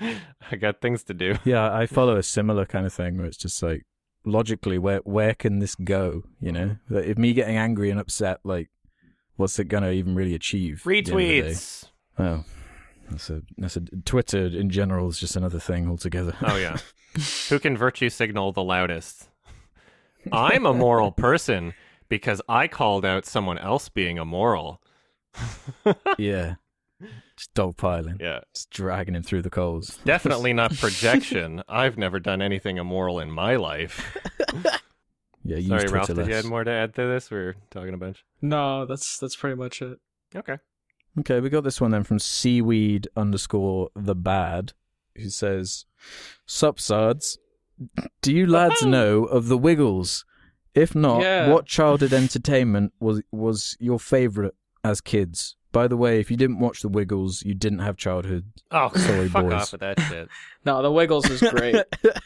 [0.00, 1.36] I got things to do.
[1.44, 1.72] yeah.
[1.74, 3.84] I follow a similar kind of thing where it's just like
[4.28, 6.22] logically, where where can this go?
[6.40, 8.68] You know, Like, if me getting angry and upset, like,
[9.36, 10.80] what's it gonna even really achieve?
[10.80, 11.50] at the end of the day?
[11.50, 11.84] Retweets.
[12.18, 12.44] Oh,
[13.10, 16.34] that's a that's a Twitter in general is just another thing altogether.
[16.42, 16.76] Oh, yeah.
[17.48, 19.28] Who can virtue signal the loudest?
[20.32, 21.74] I'm a moral person
[22.08, 24.82] because I called out someone else being immoral.
[26.18, 26.56] yeah,
[27.36, 29.98] just dogpiling, Yeah, just dragging him through the coals.
[30.04, 31.62] definitely not projection.
[31.68, 34.16] I've never done anything immoral in my life.
[35.44, 36.44] Yeah, use Sorry, Twitter Ralph, did you less.
[36.44, 37.30] add more to add to this?
[37.30, 38.22] We are talking a bunch.
[38.42, 39.98] No, that's that's pretty much it.
[40.36, 40.58] Okay.
[41.20, 44.72] Okay, we got this one then from seaweed underscore the bad,
[45.16, 45.86] who says,
[46.44, 47.38] Sup, Sards.
[48.20, 50.26] Do you lads know of the Wiggles?
[50.74, 51.48] If not, Yeah.
[51.50, 54.52] what childhood entertainment was was your favourite
[54.84, 55.56] as kids?
[55.78, 58.46] By the way, if you didn't watch the Wiggles, you didn't have childhood.
[58.72, 59.52] Oh, Sorry, fuck boys.
[59.52, 60.28] off with that shit.
[60.64, 61.76] No, the Wiggles is great.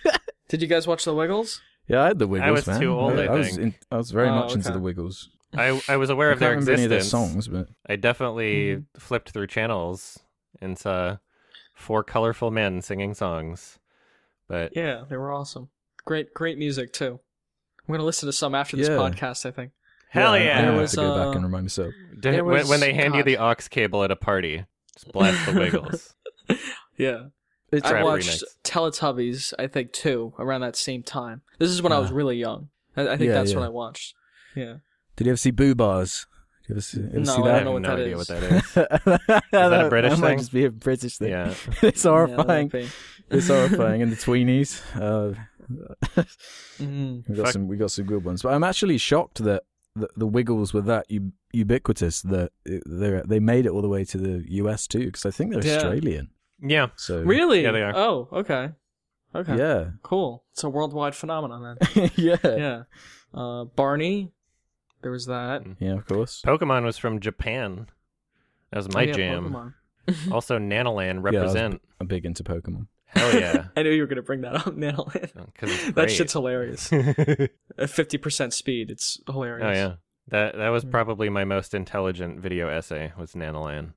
[0.49, 1.61] Did you guys watch the Wiggles?
[1.87, 2.49] Yeah, I had the Wiggles.
[2.49, 2.81] I was man.
[2.81, 3.61] too old, I was think.
[3.61, 5.29] in, I was very Oh, much into the Wiggles.
[5.55, 7.13] I I was aware I of their remember any of existence.
[7.13, 8.99] their songs, but I definitely Mm-hmm.
[8.99, 10.19] flipped through channels
[10.63, 11.19] and saw
[11.75, 13.79] four colorful men singing songs.
[14.49, 15.69] But Yeah, they were awesome.
[16.07, 17.21] Great, great music too.
[17.87, 18.97] I'm gonna listen to some after this Yeah.
[18.97, 19.45] podcast.
[19.47, 19.73] I think.
[20.13, 20.59] Hell I- yeah!
[20.59, 21.95] I'm gonna There have was, to go back uh, and remind myself.
[22.13, 24.65] Did- there when, when they hand you the aux cable at a party,
[24.95, 26.15] Just blast the Wiggles.
[26.99, 27.27] Yeah.
[27.73, 28.43] It's I watched remix.
[28.65, 31.41] Teletubbies, I think, too, around that same time.
[31.59, 32.15] This is when I was Ah.
[32.15, 32.69] really young.
[32.97, 33.57] I, I think Yeah, that's yeah.
[33.57, 34.15] when I watched.
[34.55, 34.75] Yeah.
[35.17, 36.27] Did you ever see Boohbahs?
[36.69, 37.43] You ever see, ever No, see I that?
[37.45, 38.19] don't have know what no that idea is.
[38.19, 39.31] what that is.
[39.43, 40.39] is that a British that might thing?
[40.39, 41.31] just be a British thing.
[41.31, 41.55] Yeah.
[41.83, 42.71] it's horrifying.
[42.75, 42.87] Yeah,
[43.31, 44.03] it's horrifying.
[44.03, 44.83] And the tweenies.
[44.95, 45.35] Uh,
[46.79, 47.53] mm we got Fuck.
[47.53, 47.69] some.
[47.69, 48.43] We got some good ones.
[48.43, 49.63] But I'm actually shocked that
[49.95, 54.05] the, the Wiggles were that u- ubiquitous that they they made it all the way
[54.07, 55.07] to the US too.
[55.07, 55.77] Because I think they're Yeah.
[55.77, 56.31] Australian.
[56.61, 56.87] Yeah.
[56.97, 57.63] So Really?
[57.63, 57.95] Yeah, they are.
[57.97, 58.71] Oh, okay.
[59.35, 59.57] Okay.
[59.57, 59.91] Yeah.
[60.03, 60.45] Cool.
[60.53, 62.11] It's a worldwide phenomenon then.
[62.17, 62.37] yeah.
[62.45, 62.83] yeah.
[63.35, 64.33] Uh, Barney.
[65.03, 65.63] There was that.
[65.81, 65.95] Yeah.
[65.95, 66.43] Of course.
[66.47, 67.87] Pokemon was from Japan.
[68.71, 69.75] That was my Oh, yeah, jam.
[70.33, 71.81] Also, Nanalan' I was- represent.
[72.01, 72.87] I'm big into Pokemon.
[73.15, 73.67] Hell yeah.
[73.77, 75.13] I knew you were gonna bring that up, Nanalan'.
[75.53, 76.93] Because it's That shit's hilarious.
[77.79, 79.67] At fifty percent speed, it's hilarious.
[79.67, 79.95] Oh, yeah.
[80.29, 83.93] That that was probably my most intelligent video essay was Nanalan'.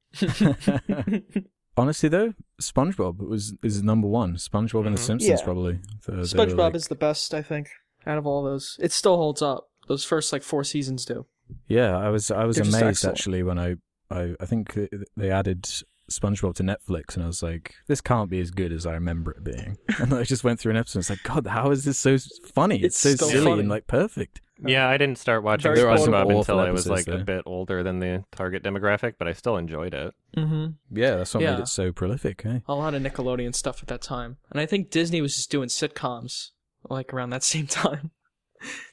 [1.78, 4.36] Honestly, though, SpongeBob was is number one.
[4.36, 5.06] SpongeBob and The Mhm.
[5.06, 5.44] Simpsons Yeah.
[5.46, 5.80] probably.
[6.02, 7.70] So they were, SpongeBob like- is the best, I think,
[8.06, 8.78] out of all those.
[8.82, 9.70] It still holds up.
[9.88, 11.26] Those first like four seasons do.
[11.68, 13.76] Yeah, I was I was They're amazed actually when I,
[14.10, 14.78] I I think
[15.18, 15.70] they added
[16.11, 19.32] SpongeBob to Netflix, and I was like, this can't be as good as I remember
[19.32, 19.77] it being.
[19.99, 20.99] And I just went through an episode.
[20.99, 22.18] And it's like, God, how is this so
[22.53, 22.77] funny?
[22.84, 23.60] It's, It's so so silly funny.
[23.61, 24.41] and like perfect.
[24.65, 27.26] Yeah, I didn't start watching Very There SpongeBob awful until I was like episodes, a
[27.26, 30.14] bit older than the target demographic, but I still enjoyed it.
[30.38, 30.98] Mm-hmm.
[30.98, 31.56] Yeah, that's what Yeah.
[31.56, 32.45] made it so prolific.
[32.45, 32.60] Eh?
[32.68, 35.68] A lot of Nickelodeon stuff at that time, and I think Disney was just doing
[35.68, 36.52] sitcoms
[36.90, 38.11] like around that same time.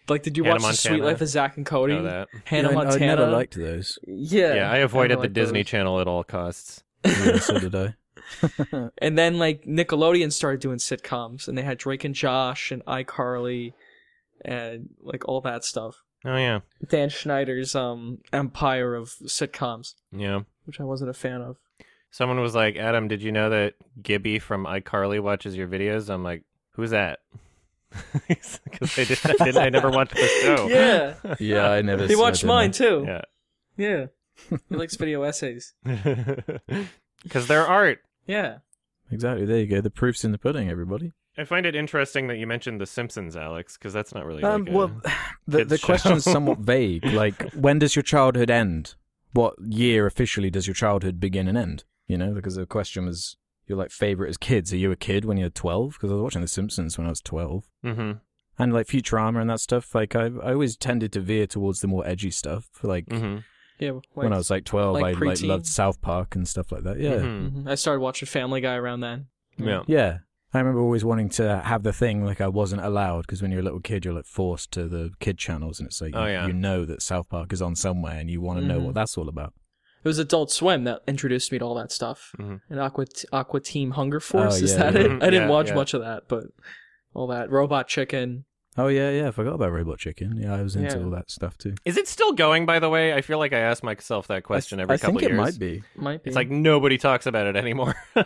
[0.09, 1.95] like, did you Hannah watch The Suite Life of Zack and Cody?
[1.95, 2.29] Know that.
[2.45, 3.05] Hannah Yeah, I- Montana.
[3.05, 3.99] I never liked those.
[4.07, 5.69] Yeah, Yeah, I avoided never the Disney those.
[5.71, 6.83] Channel at all costs.
[7.05, 7.95] Yeah, so did I.
[8.99, 13.75] And then like Nickelodeon started doing sitcoms, and they had Drake and Josh and iCarly,
[14.45, 16.03] and like all that stuff.
[16.25, 20.41] Oh yeah, Dan Schneider's um empire of sitcoms, yeah.
[20.65, 21.57] which I wasn't a fan of.
[22.11, 26.23] Someone was like, "Adam, did you know that Gibby from iCarly watches your videos?" I'm
[26.25, 27.21] like, "Who's that?"
[28.29, 30.69] Because I, did, I, didn't, I never watched the show.
[30.71, 32.07] Yeah, Yeah, I never.
[32.07, 33.05] he watched mine too.
[33.07, 33.23] yeah.
[33.77, 34.07] Yeah,
[34.69, 35.75] he likes video essays.
[37.23, 38.01] Because they're art.
[38.27, 38.59] Yeah,
[39.11, 39.45] Exactly.
[39.47, 39.81] There you go.
[39.81, 41.13] The proof's in the pudding, everybody.
[41.37, 44.43] I find it interesting that you mentioned The Simpsons, Alex, because that's not really.
[44.43, 45.01] Um, like a- well,
[45.47, 45.87] the kids the show.
[45.87, 47.05] question's somewhat vague.
[47.05, 48.95] Like, when does your childhood end?
[49.33, 51.85] What year officially does your childhood begin and end?
[52.07, 53.37] You know, because the question was
[53.67, 54.73] your like favorite as kids.
[54.73, 55.93] Are you a kid when you're 12?
[55.95, 58.21] Because I was watching The Simpsons when I was 12, Mhm,
[58.59, 59.95] and like Futurama and that stuff.
[59.95, 62.69] Like, I I always tended to veer towards the more edgy stuff.
[62.83, 63.45] Like mhm,
[63.83, 63.93] yeah.
[63.93, 66.85] Like, when I was like 12, like I like loved South Park and stuff like
[66.85, 66.99] that.
[66.99, 67.63] Yeah, mhm.
[67.65, 67.69] Mhm.
[67.69, 69.27] I started watching Family Guy around then.
[69.59, 69.83] Yeah.
[69.87, 70.19] yeah.
[70.55, 73.61] I remember always wanting to have the thing like I wasn't allowed because when you're
[73.61, 76.33] a little kid, you're like forced to the kid channels, and it's like Oh, you,
[76.33, 76.47] yeah.
[76.47, 78.85] you know that South Park is on somewhere, and you want to know Mhm.
[78.85, 79.55] what that's all about.
[80.05, 82.33] It was Adult Swim that introduced me to all that stuff.
[82.39, 82.61] Mhm.
[82.69, 85.01] And Aqua Aqua Team Hunger Force Oh, is that yeah.
[85.01, 85.11] it?
[85.23, 85.75] I didn't yeah, watch yeah.
[85.75, 86.45] much of that, but
[87.15, 88.45] all that Robot Chicken.
[88.79, 89.29] Oh yeah, yeah.
[89.29, 90.37] I forgot about Robot Chicken.
[90.39, 91.05] Yeah, I was into Yeah.
[91.05, 91.75] all that stuff too.
[91.85, 92.65] Is it still going?
[92.65, 95.21] By the way, I feel like I ask myself that question I, every I couple
[95.21, 95.39] think it years.
[95.41, 95.83] might be.
[95.95, 96.31] Might be.
[96.31, 97.95] It's like nobody talks about it anymore.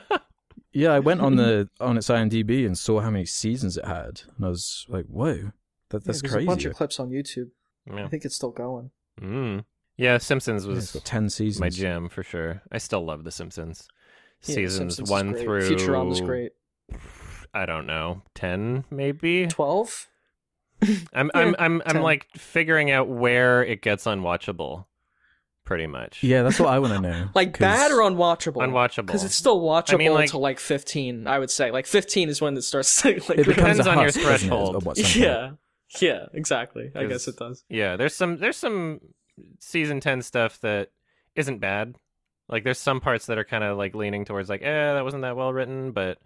[0.72, 4.20] Yeah, I went on the on its IMDb and saw how many seasons it had,
[4.36, 5.52] and I was like, "Whoa,
[5.88, 7.48] that, that's yeah, crazy." a bunch of clips on YouTube.
[7.86, 8.04] yeah.
[8.04, 8.90] I think it's still going.
[9.18, 9.64] Mm.
[9.96, 11.60] yeah, Simpsons Yeah, was got ten seasons.
[11.62, 12.60] my jam for sure.
[12.70, 13.88] I still love The Simpsons.
[14.42, 15.44] Yeah, The Seasons Simpsons is one great.
[15.44, 16.52] through Futurama's great.
[17.54, 19.46] I don't know, ten maybe.
[19.46, 20.08] Twelve.
[21.12, 24.84] I'm Yeah, I'm I'm I'm like figuring out where it gets unwatchable,
[25.64, 26.22] pretty much.
[26.22, 27.28] Yeah, that's what I want to know.
[27.34, 28.56] Like 'cause- bad or unwatchable?
[28.62, 29.06] unwatchable.
[29.06, 31.26] Because it's still watchable mean, like- until like fifteen.
[31.26, 33.02] I would say like fifteen is when it starts.
[33.02, 34.76] to like, it becomes depends a on your husk, doesn't it, threshold.
[34.76, 35.50] of what something- yeah,
[36.00, 36.90] yeah, exactly.
[36.94, 37.64] I guess 'Cause- it does.
[37.68, 39.00] Yeah, there's some there's some
[39.60, 40.90] season ten stuff that
[41.34, 41.96] isn't bad.
[42.48, 45.22] Like there's some parts that are kind of like leaning towards like, eh, that wasn't
[45.22, 46.18] that well written, but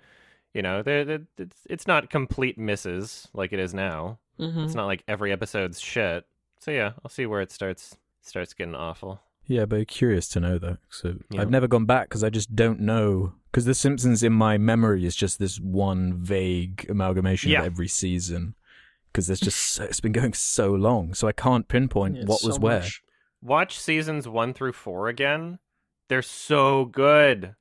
[0.52, 4.18] you know, they're, they're, it's it's not complete misses like it is now.
[4.40, 4.60] Mm-hmm.
[4.64, 6.24] It's not like every episode's shit.
[6.58, 9.20] So yeah, I'll see where it starts starts getting awful.
[9.46, 10.76] Yeah, but curious to know though.
[10.90, 11.40] So Yeah.
[11.42, 13.32] I've never gone back because I just don't know.
[13.50, 17.60] Because The Simpsons in my memory is just this one vague amalgamation Yeah.
[17.60, 18.54] of every season.
[19.12, 22.40] Because there's just so, it's been going so long, so I can't pinpoint Yeah, what
[22.40, 22.78] so was where.
[22.80, 23.02] much.
[23.42, 25.58] Watch seasons one through four again.
[26.08, 27.56] They're so good.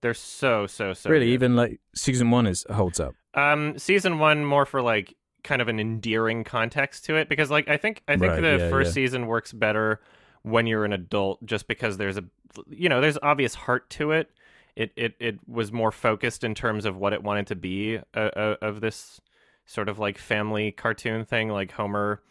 [0.00, 1.32] They're so so so really, good.
[1.34, 3.14] even like season one is holds up.
[3.34, 7.68] Um, season one more for like kind of an endearing context to it because like
[7.68, 8.92] I think I think Right, the yeah, first yeah.
[8.92, 10.00] season works better
[10.42, 12.24] when you're an adult just because there's a
[12.68, 14.30] you know there's obvious heart to it.
[14.76, 18.18] It it it was more focused in terms of what it wanted to be uh,
[18.18, 19.20] uh, of this
[19.66, 22.22] sort of like family cartoon thing like Homer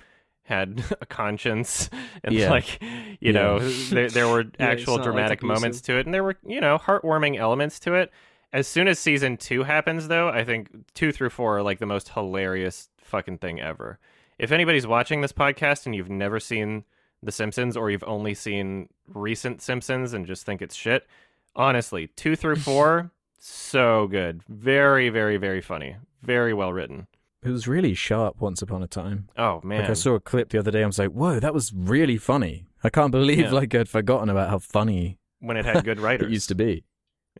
[0.43, 1.89] had a conscience
[2.23, 2.49] and Yeah.
[2.49, 2.81] like
[3.19, 3.34] you Yeah.
[3.34, 6.38] know there there were actual it's not, like, dramatic moments to it and there were
[6.45, 8.11] you know heartwarming elements to it.
[8.53, 11.85] As soon as season 2 happens though, I think 2 through 4 are like the
[11.85, 13.99] most hilarious fucking thing ever.
[14.38, 16.84] If anybody's watching this podcast and you've never seen
[17.23, 21.07] The Simpsons or you've only seen recent Simpsons and just think it's shit,
[21.55, 24.41] honestly, 2 through 4 so good.
[24.49, 25.95] Very very very funny.
[26.23, 27.07] Very well written.
[27.43, 29.29] It was really sharp once upon a time.
[29.38, 29.81] Oh man.
[29.81, 30.84] Like I saw a clip the other day.
[30.84, 33.51] I was like, "Whoa, that was really funny." I can't believe Yeah.
[33.51, 36.27] like I'd forgotten about how funny when it had good writers.
[36.31, 36.84] it used to be.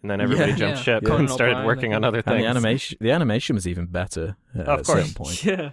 [0.02, 0.58] And then everybody Yeah.
[0.58, 0.84] jumped Yeah.
[0.84, 2.08] ship Conan and started working I on think.
[2.08, 2.42] other And things.
[2.44, 4.90] the animation, the animation was even better uh, Of at course.
[4.90, 5.44] a certain point.
[5.46, 5.70] Yeah.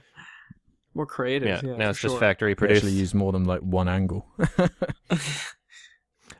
[0.94, 1.48] More creative.
[1.48, 1.76] Yeah, Yeah.
[1.76, 2.20] now for it's just sure.
[2.20, 2.84] factory They produced.
[2.84, 4.26] actually used more than like one angle.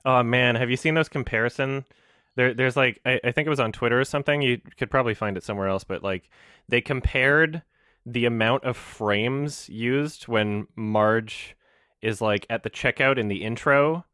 [0.06, 1.85] Oh man, have you seen those comparison?
[2.36, 4.43] There, there's like I, I think it was on Twitter or something.
[4.43, 6.28] You could probably find it somewhere else, but like
[6.69, 7.62] they compared
[8.05, 11.56] the amount of frames used when Marge
[12.02, 14.05] is like at the checkout in the intro,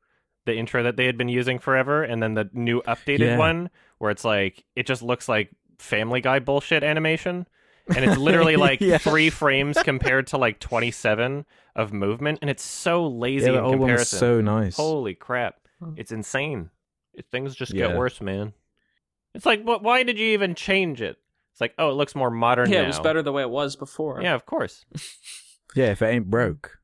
[0.46, 3.38] the intro that they had been using forever, and then the new updated Yeah.
[3.38, 7.46] one where it's like it just looks like Family Guy bullshit animation.
[7.94, 8.98] And it's literally like Yeah.
[8.98, 11.44] three frames compared to like 27
[11.74, 14.18] of movement, and it's so lazy yeah, the in old one was comparison.
[14.18, 14.76] so nice.
[14.76, 15.56] Holy crap.
[15.96, 16.70] It's insane.
[17.14, 17.88] It, things just Yeah.
[17.88, 18.52] get worse, man.
[19.34, 19.82] It's like, what?
[19.82, 21.16] why did you even change it?
[21.52, 22.84] It's like, oh, it looks more modern Yeah, now.
[22.84, 24.20] it was better the way it was before.
[24.22, 24.84] Yeah, of course.
[25.74, 26.78] Yeah, if it ain't broke,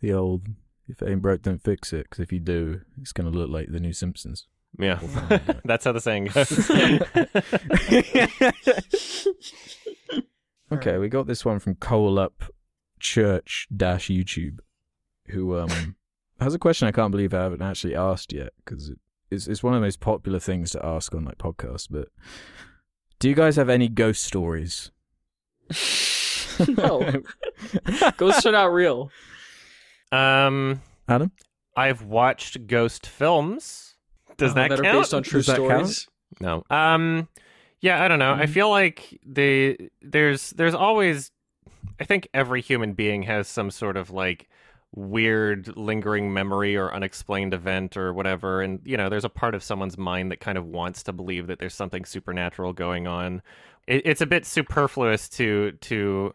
[0.00, 0.48] the old
[0.88, 2.04] if it ain't broke, don't fix it.
[2.04, 4.46] Because if you do, it's gonna look like the new Simpsons.
[4.78, 4.98] Yeah.
[5.02, 5.60] Or Family Guy.
[5.64, 6.70] That's how the saying goes.
[10.72, 12.44] Okay, we got this one from Cole Up
[12.98, 14.60] Church Dash YouTube,
[15.28, 15.96] who um
[16.40, 18.98] has a question I can't believe I haven't actually asked yet because it,
[19.30, 21.88] it's it's one of the most popular things to ask on like podcasts.
[21.90, 22.08] But
[23.18, 24.90] do you guys have any ghost stories?
[26.66, 27.22] no.
[28.16, 29.10] Ghosts are not real.
[30.12, 31.32] Um, Adam.
[31.76, 33.94] I've watched ghost films.
[34.36, 34.86] Does Uh, that, that count?
[34.86, 35.88] are based on true Does that count?
[35.88, 36.08] stories?
[36.40, 36.64] No.
[36.70, 37.28] Um
[37.80, 38.32] yeah, I don't know.
[38.32, 38.48] I Mhm.
[38.50, 41.30] feel like they there's there's always
[42.00, 44.48] I think every human being has some sort of like
[44.94, 49.62] weird lingering memory or unexplained event or whatever and you know, there's a part of
[49.62, 53.42] someone's mind that kind of wants to believe that there's something supernatural going on.
[53.86, 56.34] It, it's a bit superfluous to to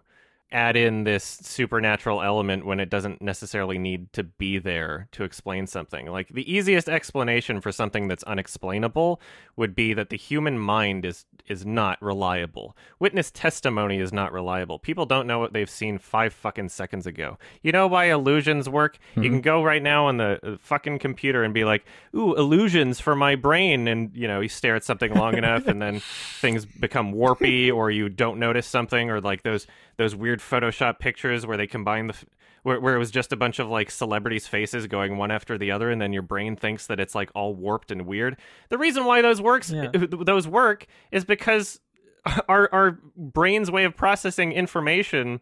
[0.51, 5.67] add in this supernatural element when it doesn't necessarily need to be there to explain
[5.67, 6.07] something.
[6.07, 9.19] Like the easiest explanation for something that's unexplainable
[9.57, 12.75] would be that the human mind is is not reliable.
[12.99, 14.79] Witness testimony is not reliable.
[14.79, 17.37] People don't know what they've seen 5 fucking seconds ago.
[17.61, 18.97] You know why illusions work?
[19.15, 22.99] You can go right now on the uh, fucking computer and be like, "Ooh, illusions
[22.99, 25.99] for my brain." And, you know, you stare at something long enough and then
[26.41, 29.67] things become warpy or you don't notice something or like those
[29.97, 32.25] those weird Photoshop pictures where they combine the f-
[32.63, 35.71] where, where it was just a bunch of like celebrities' faces going one after the
[35.71, 38.37] other, and then your brain thinks that it's like all warped and weird.
[38.69, 39.89] The reason why those works Yeah.
[39.93, 41.79] those work is because
[42.49, 45.39] our our brain's way of processing information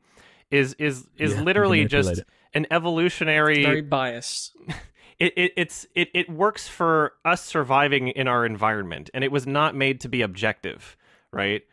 [0.52, 4.56] is is is Yeah, literally just manipulate an evolutionary Very biased.
[5.20, 9.46] it, it it's it, it works for us surviving in our environment and it was
[9.48, 10.96] not made to be objective
[11.32, 11.64] right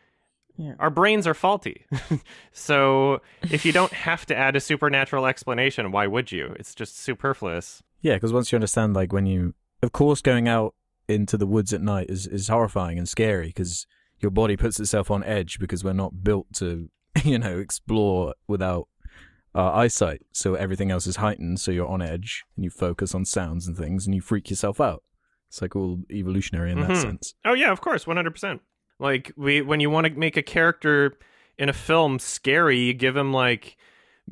[0.57, 0.74] Yeah.
[0.79, 1.87] our brains are faulty
[2.53, 3.20] so
[3.51, 7.83] if you don't have to add a supernatural explanation why would you it's just superfluous
[8.03, 10.74] Yeah, because once you understand, like when you, of course, going out
[11.09, 13.87] into the woods at night is is horrifying and scary because
[14.19, 16.89] your body puts itself on edge because we're not built to,
[17.24, 18.89] you know, explore without
[19.55, 20.23] our eyesight.
[20.33, 23.77] So everything else is heightened, so you're on edge and you focus on sounds and
[23.77, 25.03] things, and you freak yourself out.
[25.49, 27.03] It's like all evolutionary in that Mhm.
[27.03, 27.35] sense.
[27.45, 28.61] oh yeah of course 100%
[28.98, 31.12] like we when you want to make a character
[31.59, 33.77] in a film scary you give him like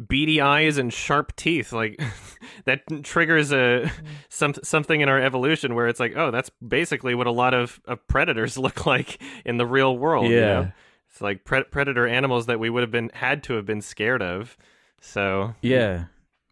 [0.08, 2.00] beady eyes and sharp teeth like
[2.64, 3.90] that triggers a
[4.28, 7.80] some something in our evolution where it's like oh that's basically what a lot of,
[7.86, 10.46] of predators look like in the real world you Yeah.
[10.60, 10.72] know?
[11.10, 14.22] it's like pre- predator animals that we would have been had to have been scared
[14.22, 14.56] of
[15.02, 16.04] so Yeah,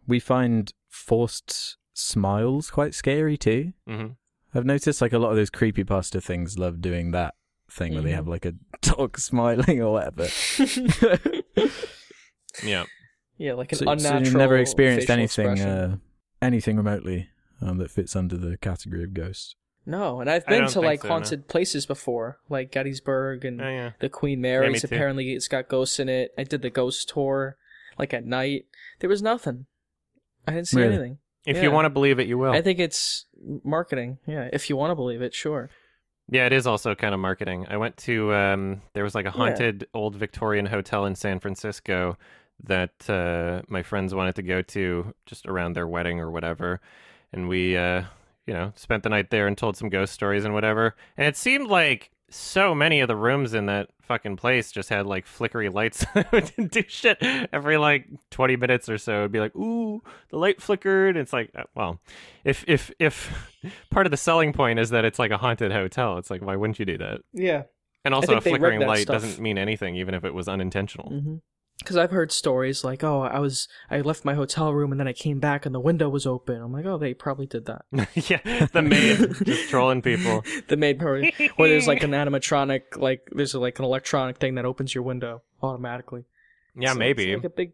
[0.07, 3.73] we find forced smiles quite scary too.
[3.87, 4.15] mhm.
[4.53, 7.35] I've noticed like a lot of those creepy creepypasta things love doing that
[7.71, 10.27] thing where they have like a dog smiling or whatever.
[12.63, 12.85] yeah
[13.39, 15.95] yeah, like an so, so you've never experienced anything, uh,
[16.41, 17.29] anything remotely
[17.61, 19.55] um, that fits under the category of ghost.
[19.85, 21.13] No, and I've been to like so, no.
[21.13, 24.81] haunted places before, like Gettysburg and oh, yeah the Queen me Mary's.
[24.81, 24.87] too.
[24.87, 26.31] apparently, it's got ghosts in it.
[26.37, 27.55] I did the ghost tour,
[27.97, 28.65] like at night.
[28.99, 29.65] There was nothing.
[30.45, 30.93] I didn't see Really?
[30.95, 31.17] anything.
[31.45, 31.63] if Yeah.
[31.63, 33.25] you want to believe it you will I think it's
[33.63, 34.17] marketing.
[34.27, 35.69] Yeah, if you want to believe it, sure.
[36.31, 37.65] Yeah, it is also kind of marketing.
[37.69, 42.17] I went to um there was like a haunted old Victorian hotel in San Francisco
[42.63, 46.81] that uh, my friends wanted to go to just around their wedding or whatever,
[47.31, 48.03] and we, uh,
[48.45, 50.95] you know, spent the night there and told some ghost stories and whatever.
[51.17, 55.05] And it seemed like so many of the rooms in that fucking place just had
[55.05, 57.17] like flickery lights that do shit
[57.53, 61.51] every like 20 minutes or so it'd be like ooh the light flickered it's like
[61.55, 61.99] uh, well
[62.43, 63.31] if if if
[63.91, 66.55] part of the selling point is that it's like a haunted hotel it's like why
[66.55, 67.63] wouldn't you do that Yeah.
[68.03, 69.21] and also a think they rig flickering light stuff.
[69.21, 71.35] doesn't mean anything even if it was unintentional Mm-hmm.
[71.79, 75.07] Because I've heard stories like, oh, I was I left my hotel room and then
[75.07, 76.61] I came back and the window was open.
[76.61, 77.85] I'm like, oh, they probably did that.
[78.29, 83.29] yeah the maid just trolling people the maid probably, or there's like an animatronic, like
[83.31, 86.25] there's like an electronic thing that opens your window automatically.
[86.75, 87.71] yeah So maybe like a big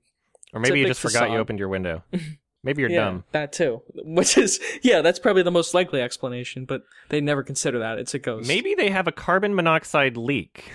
[0.53, 2.03] or maybe you just forgot you opened your window
[2.63, 3.81] maybe you're yeah, dumb that too.
[3.95, 7.97] Which is yeah, that's probably the most likely explanation, but they never consider that.
[7.99, 8.47] It's a ghost.
[8.47, 10.71] maybe they have a carbon monoxide leak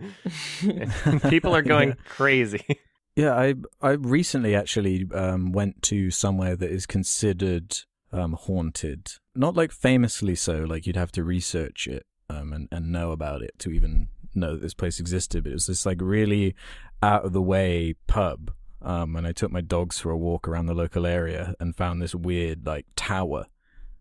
[1.28, 2.64] people are going crazy
[3.16, 7.76] Yeah, I I recently actually um, went to somewhere that is considered
[8.12, 9.12] um, haunted.
[9.34, 13.42] Not like famously so, like you'd have to research it um, and and know about
[13.42, 15.42] it to even know that this place existed.
[15.42, 16.54] But it was this like really
[17.02, 18.52] out of the way pub.
[18.80, 22.00] Um, and I took my dogs for a walk around the local area and found
[22.00, 23.46] this weird like tower,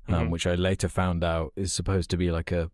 [0.08, 0.30] um, Mhm.
[0.30, 2.70] which I later found out is supposed to be like a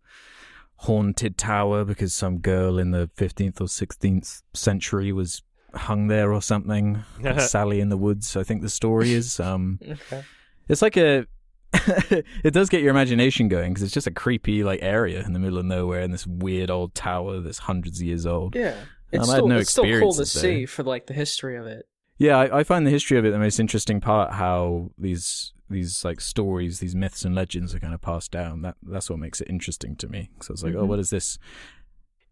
[0.78, 5.42] haunted tower because some girl in the 15th or 16th century was
[5.74, 7.02] hung there or something.
[7.20, 9.40] Like Sally in the Woods, I think the story is.
[9.40, 10.22] Um, Okay.
[10.68, 11.26] it's like a.
[11.74, 15.38] it does get your imagination going because it's just a creepy like area in the
[15.38, 18.54] middle of nowhere in this weird old tower that's hundreds of years old.
[18.54, 18.76] Yeah.
[19.12, 20.24] It's Um, I had still no it's still cool to there.
[20.26, 21.86] see for like the history of it.
[22.18, 24.32] Yeah, I, I find the history of it the most interesting part.
[24.32, 28.62] How these these like stories, these myths and legends are kind of passed down.
[28.62, 30.30] That that's what makes it interesting to me.
[30.40, 30.88] So it's like, oh, Mhm.
[30.88, 31.38] what is this?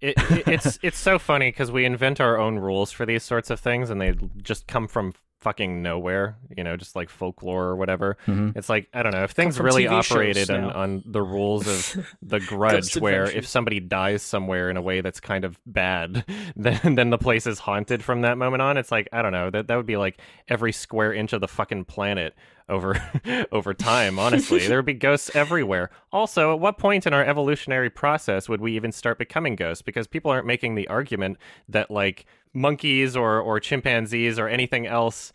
[0.01, 3.51] it, it, it's it's so funny because we invent our own rules for these sorts
[3.51, 6.37] of things, and they just come from fucking nowhere.
[6.57, 8.17] You know, just like folklore or whatever.
[8.27, 11.67] hmm It's like I don't know if things really TV operated on, on the rules
[11.67, 16.25] of the grudge, where if somebody dies somewhere in a way that's kind of bad,
[16.57, 18.77] then then the place is haunted from that moment on.
[18.77, 21.49] It's like I don't know that that would be like every square inch of the
[21.49, 22.35] fucking planet
[22.69, 23.01] over
[23.53, 24.19] over time.
[24.19, 25.91] Honestly, there would be ghosts everywhere.
[26.13, 29.83] Also, at what point in our evolutionary process would we even start becoming ghosts?
[29.83, 31.39] Because people aren't making the argument
[31.69, 35.33] that like monkeys or or chimpanzees or anything else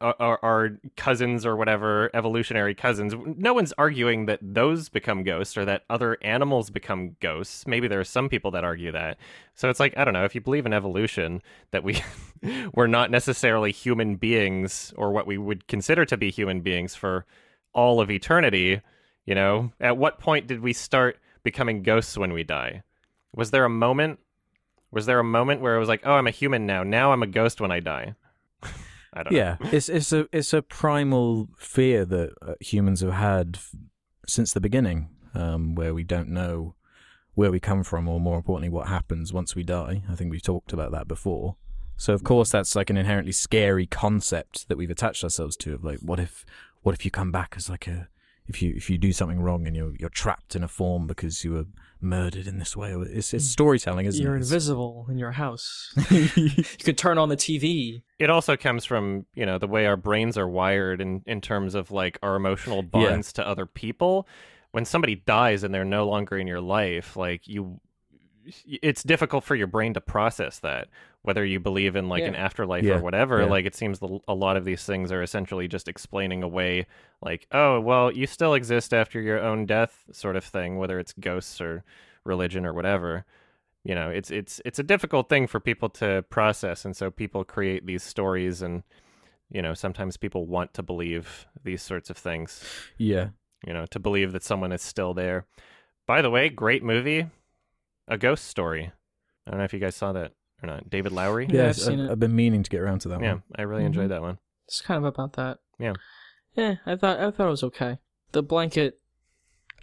[0.00, 3.14] are, cousins or whatever evolutionary cousins.
[3.36, 7.66] No one's arguing that those become ghosts or that other animals become ghosts.
[7.66, 9.18] Maybe there are some people that argue that.
[9.54, 11.42] So it's like i don't know if you believe in evolution
[11.72, 12.00] that we
[12.74, 17.26] we're not necessarily human beings or what we would consider to be human beings for
[17.74, 18.80] all of eternity
[19.24, 19.72] you know?
[19.80, 22.82] At what point did we start becoming ghosts when we die?
[23.34, 24.18] Was there a moment?
[24.90, 26.82] Was there a moment where it was like oh i'm a human now.
[26.82, 28.14] Now i'm a ghost when i die
[29.22, 33.74] don't Yeah, it's it's a it's a primal fear that uh, humans have had f-
[34.26, 36.74] since the beginning, um, where we don't know
[37.34, 40.02] where we come from, or more importantly, what happens once we die.
[40.08, 41.56] I think we've talked about that before.
[41.96, 45.74] So of course, that's like an inherently scary concept that we've attached ourselves to.
[45.74, 46.44] Of like, what if
[46.82, 48.08] what if you come back as like a
[48.46, 51.44] if you if you do something wrong and you're you're trapped in a form because
[51.44, 51.66] you were
[52.02, 52.92] murdered in this way?
[52.92, 53.50] It's it's mm.
[53.50, 54.38] storytelling, isn't You're it?
[54.38, 55.92] It's- invisible in your house.
[56.10, 58.02] you could turn on the TV.
[58.18, 61.74] it also comes from you know the way our brains are wired in in terms
[61.74, 64.26] of like our emotional bonds to other people
[64.72, 67.80] when somebody dies and they're no longer in your life like you
[68.64, 70.88] it's difficult for your brain to process that
[71.22, 73.46] whether you believe in like an afterlife Yeah, or whatever yeah.
[73.48, 76.86] like it seems the, a lot of these things are essentially just explaining away
[77.20, 81.12] like oh well you still exist after your own death sort of thing whether it's
[81.14, 81.84] ghosts or
[82.24, 83.24] religion or whatever.
[83.84, 87.42] You know it's it's it's a difficult thing for people to process and so people
[87.44, 88.84] create these stories and
[89.50, 92.62] you know sometimes people want to believe these sorts of things.
[92.98, 93.28] Yeah.
[93.66, 95.46] you know to believe that someone is still there.
[96.06, 97.26] By the way great movie
[98.08, 98.92] a ghost story
[99.46, 101.82] i don't know if you guys saw that or not david lowery Yeah, I've Yes,
[101.82, 102.12] seen I've, it.
[102.12, 103.24] I've been meaning to get around to that one.
[103.24, 103.42] yeah one.
[103.56, 105.58] i really enjoyed that one It's kind of about that.
[105.78, 105.94] Yeah.
[106.54, 107.98] Yeah, I thought I thought it was okay.
[108.32, 109.00] The blanket,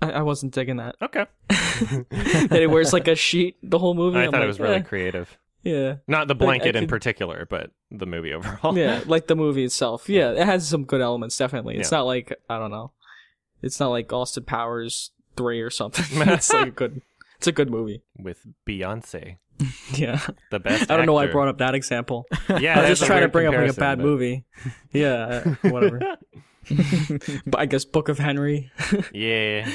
[0.02, 0.96] I, I wasn't digging that.
[1.02, 4.18] okay that it wears like a sheet the whole movie.
[4.20, 6.84] i I'm thought it was really eh, creative yeah, not the Like, I blanket in
[6.84, 10.08] could- particular but the movie overall yeah, like the movie itself.
[10.08, 11.38] Yeah, it has some good elements.
[11.38, 11.98] Definitely, it's Yeah.
[11.98, 12.92] not like I don't know.
[13.62, 16.06] It's not like Austin Powers three or something.
[16.30, 17.02] it's like a good.
[17.40, 18.04] It's a good movie.
[18.18, 19.38] with beyonce
[19.94, 20.20] Yeah,
[20.52, 22.26] the best I don't know why I brought up that example.
[22.60, 24.46] yeah I was just a trying to bring up like a bad but- movie.
[24.92, 26.00] Yeah, uh, whatever.
[27.48, 28.72] but I guess Book of Henry.
[29.14, 29.70] yeah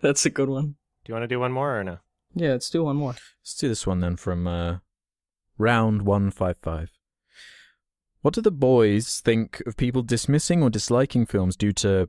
[0.00, 0.76] That's a good one.
[1.04, 1.98] do you want to do one more or no
[2.34, 3.14] Yeah, let's do one more.
[3.42, 4.78] Let's do this one then from uh,
[5.58, 6.90] round 155.
[8.22, 12.08] What do the boys think of people dismissing or disliking films due to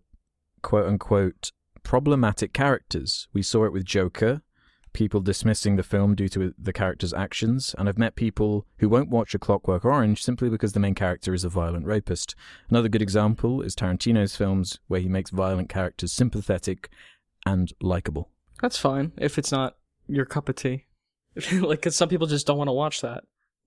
[0.62, 1.52] quote unquote
[1.90, 3.28] problematic characters?
[3.34, 4.44] We saw it with Joker,
[4.94, 9.10] people dismissing the film due to the character's actions, and I've met people who won't
[9.10, 12.36] watch A Clockwork Orange simply because the main character is a violent rapist.
[12.70, 16.90] Another good example is Tarantino's films where he makes violent characters sympathetic
[17.44, 18.30] and likable.
[18.62, 19.76] That's fine if it's not
[20.08, 20.86] your cup of tea.
[21.54, 23.24] like, cause some people just don't want to watch that.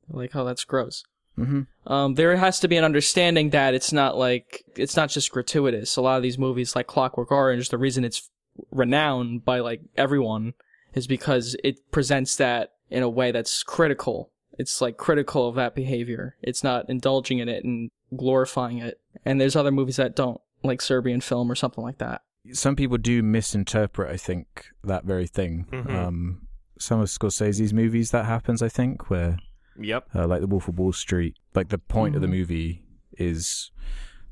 [0.09, 1.03] Like, oh, that's gross.
[1.38, 1.92] Mm-hmm.
[1.92, 5.96] Um, there has to be an understanding that it's not like it's not just gratuitous.
[5.96, 8.30] A lot of these movies, like Clockwork Orange, the reason it's
[8.70, 10.54] renowned by like everyone
[10.94, 14.30] is because it presents that in a way that's critical.
[14.59, 16.36] It's like critical of that behavior.
[16.42, 19.00] It's not indulging in it and glorifying it.
[19.24, 22.20] And there's other movies that don't, like Serbian film or something like that.
[22.52, 25.66] Some people do misinterpret, I think, that very thing.
[25.72, 25.90] Mhm.
[25.90, 26.46] Um,
[26.78, 29.38] some of Scorsese's movies that happens, I think, where
[29.78, 30.09] Yep.
[30.15, 31.36] uh, like The Wolf of Wall Street.
[31.55, 32.31] Like the point of the Mhm.
[32.31, 32.82] movie
[33.19, 33.70] is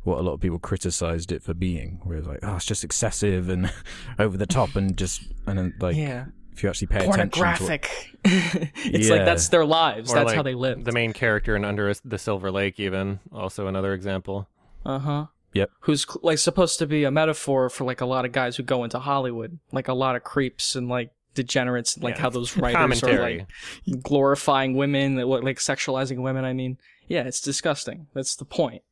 [0.03, 2.85] what a lot of people criticized it for being, where it's like, oh, it's just
[2.85, 3.71] excessive and
[4.19, 6.27] over the top, and just and then like yeah.
[6.53, 8.17] if you actually pay attention to what, Pornographic.
[8.25, 10.11] it's like that's their lives.
[10.11, 10.85] Or that's like how they live.
[10.85, 14.49] The main character in Under the Silver Lake, even also another example.
[14.85, 15.27] Uh huh.
[15.53, 15.71] Yep.
[15.81, 18.85] Who's like supposed to be a metaphor for like a lot of guys who go
[18.85, 22.23] into Hollywood, like a lot of creeps and like degenerates, like Yeah.
[22.23, 23.47] how those writers are Commentary.
[23.87, 26.45] like glorifying women, like sexualizing women.
[26.45, 26.79] I mean,
[27.09, 28.07] yeah, it's disgusting.
[28.15, 28.83] That's the point.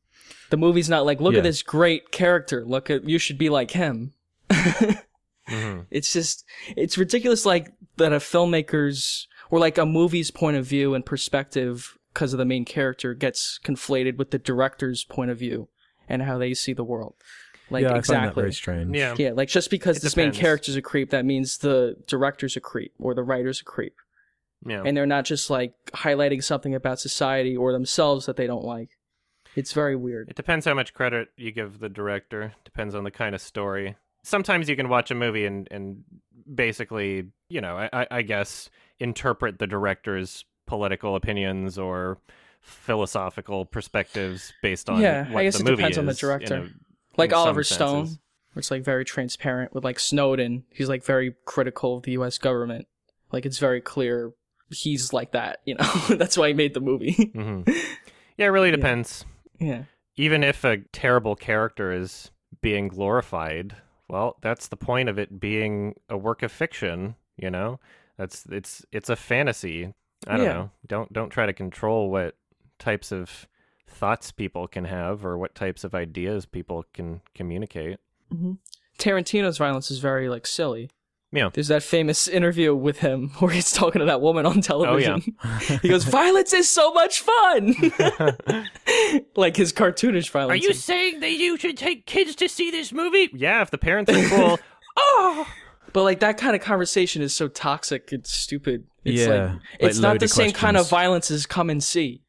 [0.49, 1.39] The movie's not like, look Yeah.
[1.39, 2.63] at this great character.
[2.65, 4.13] Look at you should be like him.
[5.47, 6.45] hmm It's just
[6.75, 11.97] it's ridiculous like that a filmmaker's or like a movie's point of view and perspective
[12.13, 15.69] because of the main character gets conflated with the director's point of view
[16.07, 17.15] and how they see the world.
[17.71, 18.41] Like yeah, I find that exactly.
[18.41, 18.95] very strange.
[18.97, 19.15] Yeah.
[19.17, 20.39] Yeah, like just because It this main depends.
[20.39, 23.95] character's a creep, that means the director's a creep or the writer's a creep.
[24.65, 24.83] Yeah.
[24.85, 28.89] And they're not just like highlighting something about society or themselves that they don't like.
[29.55, 30.29] It's very weird.
[30.29, 32.53] It depends how much credit you give the director.
[32.65, 33.95] Depends on the kind of story.
[34.23, 36.03] Sometimes you can watch a movie and, and
[36.53, 38.69] basically, you know, I, I- I guess
[38.99, 42.17] interpret the director's political opinions or
[42.61, 46.69] philosophical perspectives based on Yeah, I guess the it movie depends on the is, director.
[47.19, 48.19] Like in Oliver Stone, senses.
[48.53, 50.63] where it's like very transparent with like Snowden.
[50.71, 52.87] He's like very critical of the US government.
[53.31, 54.31] Like it's very clear
[54.71, 55.93] he's like that, you know.
[56.09, 57.13] That's why he made the movie.
[57.35, 57.67] Mhm.
[58.37, 59.25] Yeah, it really depends.
[59.59, 59.83] yeah.
[60.15, 62.31] Even if a terrible character is
[62.61, 63.75] being glorified,
[64.09, 67.79] well, that's the point of it being a work of fiction, you know?
[68.17, 69.93] That's it's it's a fantasy.
[70.27, 70.53] I don't Yeah.
[70.53, 70.71] know.
[70.87, 72.35] Don't don't try to control what
[72.79, 73.47] types of
[73.89, 77.97] thoughts people can have or what types of ideas people can communicate.
[78.31, 78.53] hmm
[78.97, 80.89] Tarantino's violence is very like silly.
[81.31, 81.49] Yeah.
[81.53, 85.23] There's that famous interview with him where he's talking to that woman on television.
[85.43, 85.77] Oh, yeah.
[85.81, 87.75] he goes, "Violence is so much fun."
[89.35, 90.51] like his cartoonish violence.
[90.59, 93.29] Are you is- saying that you should take kids to see this movie?
[93.33, 94.59] Yeah, if the parents are cool.
[94.97, 95.47] oh,
[95.93, 98.09] But like that kind of conversation is so toxic.
[98.11, 98.85] It's stupid.
[99.05, 101.83] It's Yeah, like like it's not the loaded same kind of violence as come and
[101.83, 102.21] see,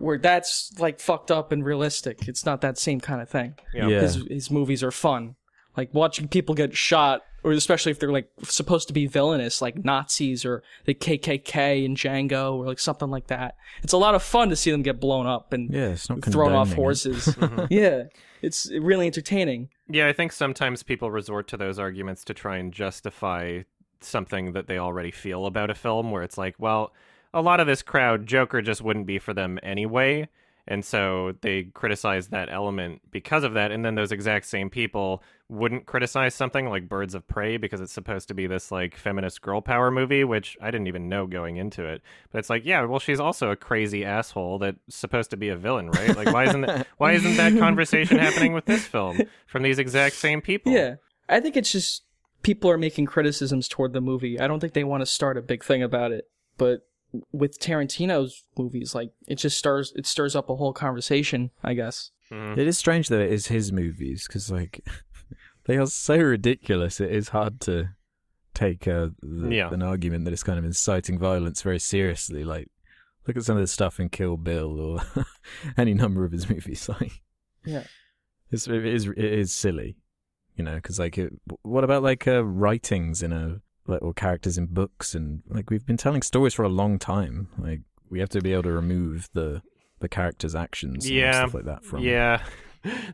[0.00, 2.26] where that's like fucked up and realistic.
[2.28, 3.54] It's not that same kind of thing.
[3.74, 3.88] Yeah.
[3.88, 4.00] Yeah.
[4.00, 5.36] His his movies are fun.
[5.76, 9.84] Like watching people get shot, or especially if they're like supposed to be villainous, like
[9.84, 13.54] Nazis or the KKK in Django, or like something like that.
[13.82, 16.24] It's a lot of fun to see them get blown up and Yeah, it's not
[16.24, 16.76] thrown off condoning it.
[16.76, 17.26] horses.
[17.36, 17.66] Mm-hmm.
[17.70, 18.02] yeah,
[18.42, 19.68] it's really entertaining.
[19.88, 23.62] Yeah, I think sometimes people resort to those arguments to try and justify
[24.00, 26.92] something that they already feel about a film, where it's like, well,
[27.32, 30.28] a lot of this crowd, Joker just wouldn't be for them anyway.
[30.66, 33.72] And so they criticize that element because of that.
[33.72, 37.92] And then those exact same people wouldn't criticize something like Birds of Prey because it's
[37.92, 41.56] supposed to be this like feminist girl power movie, which I didn't even know going
[41.56, 42.02] into it.
[42.30, 45.56] But it's like, yeah, well, she's also a crazy asshole that's supposed to be a
[45.56, 46.16] villain, right?
[46.16, 50.14] Like, why isn't that, why isn't that conversation happening with this film from these exact
[50.14, 50.70] same people?
[50.72, 50.96] Yeah,
[51.28, 52.04] I think it's just
[52.42, 54.38] people are making criticisms toward the movie.
[54.38, 56.86] I don't think they want to start a big thing about it, but
[57.32, 61.50] with Tarantino's movies, like it just stirs it stirs up a whole conversation.
[61.62, 62.10] I guess.
[62.30, 62.56] Mhm.
[62.58, 64.86] It is strange that it is his movies because like
[65.64, 67.00] they are so ridiculous.
[67.00, 67.90] It is hard to
[68.54, 69.72] take uh, the, Yeah.
[69.72, 72.44] an argument that is kind of inciting violence very seriously.
[72.44, 72.68] Like
[73.26, 75.00] look at some of the stuff in Kill Bill or
[75.76, 76.88] any number of his movies.
[77.00, 77.20] Like
[77.64, 77.84] Yeah.
[78.50, 79.96] it's, it is it is silly,
[80.56, 80.76] you know.
[80.76, 81.32] Because like it,
[81.62, 85.84] what about like uh, writings in a like or characters in books and like we've
[85.86, 87.48] been telling stories for a long time.
[87.58, 89.62] Like we have to be able to remove the
[89.98, 91.32] the characters' actions and Yeah.
[91.42, 92.42] stuff like that from Yeah,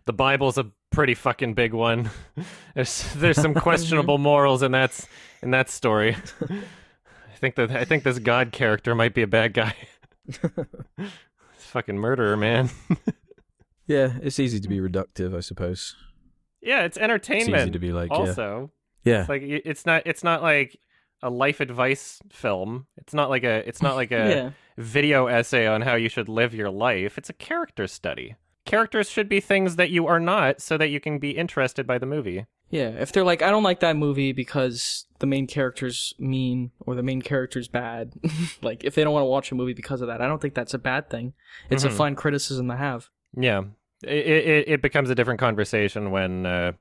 [0.05, 2.11] the Bible's a pretty fucking big one.
[2.75, 4.99] There's there's some questionable morals in that
[5.43, 6.17] in that story.
[6.49, 9.75] I think that I think this God character might be a bad guy.
[11.59, 12.71] fucking murderer, man.
[13.87, 15.95] Yeah, it's easy to be reductive, I suppose.
[16.61, 17.55] yeah, it's entertainment.
[17.55, 18.71] It's easy to be like, yeah, also,
[19.07, 20.79] yeah, it's like it's not it's not like
[21.23, 22.87] a life advice film.
[22.99, 24.51] It's not like a it's not like a yeah.
[24.77, 27.17] video essay on how you should live your life.
[27.17, 28.35] It's a character study.
[28.67, 31.99] Characters should be things that you are not so that you can be interested by
[31.99, 32.47] the movie.
[32.69, 36.97] Yeah, if they're like, I don't like that movie because the main character's mean or
[36.97, 38.15] the main character's bad,
[38.63, 40.55] like if they don't want to watch a movie because of that, I don't think
[40.55, 41.33] that's a bad thing.
[41.71, 41.89] It's Mhm.
[41.89, 43.09] a fine criticism to have.
[43.37, 43.63] Yeah.
[44.03, 46.73] It, it, it becomes a different conversation when uh,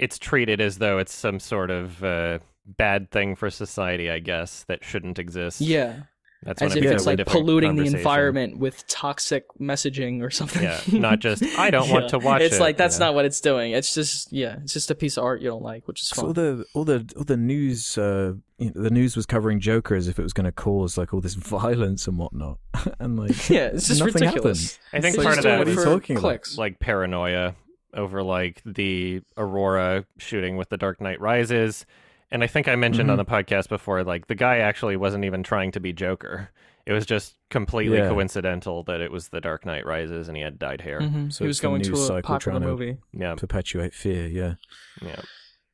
[0.00, 4.64] it's treated as though it's some sort of uh, bad thing for society, I guess,
[4.68, 5.60] that shouldn't exist.
[5.60, 6.04] Yeah,
[6.42, 10.62] That's as when if it's like polluting the environment with toxic messaging or something.
[10.62, 13.06] Yeah, not just, "I don't want to watch it's it," like that's yeah.
[13.06, 13.72] not what it's doing.
[13.72, 16.24] It's just yeah, it's just a piece of art you don't like, which is 'Cause
[16.24, 19.94] all the all the all the news, uh, you know, the news was covering Joker
[19.94, 22.58] as if it was going to cause like all this violence and whatnot,
[22.98, 24.78] and like Yeah, it's just nothing ridiculous.
[24.94, 26.22] I think They're part of doing that it What are you for talking about?
[26.22, 26.56] clicks.
[26.58, 27.54] like paranoia
[27.94, 31.86] over like the Aurora shooting with the Dark Knight Rises.
[32.30, 33.28] And I think I mentioned on Mm-hmm.
[33.28, 36.50] the podcast before, like the guy actually wasn't even trying to be Joker.
[36.86, 38.08] It was just completely Yeah.
[38.08, 41.00] coincidental that it was the Dark Knight Rises and he had dyed hair.
[41.00, 41.32] Mhm.
[41.32, 42.96] So he was going to news a cycle popular trying to- movie.
[43.12, 44.26] Yeah, perpetuate fear.
[44.26, 44.54] Yeah,
[45.02, 45.20] yeah.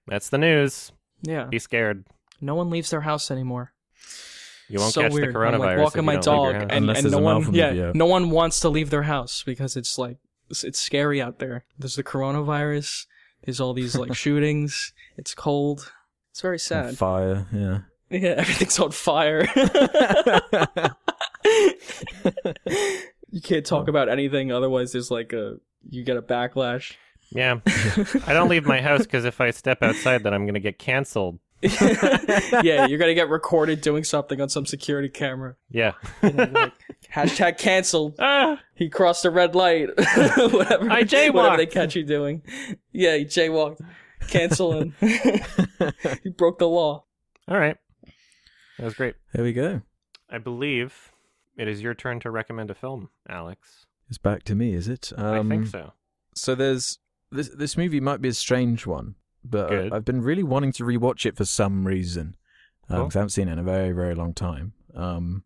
[0.06, 0.92] That's the news.
[1.22, 2.04] Yeah, Be scared.
[2.40, 3.72] no one leaves their house anymore.
[4.68, 5.28] You won't so catch weird.
[5.28, 5.52] the coronavirus.
[5.54, 8.06] I'm like if walking you my don't dog, and, and no one, yeah, movie no
[8.06, 10.16] one wants to leave their house because it's like
[10.50, 11.64] it's, it's scary out there.
[11.78, 13.06] There's the coronavirus.
[13.44, 14.92] There's all these like shootings.
[15.16, 15.92] It's cold.
[16.30, 16.98] It's very And sad.
[16.98, 17.46] fire.
[17.52, 17.78] Yeah,
[18.10, 19.46] Yeah, everything's on fire.
[23.30, 25.56] you can't talk about anything, otherwise there's like a
[25.88, 26.94] you get a backlash.
[27.30, 27.58] Yeah,
[28.26, 31.38] I don't leave my house because if I step outside, then I'm gonna get canceled.
[32.62, 35.56] yeah, you're gonna get recorded doing something on some security camera.
[35.70, 35.92] Yeah.
[36.22, 36.72] You know, like,
[37.12, 38.16] hashtag canceled.
[38.18, 39.88] ah, He crossed a red light.
[39.96, 40.90] whatever.
[40.90, 41.32] I jaywalked.
[41.34, 42.42] Whatever they catch you doing.
[42.92, 43.80] Yeah, he jaywalked.
[44.28, 44.94] Cancel him.
[46.22, 47.04] he broke the law.
[47.48, 47.76] all right.
[48.78, 49.14] That was great.
[49.32, 49.82] there we go.
[50.30, 51.12] I believe
[51.56, 53.86] it is your turn to recommend a film, Alex.
[54.08, 55.12] It's back to me, is it?
[55.16, 55.92] I think Um, so.
[56.34, 56.98] So there's
[57.32, 59.14] this this movie might be a strange one,
[59.50, 59.92] but Good.
[59.92, 62.36] I, I've been really wanting to rewatch it for some reason
[62.82, 63.18] because Cool.
[63.18, 64.72] I haven't seen it in a very very long time.
[64.94, 65.44] Um,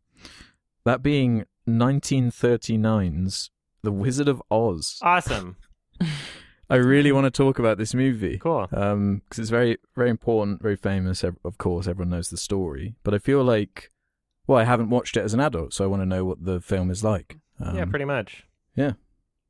[0.85, 3.51] that being 1939's
[3.83, 4.99] The Wizard of Oz.
[5.03, 5.57] Awesome.
[6.71, 8.39] I really want to talk about this movie.
[8.39, 8.69] Cool.
[8.73, 11.25] Um, because it's very very important, very famous.
[11.25, 13.91] Of course, everyone knows the story, but I feel like,
[14.47, 16.61] well, I haven't watched it as an adult, so I want to know what the
[16.61, 17.39] film is like.
[17.59, 18.45] Um, yeah, pretty much.
[18.77, 18.93] yeah.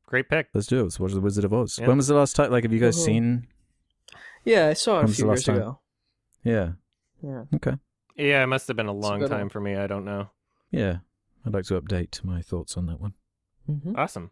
[0.06, 0.48] Great pick.
[0.54, 0.82] Let's do it.
[0.84, 1.78] Let's watch The Wizard of Oz.
[1.80, 1.86] Yeah.
[1.86, 2.50] When was the last time?
[2.50, 3.04] Like, have you guys Mhm.
[3.04, 3.46] seen?
[4.44, 5.56] Yeah, I saw it When a few years time?
[5.56, 5.78] ago.
[6.44, 6.72] Yeah.
[7.22, 7.44] Yeah.
[7.54, 7.74] Okay.
[8.16, 9.48] Yeah, it must have been a It's a long time one.
[9.50, 9.76] for me.
[9.76, 10.30] I don't know.
[10.70, 10.98] Yeah.
[11.46, 13.14] I'd like to update my thoughts on that one.
[13.70, 13.94] Mm-hmm.
[13.96, 14.30] Awesome.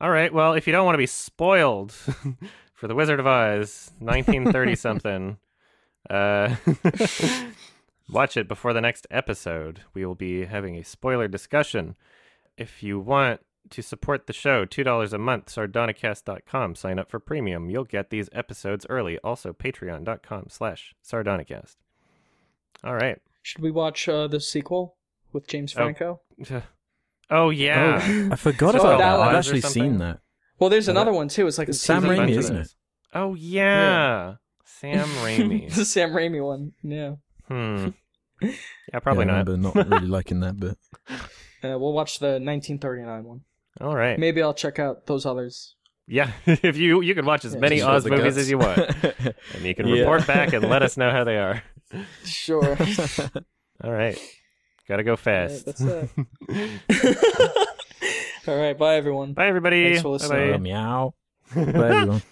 [0.00, 0.32] All right.
[0.32, 1.92] Well, if you don't want to be spoiled
[2.74, 5.38] for The Wizard of Oz, 1930 something,
[6.10, 6.54] uh,
[8.10, 9.80] watch it before the next episode.
[9.94, 11.96] We will be having a spoiler discussion.
[12.56, 16.74] If you want to support the show, $2 a month, sardonicast.com.
[16.74, 17.70] Sign up for premium.
[17.70, 19.18] You'll get these episodes early.
[19.24, 21.76] Also, patreon.com slash sardonicast.
[22.82, 23.18] All right.
[23.42, 24.96] Should we watch uh, the sequel
[25.32, 25.76] with James Oh.
[25.76, 26.20] Franco?
[27.30, 28.02] Oh, yeah.
[28.04, 29.20] Oh, I forgot about that that.
[29.20, 30.20] I've actually seen that.
[30.58, 31.46] Well, there's Oh, another one too.
[31.46, 32.74] It's like a It's Sam Raimi, of isn't it?
[33.14, 34.34] Oh, yeah.
[34.66, 35.72] Sam Raimi.
[35.74, 36.72] The Sam Raimi one.
[36.82, 37.14] Yeah.
[37.48, 37.88] Hmm.
[38.42, 39.46] Yeah, probably yeah, I not.
[39.48, 40.76] remember not really liking that bit.
[41.08, 43.40] Uh, we'll watch the 1939 one.
[43.80, 44.18] All right.
[44.18, 45.74] Maybe I'll check out those others.
[46.06, 48.36] Yeah, if you you can watch as Yeah, many Oz movies guts.
[48.36, 48.78] as you want,
[49.54, 50.00] and you can Yeah.
[50.00, 51.62] report back and let us know how they are.
[52.24, 52.76] Sure.
[53.82, 54.18] All right,
[54.86, 55.64] gotta go fast.
[55.64, 56.10] that's it.
[58.46, 58.76] All right.
[58.76, 59.32] Bye, everyone.
[59.32, 59.84] Bye, everybody.
[59.84, 60.50] Thanks for listening.
[60.50, 60.54] Bye-bye.
[60.56, 61.14] Uh, meow.
[61.54, 62.22] Bye, everyone.